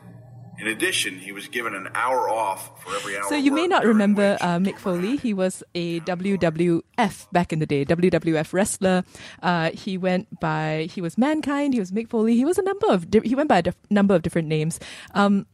In 0.58 0.66
addition, 0.68 1.18
he 1.18 1.32
was 1.32 1.48
given 1.48 1.74
an 1.74 1.88
hour 1.94 2.30
off 2.30 2.82
for 2.82 2.96
every 2.96 3.14
hour. 3.16 3.24
So 3.28 3.36
you 3.36 3.52
may 3.52 3.66
not 3.66 3.84
remember 3.84 4.38
uh, 4.40 4.56
Mick 4.56 4.78
Foley. 4.78 5.16
He 5.18 5.34
was 5.34 5.62
a 5.74 6.00
WWF 6.00 7.30
back 7.30 7.52
in 7.52 7.58
the 7.58 7.66
day, 7.66 7.84
WWF 7.84 8.54
wrestler. 8.54 9.04
Uh, 9.42 9.70
he 9.72 9.98
went 9.98 10.40
by 10.40 10.88
he 10.90 11.02
was 11.02 11.18
Mankind. 11.18 11.74
He 11.74 11.80
was 11.80 11.92
Mick 11.92 12.08
Foley. 12.08 12.36
He 12.36 12.46
was 12.46 12.56
a 12.56 12.62
number 12.62 12.86
of 12.88 13.10
di- 13.10 13.28
he 13.28 13.34
went 13.34 13.50
by 13.50 13.58
a 13.58 13.62
dif- 13.62 13.76
number 13.90 14.14
of 14.14 14.22
different 14.22 14.48
names. 14.48 14.80
Um, 15.12 15.46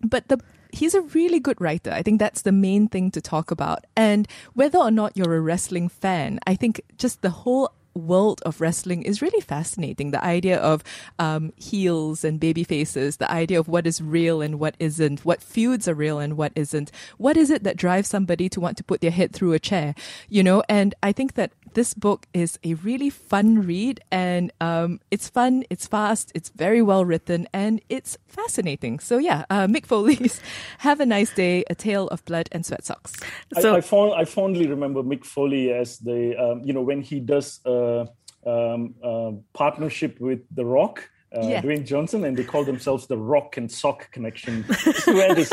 but 0.00 0.26
the 0.26 0.40
he's 0.72 0.94
a 0.94 1.02
really 1.02 1.40
good 1.40 1.60
writer. 1.60 1.90
I 1.90 2.02
think 2.02 2.18
that's 2.18 2.42
the 2.42 2.52
main 2.52 2.88
thing 2.88 3.10
to 3.12 3.20
talk 3.20 3.50
about. 3.50 3.84
And 3.96 4.26
whether 4.54 4.78
or 4.78 4.90
not 4.90 5.16
you're 5.16 5.36
a 5.36 5.40
wrestling 5.40 5.88
fan, 5.88 6.40
I 6.46 6.54
think 6.54 6.80
just 6.96 7.22
the 7.22 7.30
whole 7.30 7.72
world 7.94 8.40
of 8.46 8.60
wrestling 8.60 9.02
is 9.02 9.22
really 9.22 9.40
fascinating. 9.40 10.10
The 10.10 10.24
idea 10.24 10.58
of 10.58 10.82
um, 11.18 11.52
heels 11.56 12.24
and 12.24 12.38
baby 12.38 12.64
faces, 12.64 13.16
the 13.16 13.30
idea 13.30 13.58
of 13.58 13.68
what 13.68 13.86
is 13.86 14.00
real 14.00 14.40
and 14.42 14.58
what 14.58 14.76
isn't, 14.78 15.24
what 15.24 15.42
feuds 15.42 15.88
are 15.88 15.94
real 15.94 16.18
and 16.18 16.36
what 16.36 16.52
isn't. 16.54 16.90
What 17.18 17.36
is 17.36 17.50
it 17.50 17.64
that 17.64 17.76
drives 17.76 18.08
somebody 18.08 18.48
to 18.50 18.60
want 18.60 18.76
to 18.78 18.84
put 18.84 19.00
their 19.00 19.10
head 19.10 19.32
through 19.32 19.52
a 19.52 19.58
chair? 19.58 19.94
You 20.28 20.42
know, 20.42 20.62
and 20.68 20.94
I 21.02 21.12
think 21.12 21.34
that 21.34 21.52
this 21.74 21.94
book 21.94 22.26
is 22.32 22.58
a 22.64 22.74
really 22.74 23.10
fun 23.10 23.62
read 23.62 24.00
and 24.10 24.52
um, 24.60 25.00
it's 25.10 25.28
fun, 25.28 25.64
it's 25.70 25.86
fast, 25.86 26.32
it's 26.34 26.50
very 26.50 26.82
well 26.82 27.04
written, 27.04 27.46
and 27.52 27.80
it's 27.88 28.16
fascinating. 28.26 28.98
So, 28.98 29.18
yeah, 29.18 29.44
uh, 29.50 29.66
Mick 29.66 29.86
Foley's 29.86 30.40
Have 30.78 31.00
a 31.00 31.06
Nice 31.06 31.32
Day, 31.34 31.64
A 31.70 31.74
Tale 31.74 32.08
of 32.08 32.24
Blood 32.24 32.48
and 32.52 32.64
Sweat 32.64 32.84
Socks. 32.84 33.14
So, 33.60 33.74
I, 33.74 33.78
I, 33.78 33.80
fond, 33.80 34.14
I 34.14 34.24
fondly 34.24 34.66
remember 34.66 35.02
Mick 35.02 35.24
Foley 35.24 35.72
as 35.72 35.98
the, 35.98 36.36
um, 36.36 36.62
you 36.64 36.72
know, 36.72 36.82
when 36.82 37.02
he 37.02 37.20
does 37.20 37.60
uh, 37.66 38.06
um, 38.46 38.94
uh, 39.02 39.32
partnership 39.52 40.20
with 40.20 40.40
The 40.54 40.64
Rock 40.64 41.08
uh, 41.36 41.46
yeah. 41.46 41.62
Dwayne 41.62 41.86
Johnson, 41.86 42.24
and 42.24 42.36
they 42.36 42.44
call 42.44 42.64
themselves 42.64 43.06
the 43.06 43.16
Rock 43.16 43.56
and 43.56 43.70
Sock 43.70 44.10
Connection. 44.10 44.64
wear 45.06 45.34
this, 45.34 45.52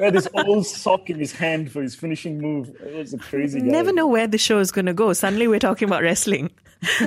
wear 0.00 0.10
this 0.10 0.28
old 0.34 0.66
sock 0.66 1.10
in 1.10 1.18
his 1.18 1.32
hand 1.32 1.70
for 1.70 1.82
his 1.82 1.94
finishing 1.94 2.40
move. 2.40 2.74
It 2.80 2.94
was 2.94 3.12
a 3.12 3.18
crazy. 3.18 3.60
Guy. 3.60 3.66
Never 3.66 3.92
know 3.92 4.06
where 4.06 4.26
the 4.26 4.38
show 4.38 4.58
is 4.58 4.72
going 4.72 4.86
to 4.86 4.94
go. 4.94 5.12
Suddenly, 5.12 5.46
we're 5.46 5.58
talking 5.58 5.86
about 5.86 6.02
wrestling. 6.02 6.50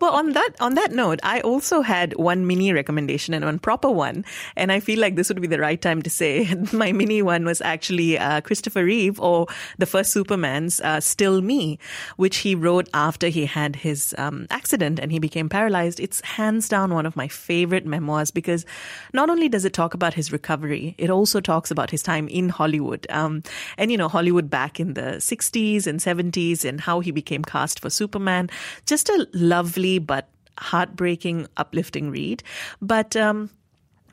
well, 0.00 0.12
on 0.12 0.32
that 0.32 0.50
on 0.58 0.74
that 0.76 0.92
note, 0.92 1.20
I 1.22 1.40
also 1.40 1.82
had 1.82 2.16
one 2.16 2.46
mini 2.46 2.72
recommendation 2.72 3.34
and 3.34 3.44
one 3.44 3.58
proper 3.58 3.90
one, 3.90 4.24
and 4.56 4.72
I 4.72 4.80
feel 4.80 4.98
like 4.98 5.14
this 5.14 5.28
would 5.28 5.42
be 5.42 5.46
the 5.46 5.58
right 5.58 5.80
time 5.80 6.00
to 6.00 6.08
say 6.08 6.54
my 6.72 6.90
mini 6.92 7.20
one 7.20 7.44
was 7.44 7.60
actually 7.60 8.18
uh, 8.18 8.40
Christopher 8.40 8.82
Reeve 8.84 9.20
or 9.20 9.46
the 9.76 9.84
first 9.84 10.10
Superman's 10.10 10.80
uh, 10.80 11.00
"Still 11.00 11.42
Me," 11.42 11.78
which 12.16 12.38
he 12.38 12.54
wrote 12.54 12.88
after 12.94 13.28
he 13.28 13.44
had 13.44 13.76
his 13.76 14.14
um, 14.16 14.46
accident 14.48 14.98
and 14.98 15.12
he 15.12 15.18
became 15.18 15.50
paralyzed. 15.50 16.00
It's 16.00 16.22
hands 16.22 16.66
down 16.66 16.94
one 16.94 17.04
of 17.04 17.14
my 17.14 17.28
favorite 17.28 17.84
memoirs 17.84 18.30
because 18.30 18.64
not 19.12 19.28
only 19.28 19.50
does 19.50 19.66
it 19.66 19.74
talk 19.74 19.92
about 19.92 20.14
his 20.14 20.32
recovery, 20.32 20.94
it 20.96 21.10
also 21.10 21.40
talks 21.40 21.70
about 21.70 21.90
his 21.90 22.02
time 22.02 22.26
in 22.28 22.48
Hollywood, 22.48 23.06
um, 23.10 23.42
and 23.76 23.92
you 23.92 23.98
know 23.98 24.08
Hollywood 24.08 24.48
back 24.48 24.80
in 24.80 24.94
the 24.94 25.20
'60s 25.20 25.86
and 25.86 26.00
'70s 26.00 26.64
and 26.64 26.80
how 26.80 27.00
he 27.00 27.10
became 27.10 27.44
cast 27.44 27.78
for 27.78 27.90
Superman 27.90 28.48
just 28.86 29.08
a 29.08 29.26
lovely 29.32 29.98
but 29.98 30.28
heartbreaking, 30.58 31.46
uplifting 31.56 32.10
read. 32.10 32.42
But 32.80 33.16
um, 33.16 33.50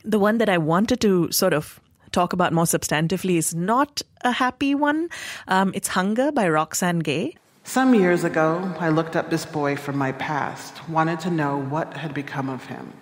the 0.03 0.19
one 0.19 0.37
that 0.37 0.49
I 0.49 0.57
wanted 0.57 1.01
to 1.01 1.31
sort 1.31 1.53
of 1.53 1.79
talk 2.11 2.33
about 2.33 2.53
more 2.53 2.65
substantively 2.65 3.37
is 3.37 3.53
not 3.53 4.01
a 4.21 4.31
happy 4.31 4.73
one. 4.75 5.09
Um, 5.47 5.71
it's 5.75 5.89
Hunger 5.89 6.31
by 6.31 6.49
Roxane 6.49 6.99
Gay. 6.99 7.35
Some 7.63 7.93
years 7.93 8.23
ago, 8.23 8.73
I 8.79 8.89
looked 8.89 9.15
up 9.15 9.29
this 9.29 9.45
boy 9.45 9.75
from 9.75 9.95
my 9.97 10.11
past, 10.13 10.89
wanted 10.89 11.19
to 11.21 11.29
know 11.29 11.61
what 11.61 11.93
had 11.93 12.13
become 12.13 12.49
of 12.49 12.65
him. 12.65 12.93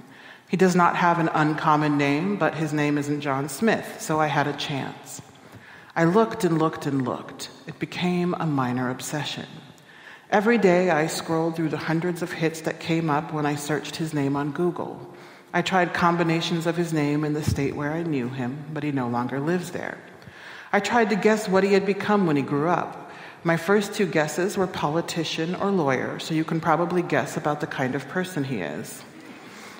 He 0.50 0.58
does 0.58 0.76
not 0.76 0.96
have 0.96 1.20
an 1.20 1.30
uncommon 1.30 1.98
name, 1.98 2.38
but 2.38 2.56
his 2.56 2.74
name 2.74 2.98
isn't 2.98 3.22
John 3.22 3.48
Smith, 3.50 4.02
so 4.02 4.20
I 4.20 4.28
had 4.28 4.48
a 4.48 4.54
chance. 4.54 5.22
I 5.96 6.04
looked 6.04 6.44
and 6.44 6.58
looked 6.58 6.86
and 6.86 7.06
looked. 7.06 7.50
It 7.66 7.80
became 7.80 8.34
a 8.34 8.46
minor 8.46 8.90
obsession. 8.90 9.46
Every 10.30 10.58
day 10.58 10.90
I 10.90 11.08
scrolled 11.08 11.56
through 11.56 11.70
the 11.70 11.78
hundreds 11.78 12.22
of 12.22 12.34
hits 12.34 12.62
that 12.62 12.82
came 12.82 13.10
up 13.10 13.32
when 13.32 13.46
I 13.46 13.56
searched 13.56 13.96
his 13.96 14.14
name 14.14 14.36
on 14.36 14.52
Google. 14.52 15.00
I 15.54 15.62
tried 15.62 15.94
combinations 15.94 16.68
of 16.68 16.76
his 16.76 16.92
name 16.92 17.24
in 17.24 17.32
the 17.32 17.42
state 17.42 17.78
where 17.78 17.94
I 17.94 18.04
knew 18.04 18.28
him, 18.28 18.66
but 18.74 18.84
he 18.84 18.92
no 18.92 19.08
longer 19.08 19.40
lives 19.40 19.72
there. 19.72 19.98
I 20.74 20.82
tried 20.82 21.12
to 21.12 21.16
guess 21.16 21.48
what 21.48 21.64
he 21.64 21.72
had 21.72 21.86
become 21.86 22.28
when 22.28 22.36
he 22.36 22.42
grew 22.42 22.68
up. 22.68 23.10
My 23.46 23.56
first 23.56 23.94
two 23.94 24.06
guesses 24.06 24.58
were 24.58 24.68
politician 24.68 25.56
or 25.56 25.72
lawyer, 25.72 26.20
so 26.20 26.34
you 26.34 26.44
can 26.44 26.60
probably 26.60 27.02
guess 27.02 27.38
about 27.38 27.62
the 27.62 27.68
kind 27.68 27.96
of 27.96 28.10
person 28.10 28.44
he 28.44 28.58
is. 28.58 29.02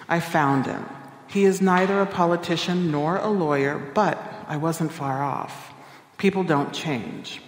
I 0.08 0.22
found 0.22 0.66
him. 0.66 0.86
He 1.28 1.44
is 1.44 1.62
neither 1.62 2.00
a 2.00 2.06
politician 2.06 2.90
nor 2.90 3.18
a 3.18 3.28
lawyer, 3.28 3.78
but 3.94 4.18
I 4.48 4.56
wasn't 4.56 4.94
far 4.94 5.22
off. 5.22 5.74
People 6.18 6.46
don't 6.46 6.72
change. 6.72 7.42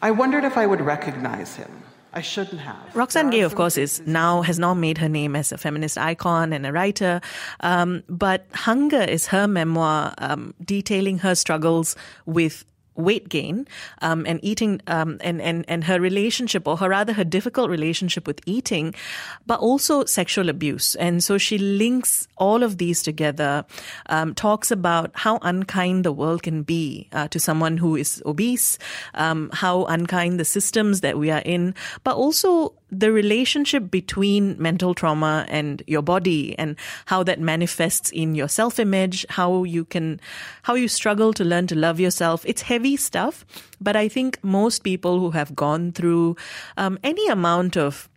I 0.00 0.12
wondered 0.12 0.44
if 0.44 0.56
I 0.56 0.66
would 0.66 0.80
recognize 0.80 1.56
him. 1.56 1.82
I 2.12 2.22
shouldn't 2.22 2.60
have. 2.60 2.94
Roxane 2.94 3.30
Gay, 3.30 3.40
of 3.40 3.54
course, 3.54 3.76
is 3.76 4.02
now 4.06 4.42
has 4.42 4.58
now 4.58 4.74
made 4.74 4.98
her 4.98 5.08
name 5.08 5.36
as 5.36 5.52
a 5.52 5.58
feminist 5.58 5.96
icon 5.96 6.52
and 6.52 6.66
a 6.66 6.72
writer. 6.72 7.20
Um, 7.60 8.02
but 8.08 8.46
Hunger 8.52 9.02
is 9.02 9.26
her 9.26 9.46
memoir 9.46 10.14
um, 10.18 10.54
detailing 10.64 11.18
her 11.18 11.34
struggles 11.34 11.96
with 12.26 12.64
weight 12.96 13.28
gain 13.28 13.66
um, 14.02 14.24
and 14.26 14.40
eating 14.42 14.80
um, 14.86 15.18
and, 15.22 15.40
and, 15.40 15.64
and 15.68 15.84
her 15.84 16.00
relationship 16.00 16.66
or 16.66 16.76
her 16.76 16.88
rather 16.88 17.12
her 17.12 17.24
difficult 17.24 17.70
relationship 17.70 18.26
with 18.26 18.40
eating 18.46 18.94
but 19.46 19.60
also 19.60 20.04
sexual 20.04 20.48
abuse 20.48 20.94
and 20.96 21.22
so 21.22 21.38
she 21.38 21.58
links 21.58 22.28
all 22.36 22.62
of 22.62 22.78
these 22.78 23.02
together 23.02 23.64
um, 24.06 24.34
talks 24.34 24.70
about 24.70 25.10
how 25.14 25.38
unkind 25.42 26.04
the 26.04 26.12
world 26.12 26.42
can 26.42 26.62
be 26.62 27.08
uh, 27.12 27.28
to 27.28 27.38
someone 27.38 27.76
who 27.76 27.96
is 27.96 28.22
obese 28.26 28.78
um, 29.14 29.50
how 29.52 29.84
unkind 29.84 30.38
the 30.38 30.44
systems 30.44 31.00
that 31.00 31.18
we 31.18 31.30
are 31.30 31.42
in 31.44 31.74
but 32.04 32.16
also 32.16 32.74
the 32.92 33.12
relationship 33.12 33.90
between 33.90 34.60
mental 34.60 34.94
trauma 34.94 35.46
and 35.48 35.82
your 35.86 36.02
body 36.02 36.58
and 36.58 36.76
how 37.06 37.22
that 37.22 37.38
manifests 37.38 38.10
in 38.10 38.34
your 38.34 38.48
self-image, 38.48 39.24
how 39.28 39.62
you 39.64 39.84
can, 39.84 40.20
how 40.62 40.74
you 40.74 40.88
struggle 40.88 41.32
to 41.32 41.44
learn 41.44 41.66
to 41.68 41.76
love 41.76 42.00
yourself. 42.00 42.44
It's 42.44 42.62
heavy 42.62 42.79
stuff, 42.96 43.44
but 43.80 43.96
I 43.96 44.08
think 44.08 44.38
most 44.42 44.84
people 44.84 45.18
who 45.18 45.30
have 45.30 45.54
gone 45.54 45.92
through 45.92 46.36
um, 46.76 46.98
any 47.02 47.26
amount 47.28 47.76
of 47.76 48.08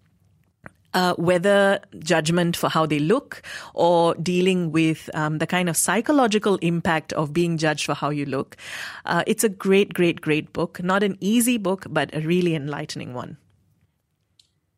uh, 0.93 1.13
whether 1.15 1.79
judgment 1.99 2.55
for 2.55 2.69
how 2.69 2.85
they 2.85 2.99
look 2.99 3.41
or 3.73 4.15
dealing 4.15 4.71
with 4.71 5.09
um, 5.13 5.39
the 5.39 5.47
kind 5.47 5.69
of 5.69 5.75
psychological 5.75 6.57
impact 6.57 7.13
of 7.13 7.33
being 7.33 7.57
judged 7.57 7.85
for 7.85 7.93
how 7.93 8.09
you 8.09 8.25
look. 8.25 8.57
Uh, 9.05 9.23
it's 9.25 9.43
a 9.43 9.49
great, 9.49 9.93
great, 9.93 10.21
great 10.21 10.53
book. 10.53 10.83
Not 10.83 11.03
an 11.03 11.17
easy 11.19 11.57
book, 11.57 11.85
but 11.89 12.13
a 12.13 12.21
really 12.21 12.55
enlightening 12.55 13.13
one. 13.13 13.37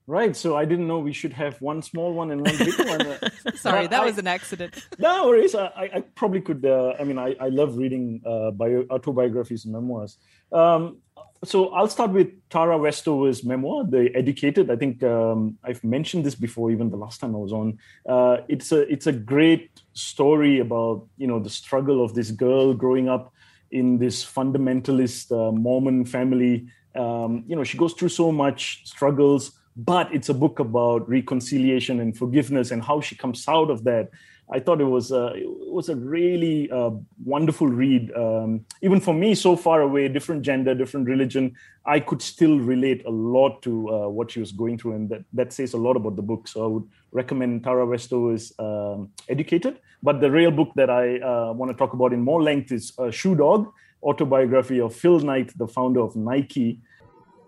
Right. 0.08 0.36
So 0.36 0.56
I 0.56 0.66
didn't 0.66 0.88
know 0.88 1.00
we 1.00 1.14
should 1.14 1.34
have 1.34 1.60
one 1.62 1.82
small 1.82 2.14
one 2.14 2.30
and 2.30 2.42
one 2.42 2.58
big 2.58 2.78
one. 2.78 3.18
Sorry, 3.56 3.88
that 3.88 4.04
I, 4.04 4.06
was 4.06 4.20
an 4.20 4.28
accident. 4.28 4.76
No 5.00 5.28
worries. 5.28 5.56
I, 5.56 5.90
I 5.96 6.04
probably 6.14 6.42
could. 6.42 6.64
Uh, 6.64 6.94
I 7.00 7.04
mean, 7.04 7.18
I, 7.18 7.36
I 7.40 7.50
love 7.50 7.76
reading 7.76 8.22
uh, 8.24 8.52
bio, 8.52 8.86
autobiographies 8.92 9.66
and 9.66 9.74
memoirs. 9.74 10.18
Um, 10.52 10.98
so 11.44 11.70
I'll 11.70 11.88
start 11.88 12.12
with 12.12 12.30
Tara 12.50 12.78
Westover's 12.78 13.44
memoir, 13.44 13.84
The 13.84 14.12
Educated. 14.16 14.70
I 14.70 14.76
think 14.76 15.02
um, 15.02 15.58
I've 15.64 15.84
mentioned 15.84 16.24
this 16.24 16.36
before, 16.36 16.70
even 16.70 16.92
the 16.92 16.98
last 16.98 17.20
time 17.20 17.36
I 17.36 17.40
was 17.40 17.52
on. 17.52 17.80
Uh, 18.08 18.38
it's 18.48 18.72
a 18.72 18.82
it's 18.92 19.08
a 19.08 19.12
great 19.12 19.82
story 19.94 20.60
about 20.60 21.08
you 21.18 21.26
know 21.26 21.40
the 21.40 21.50
struggle 21.50 22.04
of 22.04 22.14
this 22.14 22.30
girl 22.30 22.76
growing 22.76 23.10
up 23.10 23.34
in 23.72 23.98
this 23.98 24.24
fundamentalist 24.24 25.32
uh, 25.32 25.52
Mormon 25.52 26.06
family. 26.06 26.68
Um, 26.96 27.44
you 27.48 27.56
know, 27.56 27.64
she 27.64 27.78
goes 27.78 27.94
through 27.94 28.10
so 28.10 28.32
much 28.32 28.82
struggles 28.86 29.60
but 29.76 30.14
it's 30.14 30.30
a 30.30 30.34
book 30.34 30.60
about 30.60 31.08
reconciliation 31.10 32.00
and 32.00 32.18
forgiveness 32.18 32.72
and 32.72 32.84
how 32.84 33.02
she 33.02 33.16
comes 33.16 33.48
out 33.48 33.70
of 33.70 33.84
that. 33.84 34.10
I 34.54 34.60
thought 34.60 34.80
it 34.80 34.86
was 34.86 35.12
a, 35.12 35.34
it 35.34 35.48
was 35.48 35.90
a 35.90 35.96
really 35.96 36.70
uh, 36.70 36.92
wonderful 37.24 37.68
read. 37.68 38.12
Um, 38.16 38.64
even 38.84 39.02
for 39.02 39.14
me, 39.14 39.34
so 39.34 39.56
far 39.56 39.82
away, 39.82 40.08
different 40.08 40.44
gender, 40.44 40.76
different 40.76 41.08
religion, 41.08 41.56
I 41.86 42.00
could 42.00 42.22
still 42.22 42.60
relate 42.60 43.04
a 43.06 43.10
lot 43.10 43.64
to 43.64 43.90
uh, 43.90 44.08
what 44.08 44.32
she 44.32 44.40
was 44.40 44.52
going 44.52 44.78
through, 44.78 44.94
and 44.94 45.10
that, 45.10 45.24
that 45.34 45.52
says 45.52 45.74
a 45.74 45.78
lot 45.78 45.96
about 45.96 46.16
the 46.16 46.22
book. 46.22 46.48
So 46.48 46.64
I 46.64 46.68
would 46.68 46.88
recommend 47.12 47.64
Tara 47.64 47.88
Westover's 47.88 48.54
um, 48.60 49.10
Educated. 49.28 49.80
But 50.04 50.22
the 50.22 50.30
real 50.30 50.52
book 50.52 50.70
that 50.76 50.92
I 50.92 51.18
uh, 51.20 51.54
want 51.54 51.72
to 51.72 51.78
talk 51.78 51.94
about 51.94 52.14
in 52.14 52.22
more 52.22 52.44
length 52.44 52.72
is 52.72 52.94
uh, 53.00 53.10
Shoe 53.10 53.34
Dog, 53.36 53.74
autobiography 54.04 54.80
of 54.80 54.96
Phil 54.96 55.20
Knight, 55.22 55.58
the 55.58 55.68
founder 55.68 56.02
of 56.02 56.16
Nike. 56.16 56.82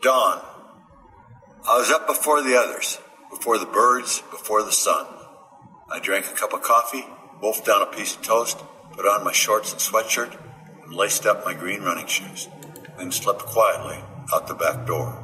Dawn 0.01 0.56
I 1.69 1.75
was 1.77 1.91
up 1.91 2.07
before 2.07 2.41
the 2.41 2.55
others, 2.55 2.97
before 3.29 3.57
the 3.57 3.65
birds, 3.65 4.23
before 4.31 4.63
the 4.63 4.71
sun. 4.71 5.05
I 5.91 5.99
drank 5.99 6.25
a 6.25 6.33
cup 6.33 6.53
of 6.53 6.61
coffee, 6.61 7.05
wolfed 7.41 7.65
down 7.65 7.81
a 7.81 7.87
piece 7.87 8.15
of 8.15 8.21
toast, 8.21 8.63
put 8.91 9.05
on 9.05 9.25
my 9.25 9.33
shorts 9.33 9.73
and 9.73 9.81
sweatshirt, 9.81 10.33
and 10.85 10.93
laced 10.93 11.25
up 11.25 11.43
my 11.43 11.53
green 11.53 11.81
running 11.81 12.07
shoes, 12.07 12.47
then 12.97 13.11
slept 13.11 13.41
quietly 13.41 14.01
out 14.33 14.47
the 14.47 14.53
back 14.55 14.87
door. 14.87 15.21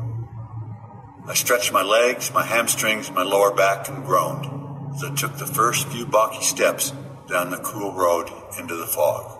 I 1.29 1.33
stretched 1.33 1.71
my 1.71 1.81
legs, 1.81 2.33
my 2.33 2.43
hamstrings, 2.43 3.09
my 3.09 3.23
lower 3.23 3.55
back, 3.55 3.87
and 3.87 4.03
groaned 4.03 4.95
as 4.95 5.03
I 5.05 5.15
took 5.15 5.37
the 5.37 5.47
first 5.47 5.87
few 5.87 6.05
balky 6.05 6.43
steps 6.43 6.91
down 7.29 7.51
the 7.51 7.57
cool 7.59 7.93
road 7.93 8.29
into 8.59 8.75
the 8.75 8.87
fog. 8.87 9.39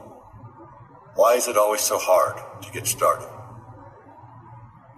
Why 1.15 1.33
is 1.33 1.49
it 1.49 1.57
always 1.57 1.81
so 1.81 1.97
hard 1.97 2.63
to 2.63 2.71
get 2.71 2.87
started? 2.87 3.27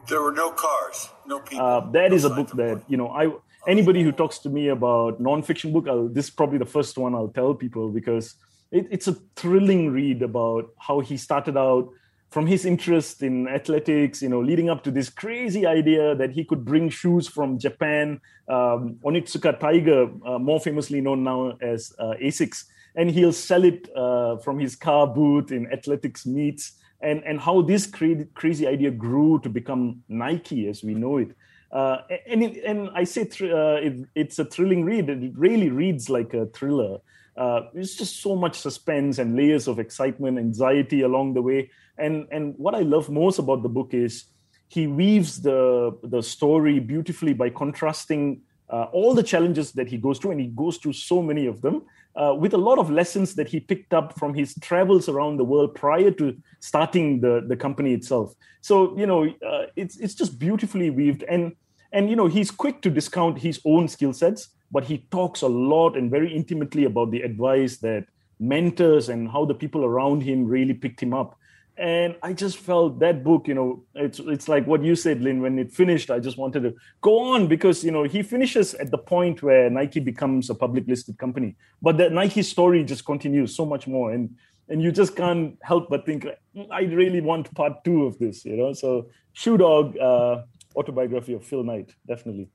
There 0.08 0.22
were 0.22 0.32
no 0.32 0.52
cars, 0.52 1.10
no 1.26 1.40
people. 1.40 1.66
Uh, 1.66 1.80
that 1.92 2.12
no 2.12 2.16
is 2.16 2.24
a 2.26 2.30
book 2.30 2.52
that 2.52 2.84
you 2.88 2.98
know. 2.98 3.10
I 3.10 3.32
anybody 3.68 4.04
who 4.04 4.12
talks 4.12 4.38
to 4.40 4.50
me 4.50 4.70
about 4.70 5.22
nonfiction 5.22 5.74
book, 5.74 5.88
I'll, 5.88 6.08
this 6.08 6.26
is 6.26 6.32
probably 6.32 6.60
the 6.60 6.66
first 6.66 6.98
one 6.98 7.16
I'll 7.16 7.30
tell 7.30 7.54
people 7.56 7.90
because 7.90 8.36
it, 8.72 8.88
it's 8.92 9.08
a 9.08 9.14
thrilling 9.36 9.92
read 9.92 10.22
about 10.22 10.70
how 10.78 11.00
he 11.00 11.18
started 11.18 11.58
out 11.58 11.90
from 12.30 12.46
his 12.46 12.66
interest 12.66 13.24
in 13.24 13.48
athletics, 13.48 14.22
you 14.22 14.30
know, 14.30 14.42
leading 14.42 14.70
up 14.70 14.84
to 14.84 14.92
this 14.92 15.10
crazy 15.10 15.66
idea 15.66 16.16
that 16.16 16.32
he 16.32 16.44
could 16.44 16.66
bring 16.66 16.90
shoes 16.90 17.28
from 17.28 17.58
Japan. 17.58 18.20
Um, 18.48 19.00
Onitsuka 19.04 19.60
Tiger, 19.60 20.10
uh, 20.26 20.38
more 20.38 20.60
famously 20.60 21.02
known 21.02 21.24
now 21.24 21.58
as 21.62 21.94
uh, 21.98 22.14
Asics, 22.22 22.66
and 22.96 23.10
he'll 23.10 23.34
sell 23.34 23.64
it 23.64 23.90
uh, 23.96 24.38
from 24.38 24.60
his 24.60 24.76
car 24.76 25.08
booth 25.08 25.52
in 25.52 25.72
athletics 25.72 26.26
meets 26.26 26.74
and 27.02 27.24
and 27.24 27.40
how 27.40 27.62
this 27.62 27.86
crazy, 27.88 28.28
crazy 28.34 28.68
idea 28.68 28.92
grew 28.92 29.40
to 29.40 29.50
become 29.50 30.04
Nike 30.08 30.68
as 30.68 30.84
we 30.84 30.94
know 30.94 31.18
it. 31.18 31.36
Uh, 31.72 31.98
and 32.28 32.44
it, 32.44 32.64
and 32.64 32.90
I 32.96 33.04
say 33.04 33.26
th- 33.26 33.52
uh, 33.52 33.80
it, 33.82 34.08
it's 34.16 34.40
a 34.40 34.46
thrilling 34.46 34.86
read. 34.86 35.10
It 35.10 35.34
really 35.36 35.70
reads 35.70 36.10
like 36.10 36.34
a 36.34 36.46
thriller. 36.48 37.00
Uh, 37.36 37.64
it's 37.74 37.96
just 37.96 38.22
so 38.22 38.36
much 38.36 38.58
suspense 38.58 39.18
and 39.18 39.36
layers 39.36 39.68
of 39.68 39.78
excitement, 39.78 40.40
anxiety 40.40 41.02
along 41.02 41.34
the 41.34 41.42
way. 41.42 41.70
And 41.98 42.28
and 42.32 42.56
what 42.58 42.76
I 42.76 42.82
love 42.82 43.10
most 43.10 43.40
about 43.40 43.62
the 43.62 43.70
book 43.70 43.94
is 43.94 44.26
he 44.70 44.88
weaves 44.88 45.42
the 45.42 45.98
the 46.04 46.22
story 46.22 46.80
beautifully 46.80 47.34
by 47.34 47.50
contrasting 47.50 48.42
uh, 48.70 48.86
all 48.94 49.14
the 49.14 49.24
challenges 49.24 49.74
that 49.74 49.88
he 49.88 49.98
goes 49.98 50.18
through, 50.20 50.32
and 50.32 50.42
he 50.42 50.48
goes 50.48 50.78
through 50.78 50.94
so 50.94 51.22
many 51.22 51.46
of 51.46 51.62
them, 51.62 51.84
uh, 52.16 52.34
with 52.34 52.54
a 52.54 52.58
lot 52.58 52.78
of 52.78 52.90
lessons 52.90 53.36
that 53.36 53.48
he 53.48 53.60
picked 53.60 53.94
up 53.94 54.18
from 54.18 54.34
his 54.34 54.56
travels 54.62 55.10
around 55.10 55.38
the 55.38 55.44
world 55.44 55.76
prior 55.76 56.12
to 56.12 56.36
starting 56.60 57.20
the, 57.22 57.44
the 57.48 57.56
company 57.56 57.94
itself. 57.94 58.34
So 58.62 58.98
you 58.98 59.06
know, 59.06 59.26
uh, 59.46 59.66
it's 59.76 59.98
it's 59.98 60.16
just 60.16 60.40
beautifully 60.40 60.90
weaved, 60.90 61.24
and 61.24 61.56
and 61.92 62.10
you 62.10 62.16
know, 62.16 62.28
he's 62.28 62.52
quick 62.52 62.82
to 62.82 62.90
discount 62.90 63.40
his 63.40 63.60
own 63.66 63.88
skill 63.88 64.14
sets, 64.14 64.50
but 64.72 64.86
he 64.86 65.08
talks 65.12 65.42
a 65.42 65.48
lot 65.48 65.96
and 65.96 66.12
very 66.12 66.34
intimately 66.34 66.86
about 66.86 67.12
the 67.12 67.22
advice 67.22 67.78
that 67.78 68.06
mentors 68.40 69.10
and 69.10 69.30
how 69.30 69.46
the 69.46 69.54
people 69.54 69.86
around 69.86 70.22
him 70.22 70.46
really 70.46 70.74
picked 70.74 71.02
him 71.02 71.14
up 71.14 71.38
and 71.78 72.16
i 72.24 72.32
just 72.32 72.58
felt 72.58 73.00
that 73.00 73.24
book 73.24 73.48
you 73.48 73.54
know 73.54 73.84
it's 73.96 74.20
it's 74.20 74.48
like 74.48 74.66
what 74.66 74.82
you 74.82 74.96
said 74.96 75.22
lynn 75.22 75.42
when 75.42 75.60
it 75.60 75.72
finished 75.72 76.10
i 76.10 76.20
just 76.20 76.38
wanted 76.38 76.64
to 76.64 76.74
go 77.02 77.20
on 77.20 77.48
because 77.48 77.84
you 77.84 77.92
know 77.92 78.04
he 78.04 78.22
finishes 78.22 78.74
at 78.76 78.92
the 78.92 78.98
point 78.98 79.44
where 79.44 79.70
nike 79.70 80.00
becomes 80.00 80.50
a 80.50 80.56
public 80.56 80.88
listed 80.88 81.18
company. 81.18 81.56
But 81.82 81.98
that 81.98 82.12
nike 82.12 82.42
story 82.42 82.84
just 82.84 83.06
continues 83.06 83.56
so 83.56 83.66
much 83.66 83.88
more. 83.88 84.12
And 84.12 84.36
and 84.68 84.82
you 84.82 84.92
just 84.92 85.16
can't 85.16 85.58
help 85.62 85.90
but 85.90 86.06
think 86.08 86.26
i 86.72 86.82
really 86.82 87.22
want 87.22 87.54
part 87.54 87.84
two 87.84 88.06
of 88.06 88.18
this 88.18 88.44
you 88.46 88.58
know? 88.58 88.74
So 88.74 89.10
shoe 89.34 89.58
dog 89.58 89.96
uh, 89.98 90.42
autobiography 90.76 91.34
of 91.34 91.46
phil 91.46 91.64
knight 91.64 91.94
definitely 92.08 92.50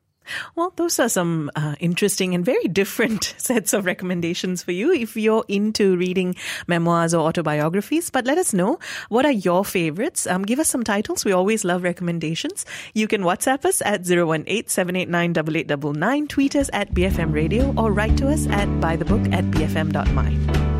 Well, 0.55 0.72
those 0.76 0.99
are 0.99 1.09
some 1.09 1.51
uh, 1.57 1.74
interesting 1.81 2.35
and 2.35 2.45
very 2.45 2.64
different 2.64 3.35
sets 3.39 3.72
of 3.72 3.85
recommendations 3.85 4.62
for 4.62 4.72
you 4.72 4.93
if 4.93 5.16
you're 5.16 5.45
into 5.49 5.97
reading 5.97 6.35
memoirs 6.66 7.14
or 7.14 7.26
autobiographies. 7.26 8.11
But 8.11 8.26
let 8.26 8.39
us 8.39 8.53
know 8.53 8.78
what 9.09 9.24
are 9.24 9.33
your 9.33 9.64
favorites. 9.64 10.26
Um, 10.26 10.43
give 10.43 10.59
us 10.59 10.68
some 10.68 10.85
titles. 10.85 11.24
We 11.24 11.33
always 11.33 11.64
love 11.64 11.83
recommendations. 11.83 12.66
You 12.95 13.09
can 13.09 13.22
WhatsApp 13.22 13.64
us 13.64 13.83
at 13.83 14.09
018 14.11 14.68
789 14.68 15.31
8899, 15.31 16.28
tweet 16.28 16.57
us 16.57 16.70
at 16.72 16.93
BFM 16.95 17.33
Radio, 17.33 17.74
or 17.76 17.93
write 17.93 18.16
to 18.18 18.28
us 18.28 18.47
at 18.49 18.68
bythebook 18.81 19.33
at 19.33 19.45
bfm.my. 19.51 20.80